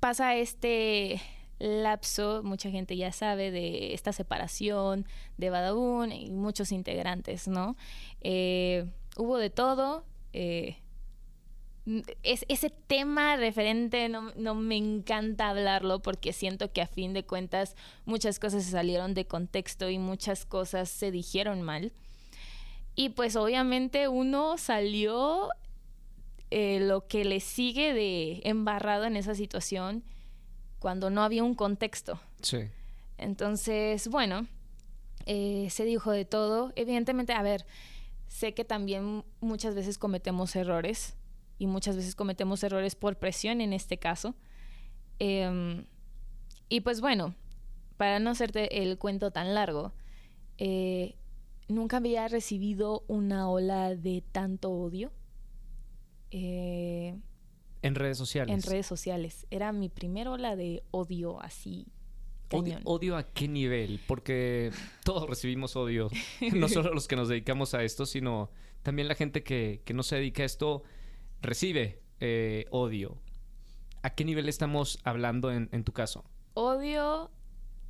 pasa 0.00 0.36
este 0.36 1.20
lapso, 1.58 2.42
mucha 2.44 2.70
gente 2.70 2.96
ya 2.96 3.10
sabe 3.12 3.50
de 3.50 3.94
esta 3.94 4.12
separación 4.12 5.06
de 5.36 5.50
Badabun 5.50 6.12
y 6.12 6.30
muchos 6.30 6.70
integrantes, 6.72 7.48
¿no? 7.48 7.76
Eh, 8.20 8.90
hubo 9.16 9.38
de 9.38 9.50
todo. 9.50 10.04
eh, 10.32 10.76
es, 12.22 12.44
ese 12.48 12.70
tema 12.70 13.36
referente 13.36 14.08
no, 14.08 14.32
no 14.36 14.54
me 14.54 14.76
encanta 14.76 15.48
hablarlo 15.48 16.00
porque 16.00 16.32
siento 16.32 16.72
que 16.72 16.82
a 16.82 16.86
fin 16.86 17.14
de 17.14 17.24
cuentas 17.24 17.76
muchas 18.04 18.38
cosas 18.38 18.64
se 18.64 18.70
salieron 18.72 19.14
de 19.14 19.26
contexto 19.26 19.88
y 19.88 19.98
muchas 19.98 20.44
cosas 20.44 20.90
se 20.90 21.10
dijeron 21.10 21.62
mal. 21.62 21.92
Y 22.98 23.10
pues 23.10 23.36
obviamente 23.36 24.08
uno 24.08 24.58
salió 24.58 25.50
eh, 26.50 26.80
lo 26.80 27.06
que 27.06 27.24
le 27.24 27.38
sigue 27.38 27.94
de 27.94 28.40
embarrado 28.42 29.04
en 29.04 29.14
esa 29.14 29.36
situación 29.36 30.02
cuando 30.80 31.08
no 31.08 31.22
había 31.22 31.44
un 31.44 31.54
contexto. 31.54 32.18
Sí. 32.42 32.62
Entonces, 33.16 34.08
bueno, 34.08 34.48
eh, 35.26 35.68
se 35.70 35.84
dijo 35.84 36.10
de 36.10 36.24
todo. 36.24 36.72
Evidentemente, 36.74 37.34
a 37.34 37.42
ver, 37.42 37.66
sé 38.26 38.52
que 38.52 38.64
también 38.64 39.24
muchas 39.38 39.76
veces 39.76 39.96
cometemos 39.96 40.56
errores 40.56 41.14
y 41.56 41.68
muchas 41.68 41.94
veces 41.94 42.16
cometemos 42.16 42.64
errores 42.64 42.96
por 42.96 43.14
presión 43.14 43.60
en 43.60 43.74
este 43.74 43.98
caso. 43.98 44.34
Em, 45.20 45.84
y 46.68 46.80
pues 46.80 47.00
bueno, 47.00 47.36
para 47.96 48.18
no 48.18 48.30
hacerte 48.30 48.82
el 48.82 48.98
cuento 48.98 49.30
tan 49.30 49.54
largo, 49.54 49.92
eh, 50.56 51.14
nunca 51.68 51.98
había 51.98 52.26
recibido 52.28 53.04
una 53.08 53.48
ola 53.48 53.94
de 53.94 54.22
tanto 54.32 54.70
odio. 54.70 55.12
eh, 56.30 57.16
En 57.82 57.94
redes 57.94 58.18
sociales. 58.18 58.54
en 58.54 58.62
redes 58.70 58.86
sociales. 58.86 59.46
Era 59.50 59.72
mi 59.72 59.88
primera 59.88 60.30
ola 60.32 60.56
de 60.56 60.82
odio 60.90 61.40
así. 61.40 61.86
Odio, 62.84 63.16
a 63.18 63.24
qué 63.24 63.46
nivel? 63.46 64.00
Porque 64.06 64.70
todos 65.04 65.28
recibimos 65.28 65.76
odio. 65.76 66.08
No 66.54 66.68
solo 66.68 66.94
los 66.94 67.06
que 67.06 67.14
nos 67.16 67.28
dedicamos 67.28 67.74
a 67.74 67.82
esto, 67.84 68.06
sino 68.06 68.50
también 68.82 69.06
la 69.06 69.14
gente 69.14 69.42
que, 69.42 69.82
que 69.84 69.92
no 69.92 70.02
se 70.02 70.16
dedica 70.16 70.42
a 70.42 70.46
esto 70.46 70.82
recibe 71.42 72.00
eh, 72.20 72.64
odio. 72.70 73.18
¿A 74.02 74.10
qué 74.14 74.24
nivel 74.24 74.48
estamos 74.48 74.98
hablando 75.04 75.52
en, 75.52 75.68
en 75.72 75.84
tu 75.84 75.92
caso? 75.92 76.24
Odio, 76.54 77.30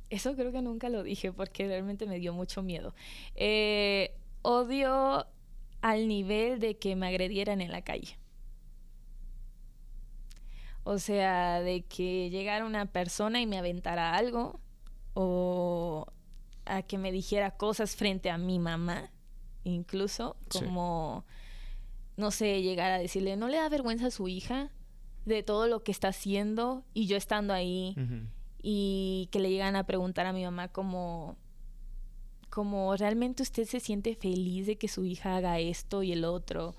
eso 0.09 0.35
creo 0.35 0.51
que 0.51 0.61
nunca 0.61 0.89
lo 0.89 1.03
dije 1.03 1.31
porque 1.31 1.67
realmente 1.67 2.05
me 2.05 2.19
dio 2.19 2.33
mucho 2.33 2.61
miedo. 2.63 2.93
Eh, 3.35 4.15
odio 4.41 5.27
al 5.81 6.07
nivel 6.07 6.59
de 6.59 6.77
que 6.77 6.95
me 6.95 7.07
agredieran 7.07 7.61
en 7.61 7.71
la 7.71 7.81
calle. 7.83 8.17
O 10.83 10.97
sea, 10.97 11.61
de 11.61 11.83
que 11.83 12.29
llegara 12.29 12.65
una 12.65 12.85
persona 12.87 13.41
y 13.41 13.45
me 13.45 13.57
aventara 13.57 14.15
algo 14.15 14.59
o 15.13 16.07
a 16.65 16.81
que 16.83 16.97
me 16.97 17.11
dijera 17.11 17.51
cosas 17.51 17.95
frente 17.95 18.29
a 18.29 18.37
mi 18.37 18.59
mamá, 18.59 19.11
incluso 19.63 20.35
Sí. 20.49 20.59
como, 20.59 21.25
no 22.17 22.31
sé, 22.31 22.61
llegar 22.61 22.91
a 22.91 22.97
decirle, 22.99 23.35
¿no 23.37 23.47
le 23.49 23.57
da 23.57 23.69
vergüenza 23.69 24.07
a 24.07 24.11
su 24.11 24.27
hija 24.27 24.71
de 25.25 25.43
todo 25.43 25.67
lo 25.67 25.83
que 25.83 25.91
está 25.91 26.07
haciendo? 26.09 26.83
Y 26.93 27.07
yo 27.07 27.17
estando 27.17 27.53
ahí. 27.53 27.95
Y 28.61 29.27
que 29.31 29.39
le 29.39 29.49
llegan 29.49 29.75
a 29.75 29.85
preguntar 29.85 30.25
a 30.25 30.33
mi 30.33 30.43
mamá 30.43 30.67
como 30.67 31.35
como 32.49 32.95
realmente 32.95 33.43
usted 33.43 33.65
se 33.65 33.79
siente 33.79 34.15
feliz 34.15 34.65
de 34.65 34.75
que 34.75 34.87
su 34.87 35.05
hija 35.05 35.35
haga 35.37 35.59
esto 35.59 36.01
y 36.01 36.11
el 36.11 36.25
otro. 36.25 36.73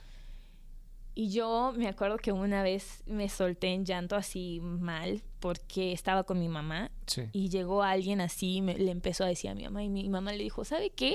Y 1.14 1.30
yo 1.30 1.72
me 1.76 1.86
acuerdo 1.86 2.16
que 2.16 2.32
una 2.32 2.62
vez 2.62 3.02
me 3.06 3.28
solté 3.28 3.68
en 3.68 3.84
llanto 3.84 4.16
así 4.16 4.58
mal 4.60 5.22
porque 5.38 5.92
estaba 5.92 6.24
con 6.24 6.40
mi 6.40 6.48
mamá 6.48 6.90
Sí. 7.06 7.22
y 7.32 7.48
llegó 7.50 7.82
alguien 7.82 8.20
así 8.20 8.56
y 8.56 8.62
me- 8.62 8.78
le 8.78 8.90
empezó 8.90 9.24
a 9.24 9.28
decir 9.28 9.50
a 9.50 9.54
mi 9.54 9.64
mamá 9.64 9.82
y 9.84 9.88
mi 9.88 10.08
mamá 10.08 10.32
le 10.32 10.42
dijo, 10.42 10.64
¿sabe 10.64 10.90
qué? 10.90 11.14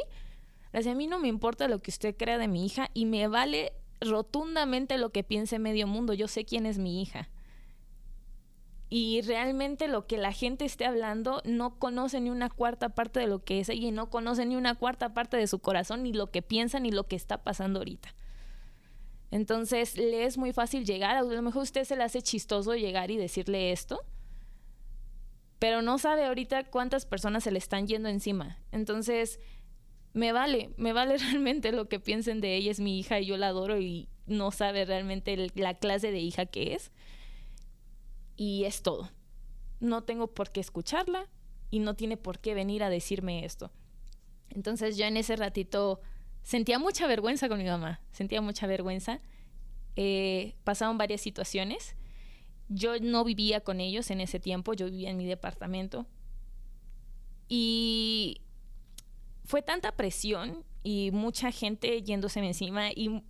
Dice, 0.73 0.89
a 0.91 0.95
mí 0.95 1.07
no 1.07 1.19
me 1.19 1.27
importa 1.27 1.67
lo 1.67 1.79
que 1.79 1.91
usted 1.91 2.15
crea 2.17 2.37
de 2.37 2.47
mi 2.47 2.65
hija 2.65 2.89
y 2.93 3.05
me 3.05 3.27
vale 3.27 3.73
rotundamente 4.01 4.97
lo 4.97 5.09
que 5.11 5.23
piense 5.23 5.59
medio 5.59 5.85
mundo. 5.87 6.13
Yo 6.13 6.27
sé 6.27 6.45
quién 6.45 6.65
es 6.65 6.77
mi 6.77 7.01
hija. 7.01 7.29
Y 8.97 9.19
realmente 9.23 9.89
lo 9.89 10.07
que 10.07 10.17
la 10.17 10.31
gente 10.31 10.63
esté 10.63 10.85
hablando 10.85 11.41
no 11.43 11.79
conoce 11.79 12.21
ni 12.21 12.29
una 12.29 12.49
cuarta 12.49 12.95
parte 12.95 13.19
de 13.19 13.27
lo 13.27 13.43
que 13.43 13.59
es 13.59 13.67
ella 13.67 13.89
y 13.89 13.91
no 13.91 14.09
conoce 14.09 14.45
ni 14.45 14.55
una 14.55 14.73
cuarta 14.75 15.13
parte 15.13 15.35
de 15.35 15.47
su 15.47 15.59
corazón, 15.59 16.03
ni 16.03 16.13
lo 16.13 16.31
que 16.31 16.41
piensa, 16.41 16.79
ni 16.79 16.91
lo 16.91 17.05
que 17.05 17.17
está 17.17 17.43
pasando 17.43 17.79
ahorita. 17.79 18.15
Entonces 19.31 19.97
le 19.97 20.23
es 20.23 20.37
muy 20.37 20.53
fácil 20.53 20.85
llegar, 20.85 21.17
a 21.17 21.23
lo 21.23 21.41
mejor 21.41 21.63
usted 21.63 21.83
se 21.83 21.97
le 21.97 22.05
hace 22.05 22.21
chistoso 22.21 22.73
llegar 22.73 23.11
y 23.11 23.17
decirle 23.17 23.73
esto, 23.73 23.99
pero 25.59 25.81
no 25.81 25.97
sabe 25.97 26.23
ahorita 26.23 26.63
cuántas 26.69 27.05
personas 27.05 27.43
se 27.43 27.51
le 27.51 27.57
están 27.57 27.87
yendo 27.87 28.07
encima. 28.07 28.59
Entonces, 28.71 29.41
me 30.13 30.31
vale, 30.31 30.73
me 30.77 30.93
vale 30.93 31.17
realmente 31.31 31.73
lo 31.73 31.89
que 31.89 31.99
piensen 31.99 32.39
de 32.39 32.55
ella, 32.55 32.71
es 32.71 32.79
mi 32.79 32.97
hija 32.97 33.19
y 33.19 33.25
yo 33.25 33.35
la 33.35 33.49
adoro 33.49 33.77
y 33.77 34.07
no 34.25 34.51
sabe 34.51 34.85
realmente 34.85 35.35
la 35.55 35.73
clase 35.73 36.11
de 36.11 36.19
hija 36.19 36.45
que 36.45 36.75
es. 36.75 36.93
Y 38.35 38.65
es 38.65 38.81
todo. 38.81 39.11
No 39.79 40.03
tengo 40.03 40.27
por 40.27 40.51
qué 40.51 40.59
escucharla 40.59 41.29
y 41.69 41.79
no 41.79 41.95
tiene 41.95 42.17
por 42.17 42.39
qué 42.39 42.53
venir 42.53 42.83
a 42.83 42.89
decirme 42.89 43.45
esto. 43.45 43.71
Entonces 44.49 44.97
yo 44.97 45.05
en 45.05 45.17
ese 45.17 45.35
ratito 45.35 46.01
sentía 46.43 46.79
mucha 46.79 47.07
vergüenza 47.07 47.49
con 47.49 47.57
mi 47.57 47.65
mamá, 47.65 48.01
sentía 48.11 48.41
mucha 48.41 48.67
vergüenza. 48.67 49.21
Eh, 49.95 50.55
pasaron 50.63 50.97
varias 50.97 51.21
situaciones. 51.21 51.95
Yo 52.67 52.99
no 52.99 53.23
vivía 53.23 53.61
con 53.61 53.79
ellos 53.79 54.09
en 54.11 54.21
ese 54.21 54.39
tiempo, 54.39 54.73
yo 54.73 54.85
vivía 54.85 55.09
en 55.09 55.17
mi 55.17 55.25
departamento. 55.25 56.05
Y 57.47 58.41
fue 59.43 59.61
tanta 59.61 59.95
presión 59.95 60.63
y 60.83 61.11
mucha 61.11 61.51
gente 61.51 62.01
yéndose 62.01 62.39
encima 62.39 62.91
y 62.91 63.23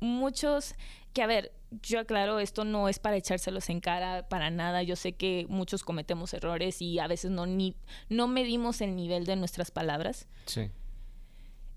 muchos 0.00 0.74
que 1.12 1.22
a 1.22 1.26
ver, 1.26 1.52
yo 1.82 2.00
aclaro, 2.00 2.38
esto 2.38 2.64
no 2.64 2.88
es 2.88 2.98
para 2.98 3.16
echárselos 3.16 3.68
en 3.68 3.80
cara 3.80 4.28
para 4.28 4.50
nada. 4.50 4.82
Yo 4.82 4.96
sé 4.96 5.12
que 5.12 5.46
muchos 5.48 5.84
cometemos 5.84 6.34
errores 6.34 6.82
y 6.82 6.98
a 6.98 7.06
veces 7.06 7.30
no, 7.30 7.46
ni, 7.46 7.76
no 8.08 8.28
medimos 8.28 8.80
el 8.80 8.96
nivel 8.96 9.24
de 9.24 9.36
nuestras 9.36 9.70
palabras. 9.70 10.28
Sí. 10.46 10.70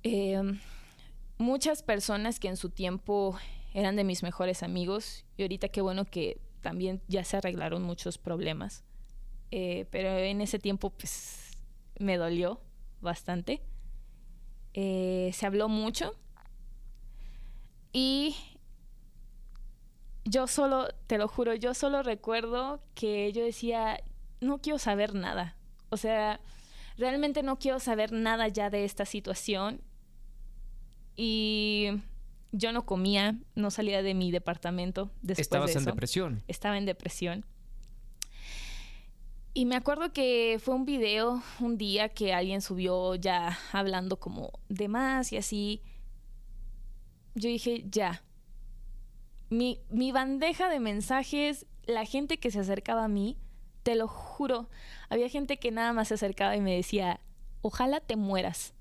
Em, 0.04 0.60
muchas 1.38 1.84
personas 1.84 2.40
que 2.40 2.48
en 2.48 2.58
su 2.58 2.70
tiempo 2.70 3.38
eran 3.74 3.96
de 3.96 4.04
mis 4.04 4.24
mejores 4.24 4.64
amigos 4.64 5.26
y 5.38 5.44
ahorita 5.44 5.70
qué 5.70 5.82
bueno 5.82 6.06
que 6.06 6.40
también 6.62 7.02
ya 7.08 7.24
se 7.24 7.38
arreglaron 7.38 7.84
muchos 7.84 8.18
problemas. 8.18 8.84
Eh, 9.52 9.86
pero 9.92 10.10
en 10.10 10.42
ese 10.42 10.58
tiempo 10.60 10.90
pues 10.90 11.52
me 12.00 12.18
dolió 12.18 12.62
bastante. 13.02 13.62
Eh, 14.74 15.30
se 15.34 15.46
habló 15.46 15.70
mucho 15.70 16.16
y 17.92 18.36
yo 20.26 20.48
solo, 20.48 20.88
te 21.08 21.18
lo 21.18 21.28
juro, 21.28 21.54
yo 21.54 21.74
solo 21.74 22.04
recuerdo 22.04 22.82
que 22.96 23.32
yo 23.34 23.44
decía, 23.44 24.02
no 24.42 24.60
quiero 24.60 24.80
saber 24.80 25.14
nada. 25.14 25.58
O 25.90 25.98
sea, 25.98 26.40
realmente 26.98 27.44
no 27.44 27.60
quiero 27.60 27.80
saber 27.80 28.12
nada 28.12 28.48
ya 28.48 28.70
de 28.70 28.86
esta 28.86 29.06
situación. 29.06 29.82
Y 31.16 31.90
yo 32.52 32.72
no 32.72 32.86
comía, 32.86 33.36
no 33.56 33.72
salía 33.72 34.02
de 34.02 34.14
mi 34.14 34.32
departamento 34.32 35.12
después 35.22 35.48
Estabas 35.48 35.74
de 35.74 35.80
en 35.80 35.86
depresión. 35.86 36.44
Estaba 36.48 36.78
en 36.78 36.86
depresión. 36.86 37.46
Y 39.56 39.66
me 39.66 39.76
acuerdo 39.76 40.14
que 40.14 40.60
fue 40.64 40.74
un 40.74 40.86
video 40.86 41.44
un 41.60 41.78
día 41.78 42.10
que 42.10 42.34
alguien 42.34 42.62
subió 42.62 43.14
ya 43.16 43.58
hablando 43.72 44.20
como 44.20 44.52
de 44.70 44.88
más 44.88 45.32
y 45.32 45.38
así. 45.38 45.82
Yo 47.36 47.50
dije, 47.50 47.86
ya, 47.88 48.24
mi, 49.50 49.80
mi 49.90 50.12
bandeja 50.12 50.70
de 50.70 50.80
mensajes, 50.80 51.66
la 51.86 52.06
gente 52.06 52.38
que 52.38 52.52
se 52.52 52.60
acercaba 52.60 53.06
a 53.06 53.10
mí, 53.10 53.38
te 53.84 53.96
lo 53.96 54.08
juro, 54.08 54.70
había 55.10 55.30
gente 55.30 55.58
que 55.58 55.72
nada 55.72 55.94
más 55.94 56.08
se 56.08 56.14
acercaba 56.16 56.56
y 56.56 56.62
me 56.62 56.76
decía, 56.76 57.20
ojalá 57.62 58.00
te 58.00 58.16
mueras. 58.16 58.74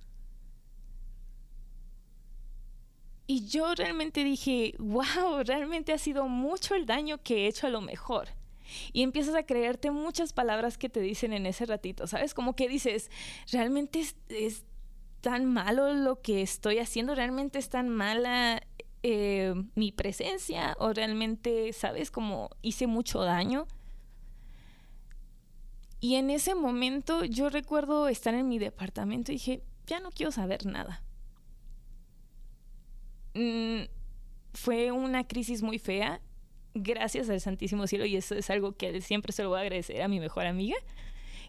Y 3.27 3.47
yo 3.47 3.75
realmente 3.75 4.25
dije, 4.25 4.75
wow, 4.79 5.43
realmente 5.45 5.93
ha 5.93 5.99
sido 5.99 6.29
mucho 6.29 6.75
el 6.75 6.87
daño 6.87 7.23
que 7.23 7.45
he 7.45 7.49
hecho 7.49 7.67
a 7.67 7.71
lo 7.71 7.81
mejor. 7.81 8.29
Y 8.93 9.03
empiezas 9.03 9.35
a 9.35 9.45
creerte 9.45 9.91
muchas 9.91 10.33
palabras 10.33 10.79
que 10.79 10.89
te 10.89 11.01
dicen 11.01 11.33
en 11.33 11.47
ese 11.47 11.67
ratito, 11.67 12.07
¿sabes? 12.07 12.35
Como 12.35 12.55
que 12.55 12.69
dices, 12.69 13.11
realmente 13.51 14.01
es, 14.01 14.17
es 14.29 14.65
tan 15.21 15.47
malo 15.47 15.93
lo 15.93 16.21
que 16.21 16.43
estoy 16.43 16.79
haciendo, 16.79 17.15
realmente 17.15 17.59
es 17.59 17.69
tan 17.69 17.89
mala 17.89 18.63
eh, 19.03 19.55
mi 19.75 19.91
presencia 19.91 20.77
o 20.79 20.93
realmente, 20.93 21.73
¿sabes? 21.73 22.11
Como 22.11 22.51
hice 22.63 22.87
mucho 22.87 23.21
daño. 23.23 23.67
Y 26.01 26.17
en 26.17 26.31
ese 26.31 26.55
momento 26.55 27.25
yo 27.25 27.49
recuerdo 27.49 28.09
estar 28.09 28.35
en 28.35 28.49
mi 28.49 28.59
departamento 28.59 29.33
y 29.33 29.37
dije, 29.37 29.63
ya 29.87 30.01
no 30.01 30.11
quiero 30.11 30.33
saber 30.33 30.67
nada. 30.67 31.03
Mm, 33.35 33.83
fue 34.53 34.93
una 34.93 35.27
crisis 35.27 35.63
muy 35.63 35.79
fea, 35.79 36.21
gracias 36.75 37.29
al 37.29 37.41
Santísimo 37.41 37.87
Cielo, 37.87 38.05
y 38.05 38.17
eso 38.17 38.35
es 38.35 38.51
algo 38.51 38.77
que 38.77 39.01
siempre 39.01 39.33
se 39.33 39.43
lo 39.43 39.51
voy 39.51 39.59
a 39.59 39.63
agradecer 39.63 40.03
a 40.03 40.09
mi 40.09 40.21
mejor 40.21 40.47
amiga, 40.47 40.77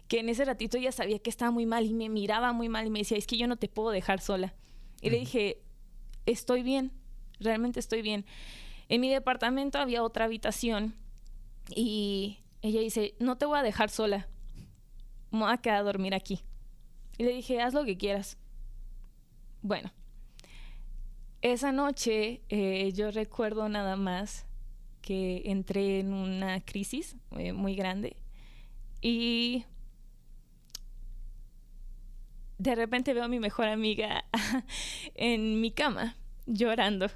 que 0.08 0.20
en 0.20 0.28
ese 0.28 0.44
ratito 0.44 0.76
ella 0.76 0.92
sabía 0.92 1.18
que 1.18 1.30
estaba 1.30 1.50
muy 1.50 1.66
mal 1.66 1.84
y 1.86 1.94
me 1.94 2.08
miraba 2.08 2.52
muy 2.52 2.68
mal 2.68 2.86
y 2.86 2.90
me 2.90 3.00
decía, 3.00 3.18
es 3.18 3.26
que 3.26 3.36
yo 3.36 3.46
no 3.46 3.56
te 3.56 3.68
puedo 3.68 3.90
dejar 3.90 4.20
sola. 4.20 4.54
Y 5.00 5.10
le 5.10 5.18
dije, 5.18 5.58
estoy 6.26 6.62
bien, 6.62 6.92
realmente 7.44 7.80
estoy 7.80 8.02
bien. 8.02 8.24
En 8.88 9.00
mi 9.00 9.08
departamento 9.08 9.78
había 9.78 10.02
otra 10.02 10.24
habitación 10.24 10.94
y 11.68 12.38
ella 12.62 12.80
dice, 12.80 13.14
no 13.18 13.38
te 13.38 13.46
voy 13.46 13.58
a 13.58 13.62
dejar 13.62 13.90
sola, 13.90 14.28
me 15.30 15.40
voy 15.40 15.52
a 15.52 15.58
quedar 15.58 15.84
dormir 15.84 16.14
aquí. 16.14 16.40
Y 17.16 17.24
le 17.24 17.32
dije, 17.32 17.60
haz 17.60 17.74
lo 17.74 17.84
que 17.84 17.96
quieras. 17.96 18.38
Bueno, 19.62 19.92
esa 21.42 21.72
noche 21.72 22.42
eh, 22.48 22.92
yo 22.92 23.10
recuerdo 23.10 23.68
nada 23.68 23.96
más 23.96 24.46
que 25.00 25.42
entré 25.44 26.00
en 26.00 26.12
una 26.12 26.60
crisis 26.64 27.16
eh, 27.32 27.52
muy 27.52 27.74
grande 27.74 28.16
y 29.02 29.66
de 32.56 32.74
repente 32.74 33.12
veo 33.12 33.24
a 33.24 33.28
mi 33.28 33.40
mejor 33.40 33.68
amiga 33.68 34.24
en 35.14 35.60
mi 35.60 35.70
cama 35.70 36.16
llorando 36.46 37.08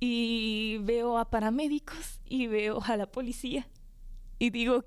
y 0.00 0.78
veo 0.78 1.18
a 1.18 1.30
paramédicos 1.30 2.20
y 2.24 2.46
veo 2.46 2.80
a 2.84 2.96
la 2.96 3.10
policía 3.10 3.68
y 4.38 4.50
digo, 4.50 4.84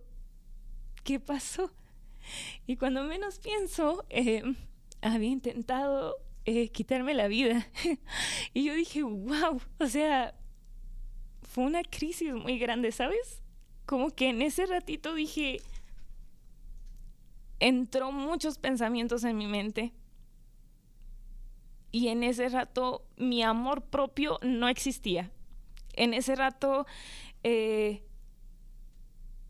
¿qué 1.04 1.20
pasó? 1.20 1.72
Y 2.68 2.78
cuando 2.78 3.04
menos 3.04 3.40
pienso, 3.40 4.06
eh, 4.10 4.44
había 5.02 5.30
intentado 5.30 6.16
eh, 6.46 6.70
quitarme 6.70 7.14
la 7.14 7.28
vida. 7.28 7.68
y 8.54 8.64
yo 8.64 8.74
dije, 8.74 9.04
wow, 9.04 9.62
o 9.80 9.88
sea, 9.88 10.36
fue 11.42 11.66
una 11.66 11.84
crisis 11.84 12.34
muy 12.34 12.58
grande, 12.58 12.92
¿sabes? 12.92 13.42
Como 13.86 14.12
que 14.12 14.30
en 14.30 14.42
ese 14.42 14.66
ratito 14.66 15.14
dije, 15.14 15.58
entró 17.60 18.12
muchos 18.12 18.58
pensamientos 18.58 19.24
en 19.24 19.38
mi 19.38 19.48
mente. 19.48 19.92
Y 21.92 22.08
en 22.08 22.24
ese 22.24 22.50
rato 22.50 23.06
mi 23.18 23.44
amor 23.44 23.84
propio 23.84 24.40
no 24.42 24.68
existía. 24.68 25.32
En 25.94 26.14
ese 26.14 26.36
rato 26.36 26.86
eh, 27.44 28.04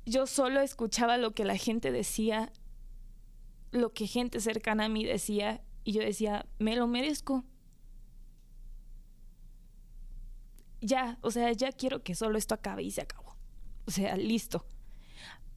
yo 0.05 0.27
solo 0.27 0.61
escuchaba 0.61 1.17
lo 1.17 1.31
que 1.31 1.45
la 1.45 1.57
gente 1.57 1.91
decía, 1.91 2.51
lo 3.71 3.93
que 3.93 4.07
gente 4.07 4.39
cercana 4.39 4.85
a 4.85 4.89
mí 4.89 5.05
decía, 5.05 5.61
y 5.83 5.93
yo 5.93 6.01
decía, 6.01 6.45
me 6.59 6.75
lo 6.75 6.87
merezco. 6.87 7.43
Ya, 10.81 11.19
o 11.21 11.31
sea, 11.31 11.51
ya 11.51 11.71
quiero 11.71 12.03
que 12.03 12.15
solo 12.15 12.37
esto 12.37 12.55
acabe 12.55 12.83
y 12.83 12.91
se 12.91 13.01
acabó. 13.01 13.35
O 13.85 13.91
sea, 13.91 14.15
listo. 14.17 14.65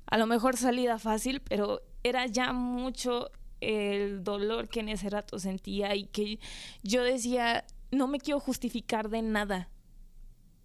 A 0.07 0.18
lo 0.18 0.26
mejor 0.26 0.57
salida 0.57 0.99
fácil, 0.99 1.41
pero 1.41 1.80
era 2.03 2.26
ya 2.26 2.53
mucho 2.53 3.30
el 3.65 4.25
dolor 4.25 4.69
que 4.69 4.81
en 4.81 4.89
ese 4.89 5.11
rato 5.11 5.39
sentía 5.39 5.95
y 5.95 6.07
que 6.07 6.39
yo 6.83 7.03
decía, 7.03 7.65
no 7.91 8.07
me 8.09 8.19
quiero 8.19 8.41
justificar 8.41 9.09
de 9.09 9.23
nada. 9.23 9.69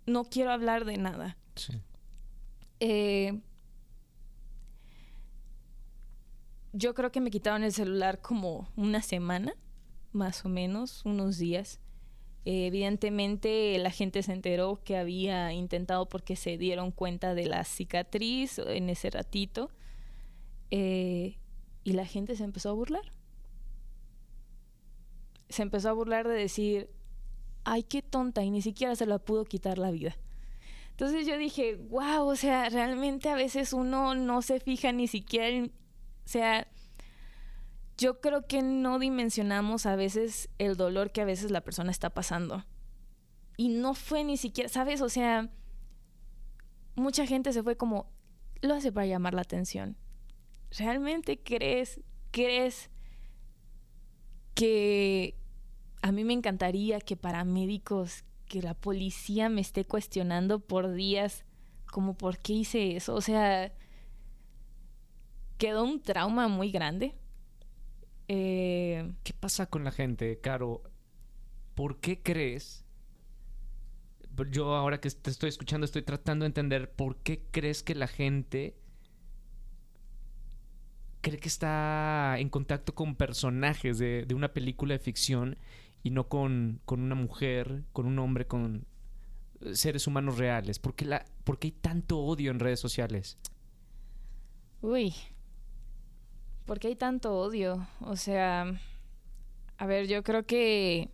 No 0.05 0.25
quiero 0.25 0.51
hablar 0.51 0.85
de 0.85 0.97
nada. 0.97 1.37
Sí. 1.55 1.73
Eh, 2.79 3.39
yo 6.73 6.93
creo 6.93 7.11
que 7.11 7.21
me 7.21 7.31
quitaron 7.31 7.63
el 7.63 7.73
celular 7.73 8.21
como 8.21 8.69
una 8.75 9.01
semana, 9.01 9.53
más 10.11 10.45
o 10.45 10.49
menos, 10.49 11.03
unos 11.05 11.37
días. 11.37 11.79
Eh, 12.45 12.67
evidentemente 12.67 13.77
la 13.79 13.91
gente 13.91 14.23
se 14.23 14.31
enteró 14.31 14.81
que 14.83 14.97
había 14.97 15.51
intentado 15.53 16.07
porque 16.07 16.35
se 16.35 16.57
dieron 16.57 16.91
cuenta 16.91 17.33
de 17.33 17.45
la 17.45 17.63
cicatriz 17.63 18.59
en 18.59 18.89
ese 18.89 19.09
ratito. 19.09 19.71
Eh, 20.71 21.37
y 21.89 21.93
la 21.93 22.05
gente 22.05 22.35
se 22.35 22.43
empezó 22.43 22.69
a 22.69 22.73
burlar. 22.73 23.11
Se 25.49 25.63
empezó 25.63 25.89
a 25.89 25.93
burlar 25.93 26.27
de 26.27 26.35
decir, 26.35 26.89
ay, 27.63 27.81
qué 27.81 28.03
tonta, 28.03 28.43
y 28.43 28.51
ni 28.51 28.61
siquiera 28.61 28.95
se 28.95 29.07
la 29.07 29.17
pudo 29.17 29.43
quitar 29.45 29.79
la 29.79 29.89
vida. 29.89 30.15
Entonces 30.91 31.25
yo 31.25 31.35
dije, 31.37 31.77
wow, 31.89 32.27
o 32.27 32.35
sea, 32.35 32.69
realmente 32.69 33.29
a 33.29 33.35
veces 33.35 33.73
uno 33.73 34.13
no 34.13 34.43
se 34.43 34.59
fija 34.59 34.91
ni 34.91 35.07
siquiera 35.07 35.47
en, 35.47 35.65
o 35.65 36.27
sea, 36.27 36.67
yo 37.97 38.21
creo 38.21 38.45
que 38.45 38.61
no 38.61 38.99
dimensionamos 38.99 39.87
a 39.87 39.95
veces 39.95 40.49
el 40.59 40.77
dolor 40.77 41.11
que 41.11 41.21
a 41.21 41.25
veces 41.25 41.49
la 41.49 41.61
persona 41.61 41.89
está 41.89 42.11
pasando. 42.11 42.65
Y 43.57 43.69
no 43.69 43.95
fue 43.95 44.23
ni 44.23 44.37
siquiera, 44.37 44.69
¿sabes? 44.69 45.01
O 45.01 45.09
sea, 45.09 45.49
mucha 46.95 47.25
gente 47.25 47.51
se 47.51 47.63
fue 47.63 47.77
como, 47.77 48.11
lo 48.61 48.75
hace 48.75 48.91
para 48.91 49.07
llamar 49.07 49.33
la 49.33 49.41
atención. 49.41 49.97
¿Realmente 50.77 51.39
crees, 51.39 52.01
crees 52.31 52.89
que 54.53 55.35
a 56.01 56.11
mí 56.11 56.23
me 56.23 56.33
encantaría 56.33 56.99
que 56.99 57.17
paramédicos, 57.17 58.23
que 58.47 58.61
la 58.61 58.73
policía 58.73 59.49
me 59.49 59.61
esté 59.61 59.85
cuestionando 59.85 60.59
por 60.59 60.93
días, 60.93 61.45
como 61.91 62.15
por 62.15 62.37
qué 62.37 62.53
hice 62.53 62.95
eso? 62.95 63.15
O 63.15 63.21
sea, 63.21 63.73
quedó 65.57 65.83
un 65.83 66.01
trauma 66.01 66.47
muy 66.47 66.71
grande. 66.71 67.15
Eh, 68.27 69.11
¿Qué 69.23 69.33
pasa 69.33 69.65
con 69.65 69.83
la 69.83 69.91
gente, 69.91 70.39
Caro? 70.39 70.83
¿por 71.79 72.01
qué 72.01 72.21
crees? 72.21 72.83
Yo 74.51 74.75
ahora 74.75 74.99
que 74.99 75.09
te 75.09 75.31
estoy 75.31 75.47
escuchando 75.47 75.85
estoy 75.85 76.01
tratando 76.01 76.43
de 76.43 76.47
entender 76.47 76.91
por 76.91 77.15
qué 77.23 77.45
crees 77.51 77.83
que 77.83 77.95
la 77.95 78.07
gente 78.07 78.75
cree 81.21 81.39
que 81.39 81.47
está 81.47 82.35
en 82.39 82.49
contacto 82.49 82.95
con 82.95 83.15
personajes 83.15 83.97
de, 83.97 84.25
de 84.25 84.35
una 84.35 84.53
película 84.53 84.93
de 84.93 84.99
ficción 84.99 85.57
y 86.03 86.11
no 86.11 86.27
con, 86.29 86.81
con, 86.85 87.01
una 87.01 87.15
mujer, 87.15 87.83
con 87.91 88.05
un 88.05 88.19
hombre, 88.19 88.47
con 88.47 88.85
seres 89.73 90.07
humanos 90.07 90.37
reales. 90.37 90.79
¿Por 90.79 90.95
qué, 90.95 91.05
la, 91.05 91.25
¿Por 91.43 91.59
qué 91.59 91.67
hay 91.67 91.71
tanto 91.71 92.19
odio 92.19 92.51
en 92.51 92.59
redes 92.59 92.79
sociales? 92.79 93.37
Uy, 94.81 95.13
¿por 96.65 96.79
qué 96.79 96.87
hay 96.87 96.95
tanto 96.95 97.37
odio? 97.37 97.85
O 97.99 98.15
sea, 98.15 98.79
a 99.77 99.85
ver, 99.85 100.07
yo 100.07 100.23
creo 100.23 100.45
que 100.45 101.09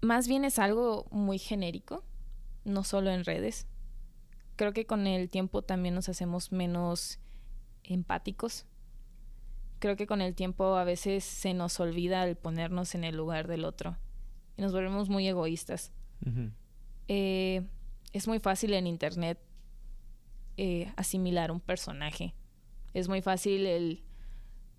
más 0.00 0.28
bien 0.28 0.44
es 0.44 0.58
algo 0.58 1.06
muy 1.10 1.38
genérico, 1.38 2.04
no 2.64 2.84
solo 2.84 3.10
en 3.10 3.24
redes. 3.24 3.66
Creo 4.56 4.72
que 4.72 4.86
con 4.86 5.08
el 5.08 5.30
tiempo 5.30 5.62
también 5.62 5.96
nos 5.96 6.08
hacemos 6.08 6.52
menos 6.52 7.18
empáticos. 7.84 8.66
Creo 9.78 9.96
que 9.96 10.06
con 10.06 10.20
el 10.22 10.34
tiempo 10.34 10.76
a 10.76 10.84
veces 10.84 11.24
se 11.24 11.54
nos 11.54 11.78
olvida 11.78 12.24
el 12.24 12.36
ponernos 12.36 12.94
en 12.94 13.04
el 13.04 13.16
lugar 13.16 13.48
del 13.48 13.64
otro 13.64 13.96
y 14.56 14.62
nos 14.62 14.72
volvemos 14.72 15.08
muy 15.08 15.26
egoístas. 15.28 15.92
eh, 17.08 17.66
es 18.12 18.28
muy 18.28 18.38
fácil 18.38 18.72
en 18.74 18.86
internet 18.86 19.38
eh, 20.56 20.92
asimilar 20.96 21.50
un 21.50 21.60
personaje. 21.60 22.34
Es 22.94 23.08
muy 23.08 23.20
fácil 23.20 23.66
el 23.66 24.04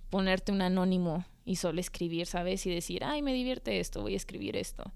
ponerte 0.09 0.51
un 0.51 0.61
anónimo 0.61 1.25
y 1.43 1.57
solo 1.57 1.79
escribir, 1.79 2.25
¿sabes? 2.25 2.65
Y 2.65 2.73
decir, 2.73 3.03
ay, 3.03 3.21
me 3.21 3.33
divierte 3.33 3.79
esto, 3.79 4.01
voy 4.01 4.13
a 4.13 4.17
escribir 4.17 4.55
esto. 4.55 4.91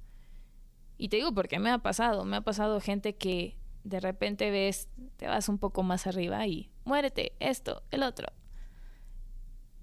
Y 0.97 1.09
te 1.09 1.17
digo 1.17 1.33
porque 1.33 1.59
me 1.59 1.69
ha 1.69 1.79
pasado, 1.79 2.25
me 2.25 2.37
ha 2.37 2.41
pasado 2.41 2.79
gente 2.79 3.15
que 3.15 3.58
de 3.83 3.99
repente 3.99 4.51
ves, 4.51 4.89
te 5.17 5.27
vas 5.27 5.49
un 5.49 5.57
poco 5.57 5.83
más 5.83 6.07
arriba 6.07 6.45
y 6.47 6.69
muérete, 6.85 7.33
esto, 7.39 7.83
el 7.91 8.03
otro. 8.03 8.27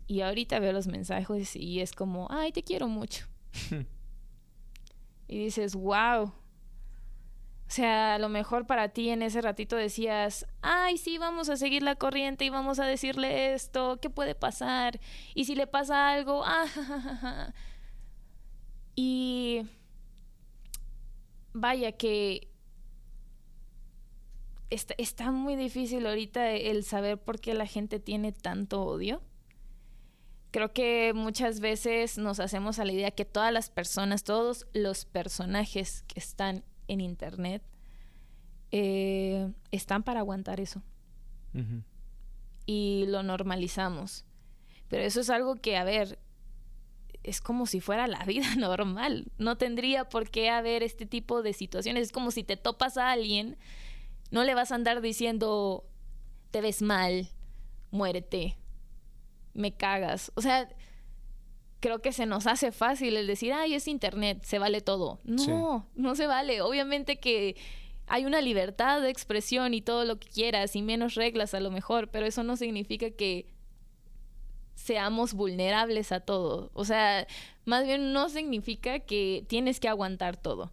Y 0.07 0.21
ahorita 0.21 0.59
veo 0.61 0.73
los 0.73 0.87
mensajes 0.87 1.57
y 1.57 1.81
es 1.81 1.93
como, 1.93 2.29
ay, 2.31 2.53
te 2.53 2.63
quiero 2.63 2.89
mucho. 2.89 3.27
y 5.29 5.39
dices, 5.39 5.75
wow. 5.75 6.25
O 6.25 7.71
sea, 7.71 8.15
a 8.15 8.19
lo 8.19 8.29
mejor 8.29 8.67
para 8.67 8.91
ti 8.91 9.09
en 9.09 9.23
ese 9.23 9.41
ratito 9.41 9.75
decías, 9.75 10.47
ay, 10.63 10.99
sí, 10.99 11.19
vamos 11.19 11.49
a 11.49 11.57
seguir 11.57 11.83
la 11.83 11.97
corriente 11.97 12.45
y 12.45 12.51
vamos 12.51 12.79
a 12.79 12.87
decirle 12.87 13.55
esto, 13.55 13.99
¿qué 14.01 14.09
puede 14.09 14.37
pasar? 14.37 15.01
Y 15.35 15.47
si 15.47 15.57
le 15.57 15.67
pasa 15.67 16.11
algo, 16.11 16.43
ah, 16.47 17.53
Y 18.97 19.67
vaya 21.53 21.93
que 21.93 22.49
está, 24.71 24.95
está 24.99 25.31
muy 25.31 25.57
difícil 25.57 26.07
ahorita 26.07 26.53
el 26.53 26.85
saber 26.85 27.19
por 27.19 27.41
qué 27.41 27.55
la 27.55 27.67
gente 27.67 28.01
tiene 28.01 28.33
tanto 28.33 28.83
odio. 28.83 29.23
Creo 30.51 30.73
que 30.73 31.13
muchas 31.15 31.61
veces 31.61 32.19
nos 32.19 32.41
hacemos 32.41 32.79
a 32.79 32.85
la 32.85 32.93
idea 32.93 33.11
que 33.11 33.25
todas 33.25 33.53
las 33.53 33.69
personas, 33.69 34.25
todos 34.25 34.67
los 34.73 35.05
personajes 35.05 36.03
que 36.07 36.19
están 36.19 36.65
en 36.89 37.01
internet 37.01 37.63
eh, 38.71 39.53
están 39.71 40.03
para 40.03 40.21
aguantar 40.21 40.61
eso. 40.61 40.83
Y 42.67 43.05
lo 43.09 43.23
normalizamos. 43.23 44.27
Pero 44.89 45.03
eso 45.05 45.21
es 45.21 45.31
algo 45.31 45.57
que, 45.57 45.79
a 45.79 45.85
ver, 45.85 46.19
es 47.23 47.41
como 47.41 47.67
si 47.67 47.81
fuera 47.81 48.07
la 48.07 48.25
vida 48.25 48.55
normal. 48.57 49.27
No 49.39 49.57
tendría 49.57 50.09
por 50.09 50.31
qué 50.31 50.51
haber 50.51 50.83
este 50.83 51.07
tipo 51.07 51.43
de 51.43 51.53
situaciones. 51.53 52.05
Es 52.05 52.13
como 52.13 52.31
si 52.31 52.45
te 52.45 52.57
topas 52.57 52.97
a 52.97 53.11
alguien, 53.11 53.57
no 54.31 54.45
le 54.45 54.55
vas 54.55 54.73
a 54.73 54.75
andar 54.75 55.01
diciendo, 55.01 55.85
te 56.51 56.61
ves 56.61 56.83
mal, 56.83 57.29
muérete, 57.91 58.57
me 59.55 59.73
cagas. 59.75 60.33
O 60.35 60.43
sea, 60.43 60.69
creo 61.81 62.01
que 62.03 62.13
se 62.13 62.27
nos 62.27 62.47
hace 62.47 62.73
fácil 62.73 63.17
el 63.17 63.27
decir, 63.27 63.53
ay, 63.53 63.75
es 63.75 63.89
internet, 63.89 64.43
se 64.45 64.59
vale 64.59 64.81
todo. 64.81 65.21
No, 65.25 65.39
Sí. 65.39 65.91
no 66.01 66.15
se 66.15 66.27
vale. 66.27 66.61
Obviamente 66.63 67.19
que 67.21 67.57
hay 68.07 68.25
una 68.25 68.41
libertad 68.41 69.01
de 69.03 69.11
expresión 69.11 69.75
y 69.75 69.81
todo 69.83 70.05
lo 70.05 70.19
que 70.19 70.29
quieras 70.29 70.77
y 70.77 70.83
menos 70.83 71.15
reglas 71.15 71.55
a 71.55 71.61
lo 71.61 71.71
mejor, 71.71 72.09
pero 72.11 72.27
eso 72.27 72.43
no 72.43 72.57
significa 72.57 73.11
que 73.11 73.47
seamos 74.75 75.33
vulnerables 75.35 76.13
a 76.13 76.21
todo. 76.21 76.71
O 76.75 76.85
sea, 76.85 77.27
más 77.65 77.85
bien 77.87 78.13
no 78.13 78.29
significa 78.29 79.01
que 79.01 79.45
tienes 79.49 79.81
que 79.81 79.89
aguantar 79.89 80.37
todo. 80.37 80.73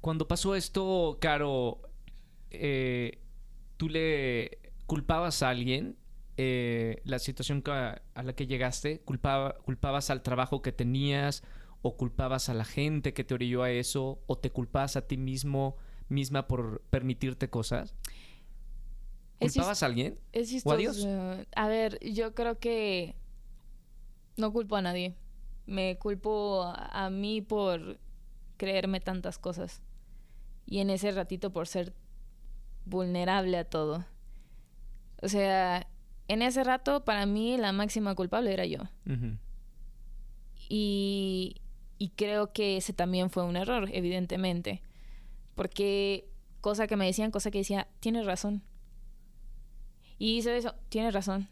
Cuando 0.00 0.26
pasó 0.26 0.54
esto, 0.54 1.18
Caro, 1.20 1.80
eh, 2.50 3.18
¿tú 3.76 3.88
le 3.88 4.58
culpabas 4.86 5.42
a 5.42 5.48
alguien 5.50 5.96
eh, 6.36 7.00
la 7.04 7.18
situación 7.18 7.62
a 7.66 8.22
la 8.22 8.32
que 8.34 8.46
llegaste? 8.46 9.00
¿Culpaba- 9.00 9.56
¿Culpabas 9.64 10.10
al 10.10 10.22
trabajo 10.22 10.62
que 10.62 10.72
tenías? 10.72 11.42
¿O 11.82 11.96
culpabas 11.96 12.48
a 12.48 12.54
la 12.54 12.64
gente 12.64 13.14
que 13.14 13.24
te 13.24 13.34
orilló 13.34 13.62
a 13.62 13.70
eso? 13.70 14.22
¿O 14.26 14.36
te 14.38 14.50
culpabas 14.50 14.96
a 14.96 15.06
ti 15.06 15.16
mismo, 15.16 15.76
misma 16.08 16.46
por 16.46 16.82
permitirte 16.90 17.48
cosas? 17.48 17.94
¿Culpabas 19.38 19.82
a 19.82 19.86
alguien? 19.86 20.18
Es 20.32 20.64
¿O 20.66 20.72
a 20.72 20.76
Dios? 20.76 21.06
A 21.56 21.68
ver, 21.68 21.98
yo 22.00 22.34
creo 22.34 22.58
que 22.58 23.16
no 24.36 24.52
culpo 24.52 24.76
a 24.76 24.82
nadie. 24.82 25.14
Me 25.66 25.98
culpo 25.98 26.64
a 26.64 27.08
mí 27.10 27.40
por 27.40 27.98
creerme 28.58 29.00
tantas 29.00 29.38
cosas. 29.38 29.82
Y 30.66 30.80
en 30.80 30.90
ese 30.90 31.10
ratito 31.12 31.50
por 31.52 31.66
ser 31.66 31.94
vulnerable 32.90 33.56
a 33.56 33.64
todo. 33.64 34.04
O 35.22 35.28
sea, 35.28 35.86
en 36.28 36.42
ese 36.42 36.62
rato 36.64 37.04
para 37.04 37.24
mí 37.24 37.56
la 37.56 37.72
máxima 37.72 38.14
culpable 38.14 38.52
era 38.52 38.66
yo. 38.66 38.80
Y, 40.68 41.56
y 41.98 42.08
creo 42.10 42.52
que 42.52 42.76
ese 42.76 42.92
también 42.92 43.30
fue 43.30 43.44
un 43.44 43.56
error, 43.56 43.88
evidentemente. 43.92 44.82
Porque 45.54 46.28
cosa 46.60 46.86
que 46.86 46.96
me 46.96 47.06
decían, 47.06 47.30
cosa 47.30 47.50
que 47.50 47.58
decía, 47.58 47.88
tienes 48.00 48.26
razón. 48.26 48.62
Y 50.18 50.36
hice 50.36 50.56
eso, 50.56 50.74
tienes 50.88 51.14
razón. 51.14 51.48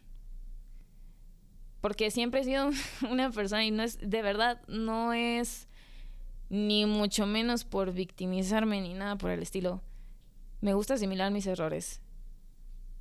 Porque 1.81 2.11
siempre 2.11 2.41
he 2.41 2.43
sido 2.43 2.69
una 3.09 3.31
persona 3.31 3.65
y 3.65 3.71
no 3.71 3.83
es, 3.83 3.99
de 3.99 4.21
verdad, 4.21 4.61
no 4.67 5.13
es 5.13 5.67
ni 6.49 6.85
mucho 6.85 7.25
menos 7.25 7.63
por 7.63 7.93
victimizarme 7.93 8.81
ni 8.81 8.93
nada 8.93 9.17
por 9.17 9.31
el 9.31 9.41
estilo. 9.41 9.81
Me 10.61 10.73
gusta 10.73 10.95
asimilar 10.95 11.31
mis 11.31 11.47
errores. 11.47 12.01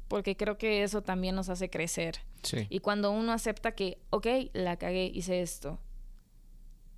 Porque 0.09 0.36
creo 0.36 0.56
que 0.56 0.82
eso 0.82 1.02
también 1.02 1.34
nos 1.34 1.48
hace 1.48 1.68
crecer. 1.68 2.20
Sí. 2.42 2.66
Y 2.70 2.78
cuando 2.78 3.11
uno 3.11 3.32
acepta 3.32 3.72
que, 3.72 3.98
ok, 4.11 4.26
la 4.54 4.76
cagué, 4.76 5.11
hice 5.12 5.42
esto, 5.42 5.78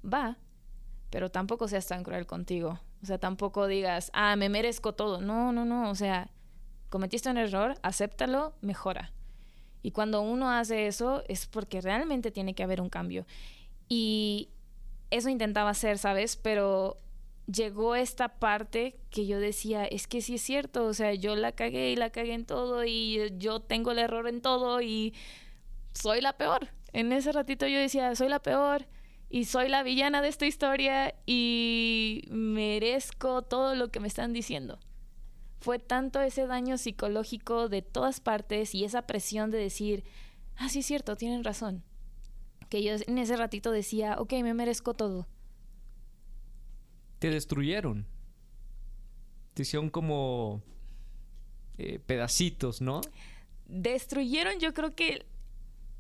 va, 0.05 0.39
pero 1.11 1.31
tampoco 1.31 1.67
seas 1.67 1.87
tan 1.87 2.05
cruel 2.05 2.27
contigo. 2.27 2.81
O 3.03 3.07
sea, 3.07 3.19
tampoco 3.19 3.67
digas, 3.67 4.11
ah, 4.15 4.37
me 4.37 4.49
merezco 4.49 4.95
todo. 4.95 5.21
No, 5.21 5.53
no, 5.53 5.65
no. 5.65 5.91
O 5.91 5.95
sea, 5.95 6.31
cometiste 6.89 7.31
un 7.31 7.39
error, 7.39 7.75
acéptalo, 7.83 8.55
mejora. 8.61 9.13
Y 9.83 9.93
cuando 9.93 10.21
uno 10.21 10.51
hace 10.51 10.87
eso 10.87 11.25
es 11.27 11.47
porque 11.47 11.81
realmente 11.81 12.31
tiene 12.31 12.55
que 12.55 12.63
haber 12.63 12.81
un 12.81 12.91
cambio. 12.91 13.27
Y 13.89 14.51
eso 15.11 15.29
intentaba 15.31 15.71
hacer, 15.71 15.99
¿sabes? 15.99 16.37
Pero 16.37 16.99
llegó 17.51 17.95
esta 17.95 18.29
parte 18.29 18.97
que 19.11 19.27
yo 19.27 19.41
decía, 19.41 19.85
es 19.85 20.07
que 20.07 20.21
sí 20.21 20.35
es 20.35 20.43
cierto, 20.43 20.85
o 20.87 20.95
sea, 20.95 21.15
yo 21.15 21.37
la 21.37 21.53
cagué 21.53 21.91
y 21.91 21.97
la 21.97 22.11
cagué 22.11 22.35
en 22.35 22.45
todo 22.45 22.85
y 22.85 23.33
yo 23.39 23.61
tengo 23.61 23.93
el 23.93 23.99
error 23.99 24.29
en 24.29 24.41
todo 24.41 24.81
y 24.81 25.15
soy 25.93 26.21
la 26.21 26.37
peor. 26.37 26.69
En 26.93 27.13
ese 27.13 27.33
ratito 27.33 27.67
yo 27.67 27.79
decía, 27.79 28.15
soy 28.15 28.29
la 28.29 28.41
peor 28.41 28.87
y 29.29 29.45
soy 29.45 29.69
la 29.69 29.83
villana 29.83 30.23
de 30.23 30.29
esta 30.29 30.47
historia 30.47 31.15
y 31.27 32.25
merezco 32.31 33.43
todo 33.43 33.75
lo 33.75 33.91
que 33.91 34.01
me 34.01 34.09
están 34.09 34.33
diciendo. 34.33 34.79
Fue 35.61 35.79
tanto 35.79 36.21
ese 36.21 36.47
daño 36.47 36.79
psicológico 36.79 37.69
de 37.69 37.83
todas 37.83 38.21
partes 38.21 38.75
y 38.75 38.85
esa 38.85 39.03
presión 39.03 39.51
de 39.51 39.59
decir, 39.59 40.05
ah, 40.57 40.69
sí 40.69 40.81
es 40.81 40.87
cierto, 40.87 41.17
tienen 41.17 41.45
razón. 41.45 41.85
Que 42.69 42.83
yo 42.83 42.95
en 43.07 43.19
ese 43.19 43.37
ratito 43.37 43.73
decía, 43.73 44.17
ok, 44.19 44.33
me 44.43 44.55
merezco 44.55 44.95
todo. 44.95 45.27
Te 47.21 47.31
destruyeron. 47.31 48.07
Te 49.55 49.63
hicieron 49.63 49.91
como 49.91 50.63
eh, 51.79 52.01
pedacitos, 52.05 52.81
¿no? 52.81 53.03
Destruyeron 53.67 54.59
yo 54.59 54.75
creo 54.75 54.95
que 54.95 55.27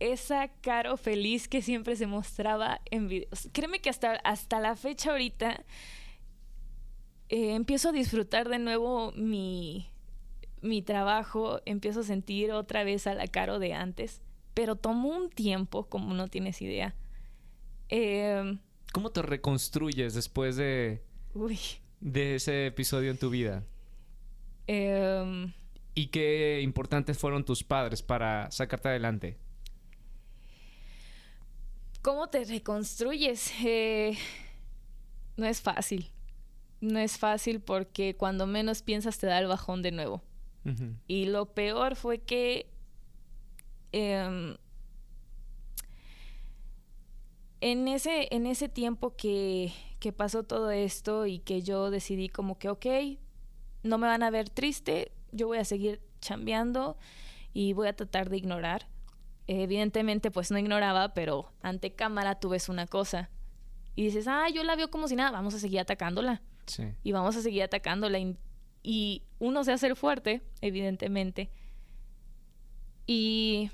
esa 0.00 0.48
caro 0.48 0.96
feliz 0.96 1.46
que 1.46 1.62
siempre 1.62 1.94
se 1.94 2.06
mostraba 2.06 2.80
en 2.90 3.06
videos. 3.06 3.48
Créeme 3.52 3.80
que 3.80 3.90
hasta, 3.90 4.12
hasta 4.16 4.60
la 4.60 4.74
fecha 4.76 5.10
ahorita 5.10 5.62
eh, 7.28 7.54
empiezo 7.54 7.90
a 7.90 7.92
disfrutar 7.92 8.48
de 8.48 8.58
nuevo 8.58 9.12
mi, 9.12 9.90
mi 10.62 10.80
trabajo, 10.80 11.60
empiezo 11.66 12.00
a 12.00 12.04
sentir 12.04 12.50
otra 12.52 12.82
vez 12.82 13.06
a 13.06 13.14
la 13.14 13.26
caro 13.26 13.58
de 13.58 13.74
antes, 13.74 14.22
pero 14.54 14.74
tomó 14.74 15.10
un 15.10 15.28
tiempo, 15.28 15.86
como 15.86 16.14
no 16.14 16.28
tienes 16.28 16.62
idea. 16.62 16.94
Eh, 17.90 18.58
¿Cómo 18.92 19.10
te 19.10 19.20
reconstruyes 19.22 20.14
después 20.14 20.56
de, 20.56 21.02
Uy. 21.34 21.58
de 22.00 22.36
ese 22.36 22.66
episodio 22.66 23.10
en 23.10 23.18
tu 23.18 23.30
vida? 23.30 23.64
Em, 24.66 25.52
¿Y 25.94 26.06
qué 26.06 26.60
importantes 26.62 27.18
fueron 27.18 27.44
tus 27.44 27.62
padres 27.64 28.02
para 28.02 28.50
sacarte 28.50 28.88
adelante? 28.88 29.36
¿Cómo 32.02 32.28
te 32.28 32.44
reconstruyes? 32.44 33.52
Eh, 33.64 34.16
no 35.36 35.46
es 35.46 35.60
fácil. 35.60 36.10
No 36.80 36.98
es 36.98 37.18
fácil 37.18 37.60
porque 37.60 38.16
cuando 38.16 38.46
menos 38.46 38.82
piensas 38.82 39.18
te 39.18 39.26
da 39.26 39.38
el 39.38 39.46
bajón 39.46 39.82
de 39.82 39.92
nuevo. 39.92 40.22
Y 41.08 41.24
lo 41.24 41.54
peor 41.54 41.96
fue 41.96 42.18
que 42.18 42.70
em, 43.92 44.56
en, 47.60 47.88
ese, 47.88 48.28
en 48.30 48.46
ese 48.46 48.68
tiempo 48.68 49.16
que, 49.16 49.72
que 50.00 50.12
pasó 50.12 50.42
todo 50.42 50.70
esto 50.70 51.26
y 51.26 51.38
que 51.38 51.62
yo 51.62 51.90
decidí 51.90 52.28
como 52.28 52.58
que, 52.58 52.68
ok, 52.70 52.86
no 53.82 53.98
me 53.98 54.06
van 54.08 54.22
a 54.22 54.30
ver 54.30 54.48
triste, 54.50 55.12
yo 55.30 55.46
voy 55.46 55.58
a 55.58 55.64
seguir 55.64 56.00
chambeando 56.20 56.96
y 57.52 57.72
voy 57.74 57.86
a 57.88 57.94
tratar 57.94 58.28
de 58.30 58.38
ignorar. 58.38 58.88
Evidentemente, 59.46 60.30
pues 60.30 60.50
no 60.50 60.58
ignoraba, 60.58 61.12
pero 61.14 61.52
ante 61.62 61.92
cámara 61.92 62.40
tú 62.40 62.48
ves 62.50 62.68
una 62.68 62.86
cosa 62.86 63.30
y 63.94 64.04
dices, 64.04 64.26
ah, 64.28 64.48
yo 64.48 64.62
la 64.64 64.76
veo 64.76 64.90
como 64.90 65.06
si 65.08 65.16
nada, 65.16 65.30
vamos 65.32 65.54
a 65.54 65.58
seguir 65.58 65.80
atacándola 65.80 66.40
Sí. 66.66 66.84
y 67.02 67.12
vamos 67.12 67.36
a 67.36 67.42
seguir 67.42 67.62
atacándola. 67.64 68.18
Y, 68.18 68.36
y 68.82 69.22
uno 69.38 69.64
se 69.64 69.72
hace 69.72 69.86
el 69.88 69.96
fuerte, 69.96 70.42
evidentemente. 70.60 71.50
Y 73.06 73.70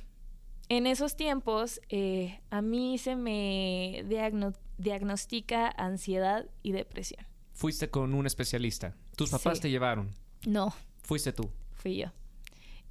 en 0.68 0.86
esos 0.86 1.16
tiempos 1.16 1.80
eh, 1.88 2.40
a 2.50 2.62
mí 2.62 2.98
se 2.98 3.16
me 3.16 4.02
diagno- 4.08 4.54
diagnostica 4.78 5.68
ansiedad 5.68 6.46
y 6.62 6.72
depresión. 6.72 7.26
Fuiste 7.54 7.88
con 7.90 8.12
un 8.14 8.26
especialista. 8.26 8.94
Tus 9.16 9.30
papás 9.30 9.58
Sí. 9.58 9.62
te 9.62 9.70
llevaron. 9.70 10.10
No, 10.46 10.74
Fuiste 11.02 11.32
tú. 11.32 11.50
fui 11.74 11.96
yo. 11.98 12.08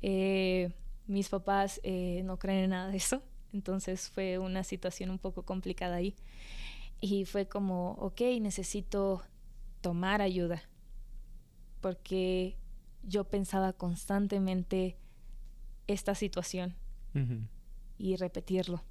Eh, 0.01 0.71
mis 1.07 1.29
papás 1.29 1.79
eh, 1.83 2.21
no 2.25 2.37
creen 2.39 2.65
en 2.65 2.69
nada 2.71 2.89
de 2.89 2.97
eso, 2.97 3.21
entonces 3.53 4.09
fue 4.09 4.39
una 4.39 4.63
situación 4.63 5.09
un 5.11 5.19
poco 5.19 5.43
complicada 5.43 5.95
ahí. 5.97 6.15
Y 7.01 7.25
fue 7.25 7.47
como, 7.47 7.91
ok, 7.93 8.21
necesito 8.41 9.21
tomar 9.81 10.21
ayuda, 10.21 10.63
porque 11.81 12.57
yo 13.03 13.25
pensaba 13.25 13.73
constantemente 13.73 14.97
esta 15.87 16.15
situación 16.15 16.75
y 17.97 18.15
repetirlo. 18.15 18.83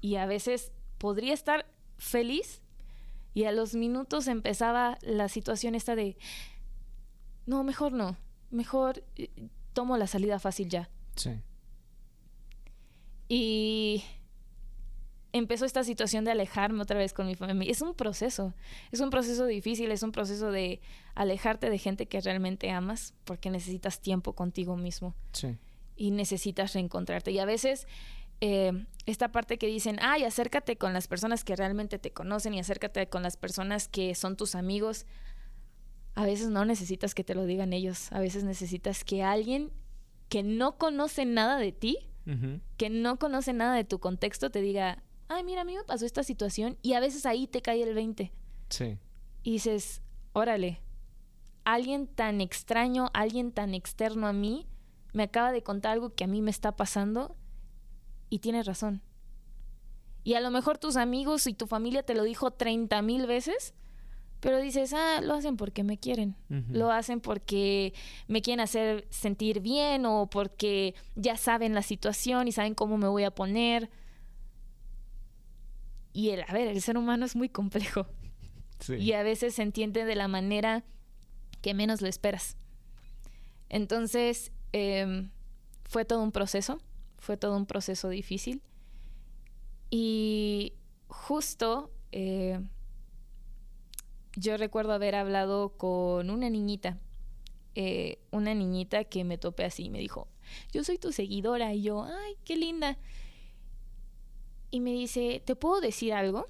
Y 0.00 0.16
a 0.16 0.26
veces 0.26 0.72
podría 0.98 1.34
estar 1.34 1.66
feliz 1.98 2.62
y 3.34 3.44
a 3.44 3.52
los 3.52 3.74
minutos 3.74 4.28
empezaba 4.28 4.98
la 5.02 5.28
situación 5.28 5.74
esta 5.74 5.94
de, 5.94 6.16
no, 7.46 7.64
mejor 7.64 7.92
no, 7.92 8.16
mejor 8.50 9.04
eh, 9.16 9.28
tomo 9.72 9.96
la 9.98 10.06
salida 10.06 10.38
fácil 10.38 10.68
ya. 10.68 10.88
Sí. 11.16 11.30
Y 13.28 14.04
empezó 15.32 15.64
esta 15.64 15.84
situación 15.84 16.24
de 16.24 16.30
alejarme 16.30 16.82
otra 16.82 16.98
vez 16.98 17.12
con 17.12 17.26
mi 17.26 17.34
familia. 17.34 17.70
Es 17.70 17.82
un 17.82 17.94
proceso, 17.94 18.54
es 18.90 19.00
un 19.00 19.10
proceso 19.10 19.44
difícil, 19.46 19.90
es 19.90 20.02
un 20.02 20.12
proceso 20.12 20.50
de 20.50 20.80
alejarte 21.14 21.68
de 21.68 21.78
gente 21.78 22.06
que 22.06 22.20
realmente 22.20 22.70
amas 22.70 23.14
porque 23.24 23.50
necesitas 23.50 24.00
tiempo 24.00 24.34
contigo 24.34 24.76
mismo. 24.76 25.14
Sí. 25.32 25.56
y 25.96 26.10
necesitas 26.10 26.74
reencontrarte. 26.74 27.30
Y 27.30 27.38
a 27.38 27.46
veces 27.46 27.86
eh, 28.40 28.86
esta 29.06 29.30
parte 29.32 29.58
que 29.58 29.66
dicen, 29.66 29.98
ay, 30.00 30.24
acércate 30.24 30.76
con 30.76 30.92
las 30.92 31.08
personas 31.08 31.44
que 31.44 31.56
realmente 31.56 31.98
te 31.98 32.10
conocen 32.12 32.54
y 32.54 32.58
acércate 32.58 33.08
con 33.08 33.22
las 33.22 33.36
personas 33.36 33.88
que 33.88 34.14
son 34.14 34.36
tus 34.36 34.54
amigos. 34.54 35.06
A 36.14 36.24
veces 36.24 36.48
no 36.48 36.64
necesitas 36.64 37.14
que 37.14 37.24
te 37.24 37.34
lo 37.34 37.44
digan 37.44 37.72
ellos, 37.72 38.10
a 38.12 38.20
veces 38.20 38.42
necesitas 38.44 39.04
que 39.04 39.22
alguien 39.22 39.70
que 40.28 40.42
no 40.42 40.76
conoce 40.78 41.24
nada 41.24 41.58
de 41.58 41.72
ti, 41.72 41.98
que 42.76 42.90
no 42.90 43.18
conoce 43.20 43.52
nada 43.52 43.76
de 43.76 43.84
tu 43.84 44.00
contexto, 44.00 44.50
te 44.50 44.60
diga, 44.60 45.04
ay, 45.28 45.44
mira, 45.44 45.60
a 45.60 45.64
mí 45.64 45.76
me 45.76 45.84
pasó 45.84 46.04
esta 46.04 46.24
situación 46.24 46.76
y 46.82 46.94
a 46.94 47.00
veces 47.00 47.24
ahí 47.26 47.46
te 47.46 47.62
cae 47.62 47.82
el 47.82 47.94
20 47.94 48.32
Sí. 48.68 48.98
y 49.44 49.52
dices, 49.52 50.02
órale, 50.32 50.80
alguien 51.64 52.08
tan 52.08 52.40
extraño, 52.40 53.10
alguien 53.14 53.52
tan 53.52 53.74
externo 53.74 54.26
a 54.26 54.32
mí, 54.32 54.66
me 55.12 55.22
acaba 55.24 55.52
de 55.52 55.62
contar 55.62 55.92
algo 55.92 56.14
que 56.14 56.24
a 56.24 56.26
mí 56.26 56.42
me 56.42 56.50
está 56.50 56.74
pasando 56.74 57.36
y 58.30 58.38
tienes 58.40 58.66
razón. 58.66 59.02
Y 60.24 60.34
a 60.34 60.40
lo 60.40 60.50
mejor 60.50 60.78
tus 60.78 60.96
amigos 60.96 61.46
y 61.46 61.54
tu 61.54 61.66
familia 61.66 62.02
te 62.02 62.14
lo 62.14 62.24
dijo 62.24 62.50
30 62.50 63.00
mil 63.02 63.26
veces, 63.26 63.74
pero 64.40 64.60
dices, 64.60 64.92
ah, 64.92 65.20
lo 65.22 65.34
hacen 65.34 65.56
porque 65.56 65.82
me 65.84 65.98
quieren. 65.98 66.36
Lo 66.68 66.90
hacen 66.90 67.20
porque 67.20 67.94
me 68.28 68.42
quieren 68.42 68.60
hacer 68.60 69.06
sentir 69.10 69.60
bien 69.60 70.04
o 70.04 70.28
porque 70.28 70.94
ya 71.14 71.36
saben 71.36 71.74
la 71.74 71.82
situación 71.82 72.48
y 72.48 72.52
saben 72.52 72.74
cómo 72.74 72.98
me 72.98 73.08
voy 73.08 73.24
a 73.24 73.30
poner. 73.30 73.88
Y 76.12 76.30
el, 76.30 76.42
a 76.48 76.52
ver, 76.52 76.68
el 76.68 76.80
ser 76.82 76.96
humano 76.98 77.24
es 77.26 77.36
muy 77.36 77.48
complejo 77.48 78.06
Sí. 78.78 78.94
y 78.96 79.12
a 79.12 79.22
veces 79.22 79.54
se 79.54 79.62
entiende 79.62 80.04
de 80.04 80.14
la 80.16 80.28
manera 80.28 80.84
que 81.62 81.72
menos 81.72 82.02
lo 82.02 82.08
esperas. 82.08 82.56
Entonces, 83.68 84.52
em, 84.72 85.30
fue 85.84 86.04
todo 86.04 86.22
un 86.22 86.30
proceso, 86.32 86.78
fue 87.26 87.36
todo 87.36 87.56
un 87.56 87.66
proceso 87.66 88.08
difícil. 88.08 88.62
Y 89.90 90.72
justo 91.08 91.90
eh, 92.12 92.60
yo 94.36 94.56
recuerdo 94.56 94.92
haber 94.92 95.14
hablado 95.14 95.70
con 95.76 96.30
una 96.30 96.48
niñita, 96.50 96.98
eh, 97.74 98.18
una 98.30 98.54
niñita 98.54 99.04
que 99.04 99.24
me 99.24 99.38
topé 99.38 99.64
así 99.64 99.84
y 99.84 99.90
me 99.90 99.98
dijo, 99.98 100.28
yo 100.72 100.84
soy 100.84 100.98
tu 100.98 101.12
seguidora 101.12 101.74
y 101.74 101.82
yo, 101.82 102.04
ay, 102.04 102.36
qué 102.44 102.56
linda. 102.56 102.96
Y 104.70 104.80
me 104.80 104.92
dice, 104.92 105.42
¿te 105.44 105.56
puedo 105.56 105.80
decir 105.80 106.12
algo? 106.12 106.48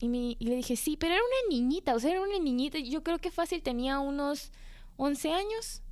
Y, 0.00 0.08
me- 0.08 0.36
y 0.38 0.46
le 0.46 0.56
dije, 0.56 0.76
sí, 0.76 0.96
pero 0.96 1.14
era 1.14 1.22
una 1.22 1.54
niñita, 1.56 1.94
o 1.94 2.00
sea, 2.00 2.10
era 2.12 2.22
una 2.22 2.38
niñita. 2.38 2.78
Yo 2.78 3.02
creo 3.02 3.18
que 3.18 3.30
fácil 3.30 3.62
tenía 3.62 3.98
unos 3.98 4.52
11 4.96 5.32
años, 5.32 5.82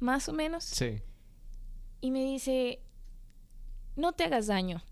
más 0.00 0.28
o 0.28 0.32
menos. 0.32 0.64
Sí. 0.64 1.02
Y 2.00 2.10
me 2.10 2.24
dice, 2.24 2.80
no 3.98 4.12
te 4.14 4.24
hagas 4.24 4.46
daño. 4.46 4.82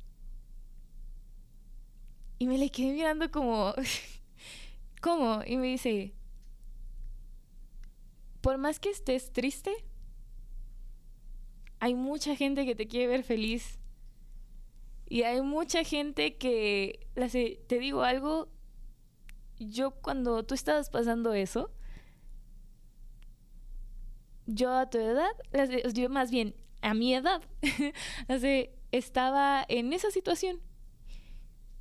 Y 2.38 2.46
me 2.46 2.59
le 2.59 2.70
quedé 2.70 2.92
mirando 2.92 3.30
como, 3.30 3.74
¿cómo? 5.02 5.42
Y 5.46 5.57
me 5.57 5.66
dice, 5.68 6.14
por 8.40 8.59
más 8.59 8.78
que 8.80 8.90
estés 8.90 9.32
triste, 9.32 9.72
hay 11.80 11.94
mucha 11.94 12.36
gente 12.36 12.64
que 12.66 12.74
te 12.74 12.86
quiere 12.86 13.07
ver 13.09 13.22
feliz. 13.22 13.78
Y 15.09 15.22
hay 15.22 15.40
mucha 15.42 15.84
gente 15.84 16.36
que, 16.36 17.07
te 17.68 17.78
digo 17.78 18.02
algo, 18.02 18.48
yo 19.59 19.90
cuando 19.92 20.44
tú 20.44 20.54
estabas 20.54 20.90
pasando 20.90 21.32
eso, 21.32 21.70
yo 24.46 24.72
a 24.72 24.88
tu 24.88 24.98
edad, 24.98 25.30
yo 25.92 26.09
más 26.09 26.30
bien 26.30 26.54
a 26.82 26.94
mi 26.94 27.14
edad, 27.14 27.42
hace- 28.28 28.75
estaba 28.99 29.64
en 29.68 29.92
esa 29.92 30.11
situación. 30.11 30.61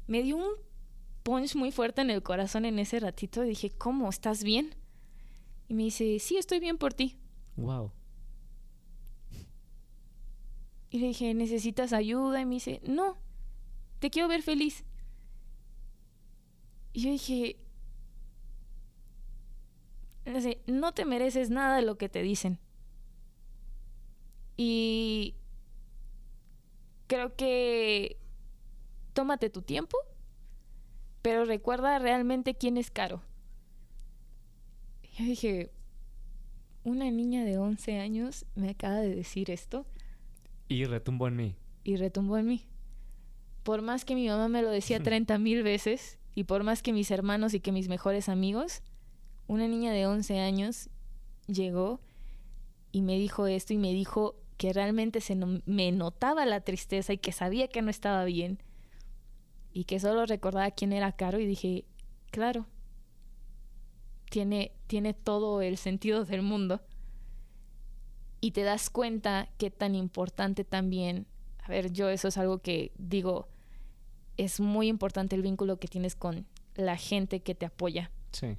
Me 0.08 0.24
dio 0.24 0.38
un 0.38 0.54
punch 1.24 1.56
muy 1.56 1.72
fuerte 1.72 2.02
en 2.02 2.10
el 2.10 2.22
corazón 2.22 2.66
en 2.66 2.80
ese 2.80 3.00
ratito 3.00 3.44
y 3.44 3.50
dije, 3.50 3.72
¿cómo? 3.72 4.10
¿Estás 4.10 4.44
bien? 4.44 4.76
Y 5.68 5.74
me 5.74 5.84
dice, 5.84 6.20
sí, 6.20 6.38
estoy 6.38 6.60
bien 6.60 6.78
por 6.78 6.94
ti. 6.94 7.18
Wow. 7.56 7.92
Y 10.92 11.00
le 11.00 11.08
dije, 11.08 11.34
¿necesitas 11.34 11.92
ayuda? 11.94 12.42
Y 12.42 12.46
me 12.46 12.56
dice, 12.56 12.80
no, 12.84 13.18
te 14.00 14.10
quiero 14.10 14.28
ver 14.28 14.44
feliz. 14.44 14.86
Y 16.94 17.02
yo 17.02 17.12
dije, 17.12 17.58
no 20.68 20.94
te 20.94 21.06
mereces 21.06 21.50
nada 21.50 21.76
de 21.78 21.82
lo 21.82 21.98
que 21.98 22.08
te 22.08 22.22
dicen. 22.22 22.60
Y 24.58 25.36
creo 27.08 27.36
que 27.36 28.18
tómate 29.14 29.50
tu 29.50 29.62
tiempo, 29.62 29.98
pero 31.22 31.46
recuerda 31.46 32.00
realmente 32.00 32.56
quién 32.56 32.78
es 32.78 32.92
Caro. 32.92 33.22
Yo 35.18 35.26
dije, 35.26 35.72
una 36.84 37.10
niña 37.10 37.46
de 37.46 37.58
11 37.58 38.00
años 38.00 38.46
me 38.56 38.70
acaba 38.70 38.98
de 38.98 39.16
decir 39.16 39.50
esto 39.50 39.86
Y 40.68 40.86
retumbó 40.86 41.28
en 41.28 41.36
mí. 41.38 41.56
y 41.84 41.96
retumbó 41.96 42.38
en 42.38 42.48
mí. 42.48 42.66
Por 43.64 43.82
más 43.82 44.06
que 44.06 44.14
mi 44.16 44.28
mamá 44.28 44.48
me 44.50 44.62
lo 44.62 44.70
decía 44.70 45.00
30 45.04 45.38
mil 45.40 45.64
veces 45.64 46.20
y 46.36 46.44
por 46.44 46.64
más 46.64 46.84
que 46.84 46.92
mis 46.94 47.12
hermanos 47.12 47.54
y 47.54 47.60
que 47.62 47.72
mis 47.72 47.88
mejores 47.88 48.28
amigos, 48.28 48.82
una 49.48 49.68
niña 49.68 49.94
de 49.94 50.06
11 50.06 50.40
años 50.40 50.90
llegó 51.48 52.02
y 52.92 53.02
me 53.02 53.18
dijo 53.18 53.48
esto 53.48 53.74
y 53.74 53.78
me 53.78 53.94
dijo 53.94 54.36
que 54.58 54.74
realmente 54.74 55.22
se 55.22 55.36
no- 55.36 55.62
me 55.66 55.92
notaba 55.92 56.46
la 56.46 56.62
tristeza 56.62 57.14
y 57.14 57.18
que 57.18 57.32
sabía 57.32 57.68
que 57.68 57.82
no 57.82 57.90
estaba 57.90 58.24
bien. 58.26 58.60
y 59.78 59.84
que 59.84 60.00
solo 60.00 60.26
recordaba 60.26 60.72
quién 60.72 60.94
era 60.94 61.12
Caro 61.12 61.38
y 61.38 61.46
dije, 61.46 61.84
claro, 62.32 62.66
tiene, 64.30 64.72
tiene 64.88 65.14
todo 65.14 65.62
el 65.62 65.78
sentido 65.78 66.24
del 66.24 66.42
mundo. 66.44 66.82
Y 68.42 68.52
te 68.52 68.64
das 68.64 68.90
cuenta 68.90 69.50
qué 69.58 69.72
tan 69.72 69.96
importante 69.96 70.64
también, 70.64 71.28
a 71.62 71.68
ver, 71.70 71.92
yo 71.92 72.10
eso 72.10 72.28
es 72.30 72.38
algo 72.38 72.60
que 72.60 72.94
digo, 72.98 73.50
es 74.38 74.60
muy 74.62 74.88
importante 74.88 75.36
el 75.36 75.42
vínculo 75.42 75.78
que 75.78 75.88
tienes 75.90 76.16
con 76.16 76.46
la 76.76 76.96
gente 76.96 77.42
que 77.42 77.54
te 77.56 77.66
apoya. 77.66 78.12
Sí. 78.32 78.56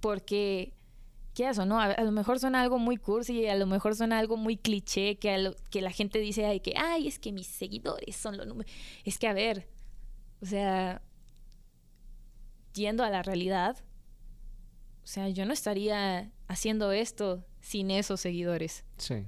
Porque, 0.00 0.73
¿qué 1.34 1.48
eso, 1.48 1.66
no? 1.66 1.80
A, 1.80 2.00
lo 2.00 2.12
mejor 2.12 2.38
suena 2.38 2.62
algo 2.62 2.78
muy 2.78 2.96
cursi, 2.96 3.46
a 3.48 3.56
lo 3.56 3.66
mejor 3.66 3.94
suena 3.94 4.18
algo 4.18 4.36
muy 4.36 4.56
cliché, 4.56 5.16
que, 5.16 5.54
que 5.70 5.82
la 5.82 5.90
gente 5.90 6.18
dice, 6.20 6.46
ay, 6.46 6.60
que, 6.60 6.74
ay, 6.76 7.08
es 7.08 7.18
que 7.18 7.32
mis 7.32 7.48
seguidores 7.48 8.16
son 8.16 8.36
los 8.36 8.46
números. 8.46 8.72
Es 9.04 9.18
que, 9.18 9.26
a 9.26 9.32
ver, 9.32 9.68
o 10.40 10.46
sea, 10.46 11.02
yendo 12.72 13.04
a 13.04 13.10
la 13.10 13.22
realidad, 13.22 13.76
o 15.02 15.06
sea, 15.06 15.28
yo 15.28 15.44
no 15.44 15.52
estaría 15.52 16.30
haciendo 16.48 16.92
esto 16.92 17.44
sin 17.60 17.90
esos 17.90 18.20
seguidores. 18.20 18.84
Sí. 18.96 19.26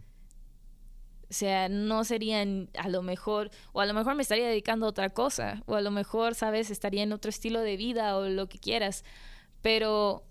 O 1.28 1.32
sea, 1.32 1.68
no 1.68 2.04
serían 2.04 2.70
a 2.78 2.88
lo 2.88 3.02
mejor, 3.02 3.50
o 3.72 3.80
a 3.80 3.86
lo 3.86 3.94
mejor 3.94 4.14
me 4.14 4.22
estaría 4.22 4.46
dedicando 4.46 4.86
a 4.86 4.90
otra 4.90 5.10
cosa, 5.10 5.62
o 5.66 5.74
a 5.74 5.80
lo 5.80 5.90
mejor, 5.90 6.36
sabes, 6.36 6.70
estaría 6.70 7.02
en 7.02 7.12
otro 7.12 7.30
estilo 7.30 7.60
de 7.60 7.76
vida 7.76 8.16
o 8.16 8.28
lo 8.28 8.48
que 8.48 8.58
quieras, 8.58 9.04
pero 9.60 10.25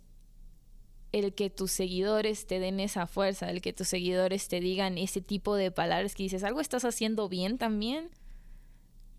el 1.16 1.34
que 1.34 1.50
tus 1.50 1.72
seguidores 1.72 2.46
te 2.46 2.60
den 2.60 2.82
esa 2.82 3.08
fuerza, 3.08 3.50
el 3.50 3.62
que 3.62 3.72
tus 3.72 3.88
seguidores 3.88 4.50
te 4.50 4.60
digan 4.60 4.98
ese 4.98 5.22
tipo 5.22 5.56
de 5.56 5.72
palabras 5.72 6.14
que 6.14 6.24
dices, 6.24 6.44
algo 6.44 6.60
estás 6.60 6.84
haciendo 6.84 7.30
bien 7.30 7.58
también, 7.58 8.10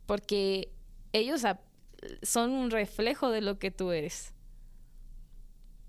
porque 0.05 0.73
ellos 1.15 1.43
son 2.23 2.51
un 2.51 2.71
reflejo 2.71 3.31
de 3.31 3.41
lo 3.41 3.59
que 3.59 3.71
tú 3.71 3.93
eres. 3.93 4.35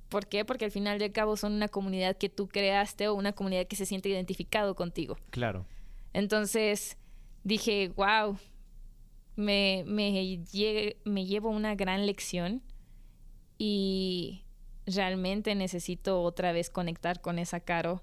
¿Por 0.08 0.28
qué? 0.28 0.46
Porque 0.46 0.64
al 0.64 0.72
final 0.72 0.98
de 0.98 1.12
cabo 1.12 1.36
son 1.36 1.52
una 1.52 1.68
comunidad 1.68 2.16
que 2.16 2.30
tú 2.30 2.48
creaste 2.48 3.10
o 3.10 3.14
una 3.14 3.34
comunidad 3.34 3.68
que 3.68 3.76
se 3.76 3.86
siente 3.86 4.08
identificado 4.08 4.76
contigo. 4.76 5.18
Claro. 5.32 5.66
Entonces 6.14 6.98
dije, 7.44 7.90
wow, 7.98 8.38
me, 9.36 9.84
me, 9.86 10.40
me 11.04 11.26
llevo 11.26 11.50
una 11.50 11.76
gran 11.76 12.06
lección 12.06 12.64
y 13.58 14.46
realmente 14.88 15.54
necesito 15.54 16.24
otra 16.24 16.52
vez 16.52 16.72
conectar 16.72 17.22
con 17.22 17.38
esa 17.38 17.60
Caro 17.60 18.02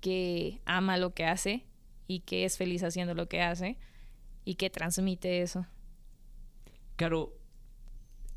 que 0.00 0.60
ama 0.64 0.96
lo 0.96 1.14
que 1.14 1.26
hace 1.26 1.64
y 2.08 2.20
que 2.20 2.44
es 2.44 2.58
feliz 2.58 2.82
haciendo 2.82 3.14
lo 3.14 3.28
que 3.28 3.42
hace 3.42 3.78
y 4.44 4.56
que 4.56 4.70
transmite 4.70 5.42
eso. 5.42 5.66
Caro, 6.96 7.40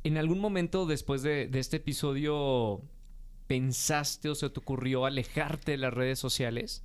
¿En 0.03 0.17
algún 0.17 0.39
momento 0.39 0.85
después 0.85 1.23
de, 1.23 1.49
este 1.53 1.77
episodio 1.77 2.81
pensaste 3.47 4.29
o 4.29 4.35
se 4.35 4.49
te 4.49 4.59
ocurrió 4.59 5.05
alejarte 5.05 5.71
de 5.71 5.77
las 5.77 5.93
redes 5.93 6.19
sociales? 6.19 6.83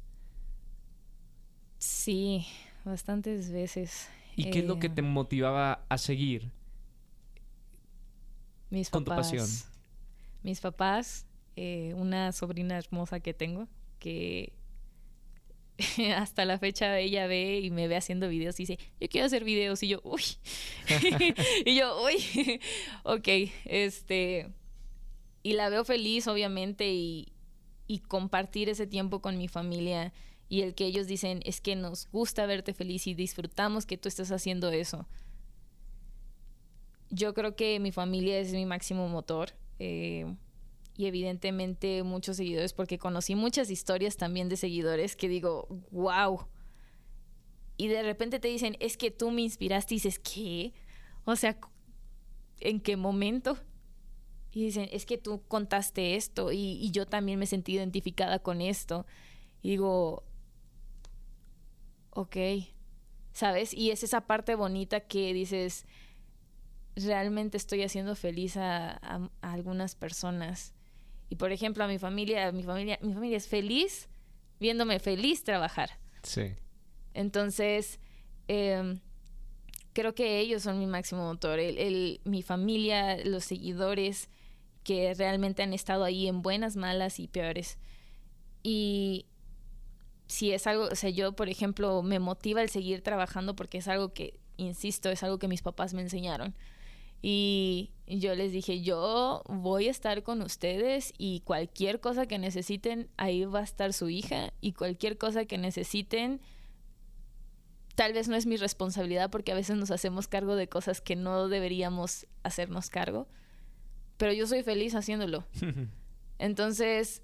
Sí, 1.79 2.47
bastantes 2.85 3.51
veces. 3.51 4.09
¿Y 4.37 4.51
qué 4.51 4.61
es 4.61 4.67
lo 4.67 4.79
que 4.79 4.87
eh, 4.87 4.91
te 4.91 5.03
motivaba 5.03 5.85
a 5.89 5.99
seguir? 5.99 6.53
Mis 8.71 8.89
con 8.89 9.05
papás. 9.05 9.31
tu 9.31 9.37
pasión. 9.37 9.78
Mis 10.43 10.61
papás, 10.61 11.27
eh, 11.57 11.93
una 11.97 12.33
sobrina 12.33 12.79
hermosa 12.79 13.21
que 13.21 13.35
tengo, 13.35 13.69
que 13.99 14.53
hasta 16.17 16.45
la 16.45 16.59
fecha 16.59 16.99
ella 16.99 17.27
ve 17.27 17.61
y 17.61 17.71
me 17.71 17.89
ve 17.89 17.97
haciendo 17.97 18.29
videos 18.29 18.59
y 18.61 18.65
dice, 18.65 18.79
yo 19.01 19.09
quiero 19.09 19.27
hacer 19.27 19.45
videos. 19.45 19.83
Y 19.83 19.89
yo, 19.89 20.01
uy. 20.05 20.23
y 21.65 21.77
yo, 21.77 22.03
uy. 22.05 22.61
ok, 23.05 23.29
este. 23.65 24.53
Y 25.43 25.53
la 25.53 25.69
veo 25.69 25.85
feliz, 25.85 26.27
obviamente, 26.27 26.93
y, 26.93 27.33
y 27.87 28.01
compartir 28.01 28.69
ese 28.69 28.87
tiempo 28.87 29.21
con 29.21 29.39
mi 29.39 29.49
familia 29.49 30.13
y 30.49 30.63
el 30.63 30.75
que 30.75 30.87
ellos 30.87 31.07
dicen 31.07 31.41
es 31.45 31.61
que 31.61 31.77
nos 31.77 32.09
gusta 32.11 32.47
verte 32.47 32.73
feliz 32.73 33.07
y 33.07 33.15
disfrutamos 33.15 33.85
que 33.85 33.99
tú 33.99 34.09
estés 34.09 34.33
haciendo 34.33 34.71
eso. 34.71 35.07
Yo 37.11 37.35
creo 37.35 37.55
que 37.55 37.79
mi 37.81 37.93
familia 37.93 38.39
es 38.39 38.53
mi 38.53 38.65
máximo 38.65 39.09
motor. 39.09 39.53
Eh, 39.79 40.27
y 40.97 41.07
evidentemente 41.07 42.03
muchos 42.03 42.37
seguidores 42.37 42.73
porque 42.73 42.99
conocí 42.99 43.37
muchas 43.37 43.71
historias 43.71 44.17
también 44.17 44.49
de 44.49 44.57
seguidores 44.57 45.15
que 45.15 45.29
digo, 45.29 45.69
wow. 45.93 46.49
Y 47.77 47.87
de 47.87 48.03
repente 48.03 48.41
te 48.41 48.49
dicen, 48.49 48.77
es 48.81 48.97
que 48.97 49.13
tú 49.13 49.31
me 49.31 49.43
inspiraste 49.43 49.95
y 49.95 49.99
dices, 49.99 50.19
¿qué? 50.19 50.73
O 51.25 51.37
sea, 51.37 51.57
¿en 52.59 52.81
qué 52.81 52.97
momento? 52.97 53.57
Y 54.51 54.65
dicen, 54.65 54.89
es 54.91 55.07
que 55.07 55.19
tú 55.19 55.43
contaste 55.47 56.17
esto 56.17 56.51
y, 56.51 56.79
y 56.81 56.91
yo 56.91 57.07
también 57.07 57.39
me 57.39 57.47
sentí 57.47 57.75
identificada 57.75 58.41
con 58.41 58.61
esto. 58.61 59.07
Y 59.63 59.71
digo, 59.71 60.25
ok, 62.11 62.37
¿sabes? 63.31 63.73
Y 63.73 63.93
es 63.93 64.03
esa 64.03 64.23
parte 64.23 64.57
bonita 64.57 64.99
que 64.99 65.33
dices, 65.33 65.87
realmente 66.99 67.57
estoy 67.57 67.83
haciendo 67.83 68.15
feliz 68.15 68.57
a, 68.57 68.99
a 69.03 69.53
algunas 69.53 69.95
personas. 69.95 70.75
Y 71.31 71.37
por 71.37 71.53
ejemplo, 71.53 71.85
a 71.85 71.89
mi 71.89 71.99
familia, 71.99 72.53
mi 72.53 72.63
familia, 72.63 72.99
mi 73.03 73.13
familia 73.13 73.37
es 73.37 73.49
feliz 73.49 74.09
viéndome 74.61 74.99
feliz 74.99 75.45
trabajar. 75.45 75.91
Sí. 76.23 76.55
Entonces, 77.15 77.99
em, 78.49 79.01
creo 79.93 80.15
que 80.15 80.41
ellos 80.41 80.63
son 80.63 80.79
mi 80.79 80.87
máximo 80.87 81.25
motor. 81.25 81.59
El, 81.59 82.21
mi 82.25 82.43
familia, 82.43 83.25
los 83.25 83.45
seguidores 83.45 84.29
que 84.85 85.15
realmente 85.15 85.63
han 85.63 85.73
estado 85.73 86.05
ahí 86.05 86.29
en 86.29 86.43
buenas, 86.43 86.77
malas 86.77 87.21
y 87.21 87.29
peores. 87.29 87.79
Y 88.63 89.27
si 90.27 90.53
es 90.53 90.67
algo, 90.67 90.85
o 90.85 90.95
sea, 90.95 91.11
yo, 91.11 91.33
por 91.33 91.49
ejemplo, 91.49 92.03
me 92.03 92.19
motiva 92.19 92.63
el 92.63 92.71
seguir 92.71 93.03
trabajando 93.03 93.55
porque 93.55 93.79
es 93.79 93.89
algo 93.89 94.13
que, 94.13 94.39
insisto, 94.57 95.11
es 95.11 95.23
algo 95.23 95.39
que 95.39 95.49
mis 95.49 95.63
papás 95.63 95.95
me 95.95 96.03
enseñaron. 96.03 96.55
Y 97.21 97.91
yo 98.07 98.35
les 98.35 98.53
dije, 98.53 98.81
yo 98.81 99.43
voy 99.49 99.89
a 99.89 99.91
estar 99.91 100.23
con 100.23 100.41
ustedes 100.43 101.13
y 101.19 101.41
cualquier 101.41 102.01
cosa 102.01 102.27
que 102.27 102.39
necesiten, 102.39 103.11
ahí 103.17 103.45
va 103.45 103.61
a 103.61 103.65
estar 103.65 103.93
su 103.93 104.09
hija 104.09 104.53
y 104.61 104.73
cualquier 104.73 105.19
cosa 105.19 105.45
que 105.45 105.59
necesiten, 105.59 106.41
tal 107.95 108.13
vez 108.13 108.29
no 108.29 108.37
es 108.37 108.47
mi 108.47 108.57
responsabilidad 108.57 109.31
porque 109.31 109.53
a 109.53 109.57
veces 109.57 109.77
nos 109.77 109.91
hacemos 109.91 110.29
cargo 110.29 110.55
de 110.55 110.69
cosas 110.69 111.01
que 111.01 111.17
no 111.17 111.49
deberíamos 111.49 112.27
hacernos 112.45 112.91
cargo, 112.91 113.29
pero 114.17 114.33
yo 114.33 114.47
soy 114.47 114.63
feliz 114.63 114.95
haciéndolo. 114.95 115.45
Entonces, 116.39 117.23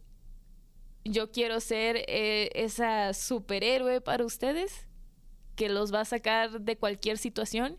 yo 1.04 1.30
quiero 1.30 1.60
ser 1.60 2.04
eh, 2.08 2.50
esa 2.54 3.14
superhéroe 3.14 4.00
para 4.00 4.24
ustedes 4.24 4.86
que 5.54 5.68
los 5.68 5.94
va 5.94 6.00
a 6.00 6.04
sacar 6.04 6.60
de 6.60 6.76
cualquier 6.76 7.18
situación 7.18 7.78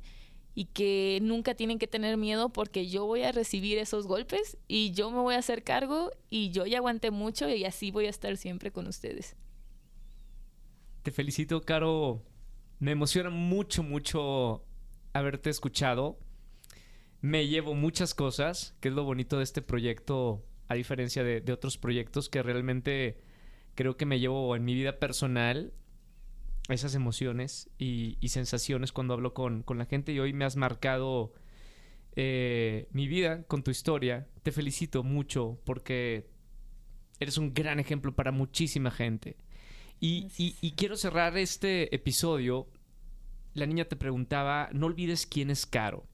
y 0.55 0.65
que 0.65 1.19
nunca 1.21 1.53
tienen 1.53 1.77
que 1.77 1.85
tener 1.85 2.15
miedo 2.15 2.49
porque 2.49 2.87
yo 2.87 3.05
voy 3.05 3.23
a 3.23 3.33
recibir 3.33 3.77
esos 3.77 4.07
golpes 4.07 4.57
y 4.69 4.91
yo 4.91 5.11
me 5.11 5.19
voy 5.19 5.35
a 5.35 5.39
hacer 5.39 5.63
cargo 5.63 6.11
y 6.29 6.51
yo 6.51 6.65
ya 6.65 6.77
aguanté 6.77 7.11
mucho 7.11 7.49
y 7.49 7.65
así 7.65 7.91
voy 7.91 8.05
a 8.05 8.09
estar 8.09 8.37
siempre 8.37 8.71
con 8.71 8.87
ustedes. 8.87 9.35
Te 11.03 11.11
felicito, 11.11 11.61
Caro. 11.61 12.23
Me 12.79 12.91
emociona 12.91 13.29
mucho, 13.29 13.83
mucho 13.83 14.63
haberte 15.13 15.49
escuchado. 15.49 16.17
Me 17.21 17.47
llevo 17.47 17.75
muchas 17.75 18.13
cosas, 18.13 18.75
que 18.79 18.87
es 18.87 18.93
lo 18.93 19.03
bonito 19.03 19.37
de 19.37 19.43
este 19.43 19.61
proyecto, 19.61 20.45
a 20.67 20.75
diferencia 20.75 21.23
de, 21.23 21.41
de 21.41 21.53
otros 21.53 21.77
proyectos 21.77 22.29
que 22.29 22.41
realmente 22.41 23.17
creo 23.75 23.97
que 23.97 24.05
me 24.05 24.19
llevo 24.19 24.55
en 24.55 24.63
mi 24.63 24.73
vida 24.73 24.99
personal 24.99 25.73
esas 26.69 26.95
emociones 26.95 27.69
y, 27.77 28.17
sensaciones 28.27 28.91
cuando 28.91 29.13
hablo 29.13 29.33
con, 29.33 29.63
la 29.67 29.85
gente 29.85 30.11
y 30.11 30.19
hoy 30.19 30.33
me 30.33 30.45
has 30.45 30.55
marcado 30.55 31.33
eh, 32.15 32.87
mi 32.91 33.07
vida 33.07 33.43
con 33.43 33.63
tu 33.63 33.71
historia. 33.71 34.27
Te 34.43 34.51
felicito 34.51 35.03
mucho 35.03 35.59
porque 35.63 36.27
eres 37.19 37.37
un 37.37 37.53
gran 37.53 37.79
ejemplo 37.79 38.15
para 38.15 38.31
muchísima 38.31 38.91
gente. 38.91 39.37
Y, 39.99 40.73
quiero 40.75 40.97
cerrar 40.97 41.37
este 41.37 41.93
episodio. 41.95 42.67
La 43.53 43.65
niña 43.65 43.85
te 43.85 43.95
preguntaba, 43.95 44.69
no 44.73 44.87
olvides 44.87 45.25
quién 45.25 45.49
es 45.49 45.65
Caro. 45.65 46.05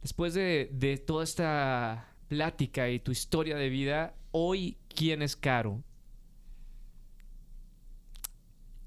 Después 0.00 0.34
de, 0.34 0.68
de 0.72 0.98
toda 0.98 1.24
esta 1.24 2.14
plática 2.28 2.88
y 2.90 3.00
tu 3.00 3.10
historia 3.10 3.56
de 3.56 3.68
vida, 3.68 4.14
hoy, 4.30 4.78
¿quién 4.88 5.22
es 5.22 5.34
Caro? 5.34 5.82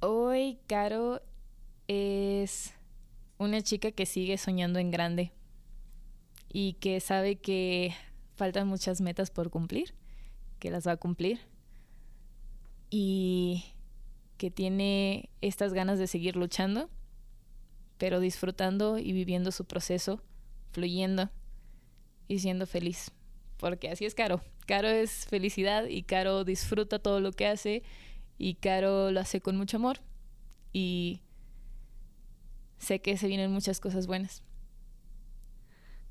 Hoy 0.07 0.59
Caro 0.67 1.23
es 1.87 2.75
una 3.39 3.63
chica 3.63 3.89
que 3.89 4.05
sigue 4.05 4.37
soñando 4.37 4.77
en 4.77 4.91
grande 4.91 5.31
y 6.47 6.73
que 6.73 6.99
sabe 6.99 7.37
que 7.37 7.91
faltan 8.35 8.67
muchas 8.67 9.01
metas 9.01 9.31
por 9.31 9.49
cumplir, 9.49 9.95
que 10.59 10.69
las 10.69 10.85
va 10.85 10.91
a 10.91 10.97
cumplir 10.97 11.39
y 12.91 13.65
que 14.37 14.51
tiene 14.51 15.31
estas 15.41 15.73
ganas 15.73 15.97
de 15.97 16.05
seguir 16.05 16.35
luchando 16.35 16.87
pero 17.97 18.19
disfrutando 18.19 18.99
y 18.99 19.11
viviendo 19.11 19.51
su 19.51 19.65
proceso, 19.65 20.21
fluyendo 20.71 21.31
y 22.27 22.37
siendo 22.37 22.67
feliz. 22.67 23.09
Porque 23.57 23.89
así 23.89 24.05
es 24.05 24.13
Caro. 24.13 24.41
Caro 24.67 24.87
es 24.87 25.25
felicidad 25.25 25.85
y 25.85 26.03
Caro 26.03 26.43
disfruta 26.43 26.99
todo 26.99 27.21
lo 27.21 27.31
que 27.31 27.47
hace 27.47 27.81
y 28.37 28.55
Caro 28.55 29.11
lo 29.11 29.19
hace 29.19 29.41
con 29.41 29.57
mucho 29.57 29.77
amor 29.77 29.99
y 30.73 31.21
sé 32.77 33.01
que 33.01 33.17
se 33.17 33.27
vienen 33.27 33.51
muchas 33.51 33.79
cosas 33.79 34.07
buenas. 34.07 34.43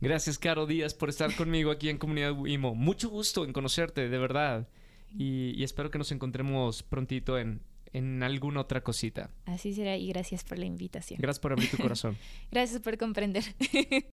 Gracias, 0.01 0.39
Caro 0.39 0.66
Díaz, 0.66 0.93
por 0.95 1.09
estar 1.09 1.35
conmigo 1.35 1.70
aquí 1.70 1.89
en 1.89 1.99
Comunidad 1.99 2.33
Wimo. 2.33 2.75
Mucho 2.75 3.09
gusto 3.09 3.45
en 3.45 3.53
conocerte, 3.53 4.09
de 4.09 4.18
verdad. 4.18 4.68
Y, 5.16 5.53
y 5.57 5.64
espero 5.64 5.91
que 5.91 5.99
nos 5.99 6.12
encontremos 6.12 6.83
prontito 6.83 7.39
en, 7.39 7.62
en 7.95 8.22
alguna 8.22 8.61
otra 8.61 8.83
cosita. 8.83 9.31
Así 9.47 9.72
será 9.72 9.97
y 9.97 10.09
gracias 10.09 10.45
por 10.45 10.59
la 10.59 10.66
invitación. 10.66 11.20
Gracias 11.20 11.41
por 11.41 11.53
abrir 11.53 11.70
tu 11.70 11.79
corazón. 11.79 12.18
gracias 12.51 12.83
por 12.83 12.99
comprender. 12.99 13.45